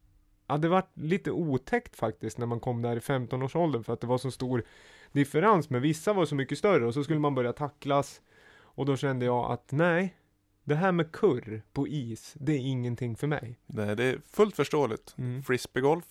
Ja, 0.47 0.57
det 0.57 0.67
var 0.69 0.83
lite 0.93 1.31
otäckt 1.31 1.95
faktiskt 1.95 2.37
när 2.37 2.45
man 2.45 2.59
kom 2.59 2.81
där 2.81 2.95
i 2.95 2.99
15-årsåldern 2.99 3.83
för 3.83 3.93
att 3.93 4.01
det 4.01 4.07
var 4.07 4.17
så 4.17 4.31
stor 4.31 4.63
differens. 5.11 5.69
Men 5.69 5.81
vissa 5.81 6.13
var 6.13 6.25
så 6.25 6.35
mycket 6.35 6.57
större 6.57 6.85
och 6.85 6.93
så 6.93 7.03
skulle 7.03 7.19
man 7.19 7.35
börja 7.35 7.53
tacklas. 7.53 8.21
Och 8.57 8.85
då 8.85 8.97
kände 8.97 9.25
jag 9.25 9.51
att 9.51 9.71
nej, 9.71 10.15
det 10.64 10.76
här 10.76 10.91
med 10.91 11.12
kurr 11.12 11.62
på 11.74 11.88
is, 11.88 12.34
det 12.39 12.51
är 12.53 12.57
ingenting 12.60 13.16
för 13.16 13.28
mig. 13.28 13.60
Nej, 13.66 13.95
det 13.95 14.03
är 14.03 14.22
fullt 14.32 14.55
förståeligt. 14.55 15.16
Mm. 15.18 15.43
Frisbeegolf? 15.43 16.05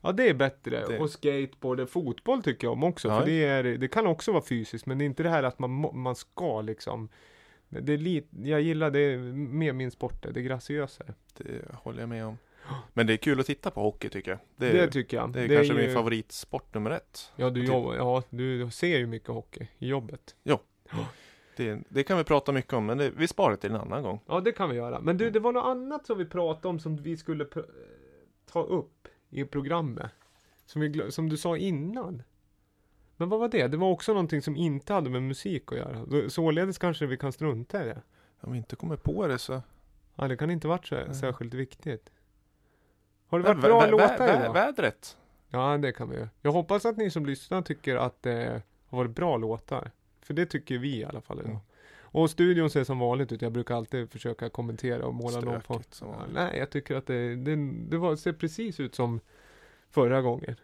Ja, 0.00 0.12
det 0.12 0.28
är 0.28 0.34
bättre. 0.34 0.86
Det- 0.88 0.98
Och 0.98 1.10
skateboard, 1.10 1.88
fotboll 1.88 2.42
tycker 2.42 2.66
jag 2.66 2.72
om 2.72 2.84
också. 2.84 3.08
Ja. 3.08 3.18
För 3.18 3.26
det, 3.26 3.44
är, 3.44 3.62
det 3.64 3.88
kan 3.88 4.06
också 4.06 4.32
vara 4.32 4.42
fysiskt, 4.44 4.86
men 4.86 4.98
det 4.98 5.04
är 5.04 5.06
inte 5.06 5.22
det 5.22 5.28
här 5.30 5.42
att 5.42 5.58
man, 5.58 5.90
man 5.98 6.16
ska 6.16 6.60
liksom. 6.60 7.08
Det 7.68 7.92
är 7.92 7.98
lite, 7.98 8.28
jag 8.42 8.60
gillar 8.60 8.90
det 8.90 9.16
mer 9.32 9.72
min 9.72 9.90
sport, 9.90 10.22
det 10.22 10.40
är 10.40 10.42
graciösare. 10.44 11.14
Det 11.36 11.74
håller 11.74 12.00
jag 12.00 12.08
med 12.08 12.26
om. 12.26 12.38
Men 12.92 13.06
det 13.06 13.12
är 13.12 13.16
kul 13.16 13.40
att 13.40 13.46
titta 13.46 13.70
på 13.70 13.80
hockey 13.82 14.08
tycker 14.08 14.30
jag. 14.30 14.40
Det, 14.56 14.72
Det, 14.72 14.80
är- 14.80 14.86
tycker 14.90 15.16
jag. 15.16 15.32
det 15.32 15.40
är 15.40 15.48
kanske 15.48 15.74
ju- 15.74 15.86
min 15.86 15.94
favoritsport 15.94 16.74
nummer 16.74 16.90
ett. 16.90 17.32
Ja, 17.36 17.50
du, 17.50 17.60
att 17.62 17.68
jobbar, 17.68 17.94
ja 17.94 18.22
du 18.30 18.70
ser 18.70 18.98
ju 18.98 19.06
mycket 19.06 19.28
hockey 19.28 19.66
i 19.78 19.88
jobbet. 19.88 20.34
Det, 21.64 21.82
det 21.88 22.02
kan 22.04 22.18
vi 22.18 22.24
prata 22.24 22.52
mycket 22.52 22.72
om, 22.72 22.86
men 22.86 22.98
det, 22.98 23.10
vi 23.10 23.28
sparar 23.28 23.56
till 23.56 23.70
en 23.70 23.76
annan 23.80 24.02
gång. 24.02 24.20
Ja, 24.26 24.40
det 24.40 24.52
kan 24.52 24.70
vi 24.70 24.76
göra. 24.76 25.00
Men 25.00 25.16
du, 25.16 25.30
det 25.30 25.40
var 25.40 25.52
något 25.52 25.64
annat 25.64 26.06
som 26.06 26.18
vi 26.18 26.24
pratade 26.24 26.68
om 26.68 26.78
som 26.80 26.96
vi 26.96 27.16
skulle 27.16 27.46
ta 28.52 28.62
upp 28.62 29.08
i 29.30 29.44
programmet. 29.44 30.10
Som, 30.66 30.80
vi, 30.80 31.10
som 31.12 31.28
du 31.28 31.36
sa 31.36 31.56
innan. 31.56 32.22
Men 33.16 33.28
vad 33.28 33.40
var 33.40 33.48
det? 33.48 33.68
Det 33.68 33.76
var 33.76 33.90
också 33.90 34.12
någonting 34.12 34.42
som 34.42 34.56
inte 34.56 34.92
hade 34.92 35.10
med 35.10 35.22
musik 35.22 35.72
att 35.72 35.78
göra. 35.78 36.06
Så- 36.06 36.30
Således 36.30 36.78
kanske 36.78 37.06
vi 37.06 37.16
kan 37.16 37.32
strunta 37.32 37.82
i 37.84 37.86
det. 37.86 38.02
Om 38.40 38.52
vi 38.52 38.58
inte 38.58 38.76
kommer 38.76 38.96
på 38.96 39.26
det 39.26 39.38
så... 39.38 39.62
Ja, 40.16 40.28
det 40.28 40.36
kan 40.36 40.50
inte 40.50 40.68
varit 40.68 40.86
så, 40.86 40.94
Nej. 40.94 41.14
särskilt 41.14 41.54
viktigt. 41.54 42.10
Har 43.26 43.38
det 43.38 43.44
varit 43.44 43.60
bra 43.60 43.80
vä- 43.86 43.90
låtar 43.90 44.18
vä- 44.28 44.40
idag? 44.42 44.52
Vädret? 44.52 45.16
Ja, 45.48 45.78
det 45.78 45.92
kan 45.92 46.10
vi 46.10 46.16
ju. 46.16 46.28
Jag 46.42 46.52
hoppas 46.52 46.86
att 46.86 46.96
ni 46.96 47.10
som 47.10 47.26
lyssnar 47.26 47.62
tycker 47.62 47.96
att 47.96 48.22
det 48.22 48.62
har 48.86 48.98
varit 48.98 49.10
bra 49.16 49.36
låtar. 49.36 49.90
För 50.30 50.34
det 50.34 50.46
tycker 50.46 50.78
vi 50.78 50.96
i 50.96 51.04
alla 51.04 51.20
fall. 51.20 51.40
Mm. 51.40 51.56
Och 52.02 52.30
studion 52.30 52.70
ser 52.70 52.84
som 52.84 52.98
vanligt 52.98 53.32
ut. 53.32 53.42
Jag 53.42 53.52
brukar 53.52 53.74
alltid 53.74 54.10
försöka 54.10 54.50
kommentera 54.50 55.06
och 55.06 55.14
måla 55.14 55.40
någon 55.40 55.60
på. 55.60 55.74
Stökigt 55.74 55.94
som 55.94 56.08
Ja, 56.08 56.16
vanligt. 56.16 56.34
nej, 56.34 56.58
jag 56.58 56.70
tycker 56.70 56.94
att 56.94 57.06
det, 57.06 57.36
det, 57.36 57.56
det 57.88 57.98
var, 57.98 58.16
ser 58.16 58.32
precis 58.32 58.80
ut 58.80 58.94
som 58.94 59.20
förra 59.90 60.22
gången. 60.22 60.56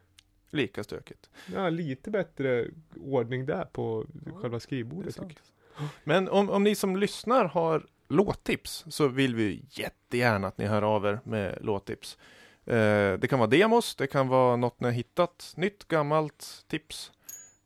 Lika 0.50 0.84
stökigt. 0.84 1.30
Ja, 1.54 1.68
lite 1.68 2.10
bättre 2.10 2.66
ordning 3.00 3.46
där 3.46 3.64
på 3.64 4.06
Ja, 4.26 4.32
själva 4.40 4.60
skrivbordet 4.60 5.14
tycker 5.14 5.36
jag. 5.78 5.88
Men 6.04 6.28
om, 6.28 6.50
om 6.50 6.64
ni 6.64 6.74
som 6.74 6.96
lyssnar 6.96 7.44
har 7.44 7.86
låttips 8.08 8.84
så 8.88 9.08
vill 9.08 9.34
vi 9.34 9.64
jättegärna 9.70 10.48
att 10.48 10.58
ni 10.58 10.66
hör 10.66 10.82
av 10.82 11.06
er 11.06 11.20
med 11.24 11.58
låttips. 11.60 12.18
Eh, 12.64 13.12
det 13.18 13.28
kan 13.30 13.38
vara 13.38 13.50
demos, 13.50 13.96
det 13.96 14.06
kan 14.06 14.28
vara 14.28 14.56
något 14.56 14.80
ni 14.80 14.86
har 14.86 14.92
hittat, 14.92 15.52
nytt, 15.56 15.88
gammalt, 15.88 16.64
tips. 16.68 17.12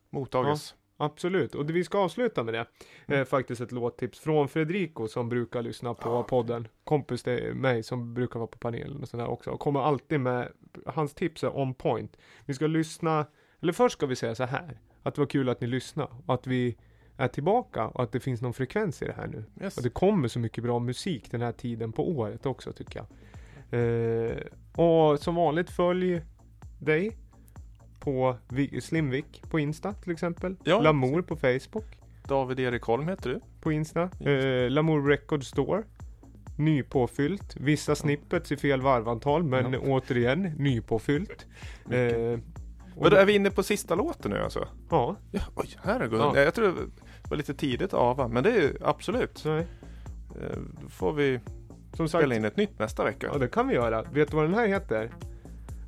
Mottages. 0.09 0.75
Absolut, 1.01 1.55
och 1.55 1.69
vi 1.69 1.83
ska 1.83 1.97
avsluta 1.99 2.43
med 2.43 2.53
det. 2.53 2.65
Eh, 3.15 3.25
faktiskt 3.25 3.61
ett 3.61 3.71
låttips 3.71 4.19
från 4.19 4.47
Fredrico 4.47 5.07
som 5.07 5.29
brukar 5.29 5.61
lyssna 5.61 5.93
på 5.93 6.09
Ja. 6.09 6.23
podden. 6.23 6.67
Kompis 6.83 7.23
till 7.23 7.55
mig 7.55 7.83
som 7.83 8.13
brukar 8.13 8.39
vara 8.39 8.47
på 8.47 8.57
panelen 8.57 9.01
och 9.01 9.09
sådär 9.09 9.27
också. 9.27 9.49
Och 9.51 9.59
kommer 9.59 9.79
alltid 9.79 10.19
med, 10.19 10.51
hans 10.85 11.13
tips 11.13 11.43
är 11.43 11.57
on 11.57 11.73
point. 11.73 12.17
Vi 12.45 12.53
ska 12.53 12.67
lyssna, 12.67 13.25
eller 13.61 13.73
först 13.73 13.93
ska 13.97 14.05
vi 14.05 14.15
säga 14.15 14.35
så 14.35 14.43
här. 14.43 14.79
Att 15.03 15.15
det 15.15 15.21
var 15.21 15.25
kul 15.25 15.49
att 15.49 15.61
ni 15.61 15.67
lyssnade 15.67 16.09
och 16.25 16.33
att 16.33 16.47
vi 16.47 16.77
är 17.17 17.27
tillbaka 17.27 17.87
och 17.87 18.03
att 18.03 18.11
det 18.11 18.19
finns 18.19 18.41
någon 18.41 18.53
frekvens 18.53 19.01
i 19.01 19.05
det 19.05 19.13
här 19.13 19.27
nu. 19.27 19.43
Yes. 19.61 19.77
Och 19.77 19.83
det 19.83 19.89
kommer 19.89 20.27
så 20.27 20.39
mycket 20.39 20.63
bra 20.63 20.79
musik 20.79 21.31
den 21.31 21.41
här 21.41 21.51
tiden 21.51 21.91
på 21.91 22.09
året 22.09 22.45
också 22.45 22.71
tycker 22.73 22.99
jag. 22.99 23.07
Eh, 23.79 24.37
och 24.75 25.19
som 25.19 25.35
vanligt 25.35 25.69
följ 25.69 26.21
dig 26.79 27.17
på 28.01 28.35
Vi- 28.49 28.81
Slimvik 28.81 29.41
på 29.49 29.59
Insta 29.59 29.93
till 29.93 30.11
exempel. 30.11 30.55
Ja. 30.63 30.81
Lamour 30.81 31.21
på 31.21 31.35
Facebook 31.35 31.85
David 32.27 32.59
Erik 32.59 32.83
Holm 32.83 33.07
heter 33.07 33.29
du. 33.29 33.39
på 33.61 33.71
Insta. 33.71 34.01
Eh, 34.19 34.69
Lamour 34.69 35.07
Record 35.07 35.43
Store. 35.43 35.83
Nypåfyllt. 36.57 37.55
Vissa 37.59 37.95
snippets 37.95 38.51
i 38.51 38.57
fel 38.57 38.81
varvantal 38.81 39.43
men 39.43 39.73
Ja. 39.73 39.79
återigen 39.79 40.41
nypåfyllt. 40.41 41.45
Eh, 41.89 41.89
och 41.91 41.91
Men 41.91 42.41
då 42.95 43.09
det- 43.09 43.21
är 43.21 43.25
vi 43.25 43.33
inne 43.35 43.51
på 43.51 43.63
sista 43.63 43.95
låten 43.95 44.31
nu 44.31 44.37
alltså? 44.39 44.67
Ja, 44.89 45.15
Ja, 45.31 45.41
oj, 45.55 45.67
herregud. 45.83 46.19
Ja. 46.19 46.37
Jag 46.39 46.53
tror 46.53 46.67
det 46.67 46.73
var 47.29 47.37
lite 47.37 47.53
tidigt 47.53 47.93
av 47.93 48.17
va? 48.17 48.27
men 48.27 48.43
det 48.43 48.49
är 48.51 48.61
ju 48.61 48.73
absolut. 48.81 49.43
nej. 49.45 49.67
Eh, 50.41 50.57
Då 50.83 50.89
får 50.89 51.13
vi 51.13 51.39
Som 51.93 52.07
sagt, 52.07 52.21
spela 52.21 52.35
in 52.35 52.45
ett 52.45 52.57
nytt 52.57 52.79
nästa 52.79 53.03
vecka. 53.03 53.29
Ja, 53.33 53.37
det 53.39 53.47
kan 53.47 53.67
vi 53.67 53.73
göra. 53.73 54.03
Vet 54.13 54.31
du 54.31 54.35
vad 54.37 54.45
den 54.45 54.53
här 54.53 54.67
heter? 54.67 55.09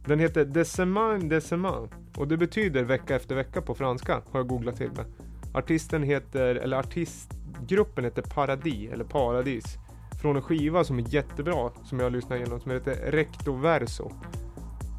Den 0.05 0.19
heter 0.19 0.45
De 0.45 0.65
Semaine 0.65 1.29
de 1.29 1.41
Semaine. 1.41 1.87
Och 2.17 2.27
det 2.27 2.37
betyder 2.37 2.83
vecka 2.83 3.15
efter 3.15 3.35
vecka 3.35 3.61
på 3.61 3.75
franska, 3.75 4.13
har 4.31 4.39
jag 4.39 4.47
googlat 4.47 4.77
till 4.77 4.91
med. 4.91 5.05
Artisten 5.53 6.03
heter, 6.03 6.55
eller 6.55 6.77
artistgruppen 6.77 8.03
heter 8.03 8.21
Paradis, 8.21 8.91
eller 8.91 9.03
Paradis. 9.03 9.77
Från 10.21 10.35
en 10.35 10.41
skiva 10.41 10.83
som 10.83 10.99
är 10.99 11.03
jättebra, 11.13 11.71
som 11.83 11.99
jag 11.99 12.05
har 12.05 12.11
lyssnat 12.11 12.37
igenom, 12.37 12.59
som 12.59 12.71
heter 12.71 13.11
Recto 13.11 13.53
Verso. 13.53 14.11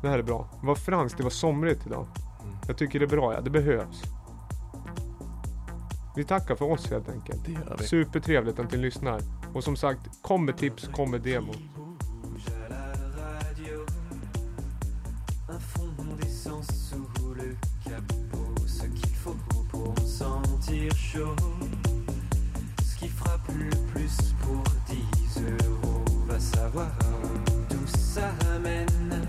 Det 0.03 0.09
här 0.09 0.19
är 0.19 0.23
bra. 0.23 0.49
Det 0.61 0.67
var 0.67 0.75
franskt, 0.75 1.19
det 1.19 1.23
var 1.23 1.31
somrigt 1.31 1.87
idag. 1.87 2.07
Mm. 2.43 2.57
Jag 2.67 2.79
tycker 2.79 2.99
det 2.99 3.05
är 3.05 3.17
bra, 3.17 3.35
ja. 3.35 3.41
Det 3.41 3.51
behövs. 3.51 4.03
Vi 6.17 6.25
tackar 6.25 6.55
för 6.55 6.71
oss 6.71 6.91
helt 6.91 7.09
enkelt. 7.09 7.45
Det 7.45 7.53
gör 7.53 7.77
vi. 7.79 7.85
Supertrevligt 7.85 8.59
att 8.59 8.73
ni 8.73 8.79
lyssnar. 8.79 9.21
Och 9.55 9.65
som 9.65 9.77
sagt, 9.77 10.01
kom 10.23 10.45
med 10.45 10.57
tips, 10.57 10.89
kom 10.89 11.11
med 11.11 11.21
demo. 11.21 11.53
Chaud. 20.91 21.37
Ce 22.85 22.97
qui 22.97 23.09
frappe 23.09 23.49
le 23.57 23.71
plus 23.93 24.35
pour 24.41 24.63
10 24.89 25.43
euros, 25.69 26.05
va 26.27 26.39
savoir 26.39 26.91
d'où 27.71 27.87
ça 27.87 28.33
amène. 28.55 29.27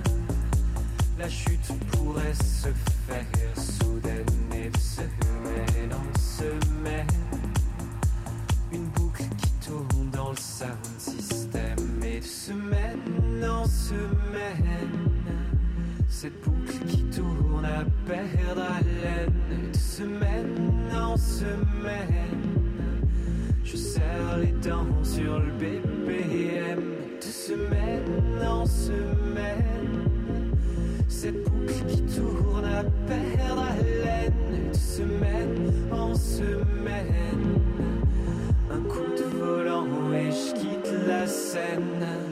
La 1.18 1.30
chute 1.30 1.72
pourrait 1.92 2.34
se 2.34 2.70
faire 3.08 3.26
soudaine 3.56 4.26
et 4.54 4.70
de 4.70 4.78
semaine 4.78 5.92
en 5.94 6.20
semaine. 6.20 7.08
Une 8.72 8.88
boucle 8.90 9.24
qui 9.38 9.68
tourne 9.68 10.10
dans 10.12 10.32
le 10.32 10.38
sound 10.38 10.78
system 10.98 12.04
et 12.04 12.20
de 12.20 12.26
semaine 12.26 13.46
en 13.50 13.66
semaine. 13.66 15.15
Cette 16.26 16.42
boucle 16.42 16.86
qui 16.88 17.04
tourne 17.04 17.66
à 17.66 17.86
perdre 18.08 18.64
haleine 18.64 19.72
de 19.72 19.78
semaine 19.78 20.74
en 20.92 21.16
semaine. 21.16 22.42
Je 23.64 23.78
serre 23.78 24.38
les 24.42 24.54
dents 24.68 25.04
sur 25.04 25.40
le 25.40 25.52
BPM 25.52 26.82
de 27.22 27.24
semaine 27.24 28.42
en 28.44 28.66
semaine. 28.66 30.16
Cette 31.08 31.44
boucle 31.44 31.86
qui 31.90 32.02
tourne 32.02 32.66
à 32.66 32.84
perdre 33.06 33.62
haleine 33.62 34.72
de 34.72 34.76
semaine 34.76 35.74
en 35.92 36.16
semaine. 36.16 37.62
Un 38.72 38.82
coup 38.82 39.12
de 39.16 39.38
volant 39.38 39.86
et 40.12 40.32
je 40.32 40.56
quitte 40.56 40.92
la 41.08 41.28
scène. 41.28 42.25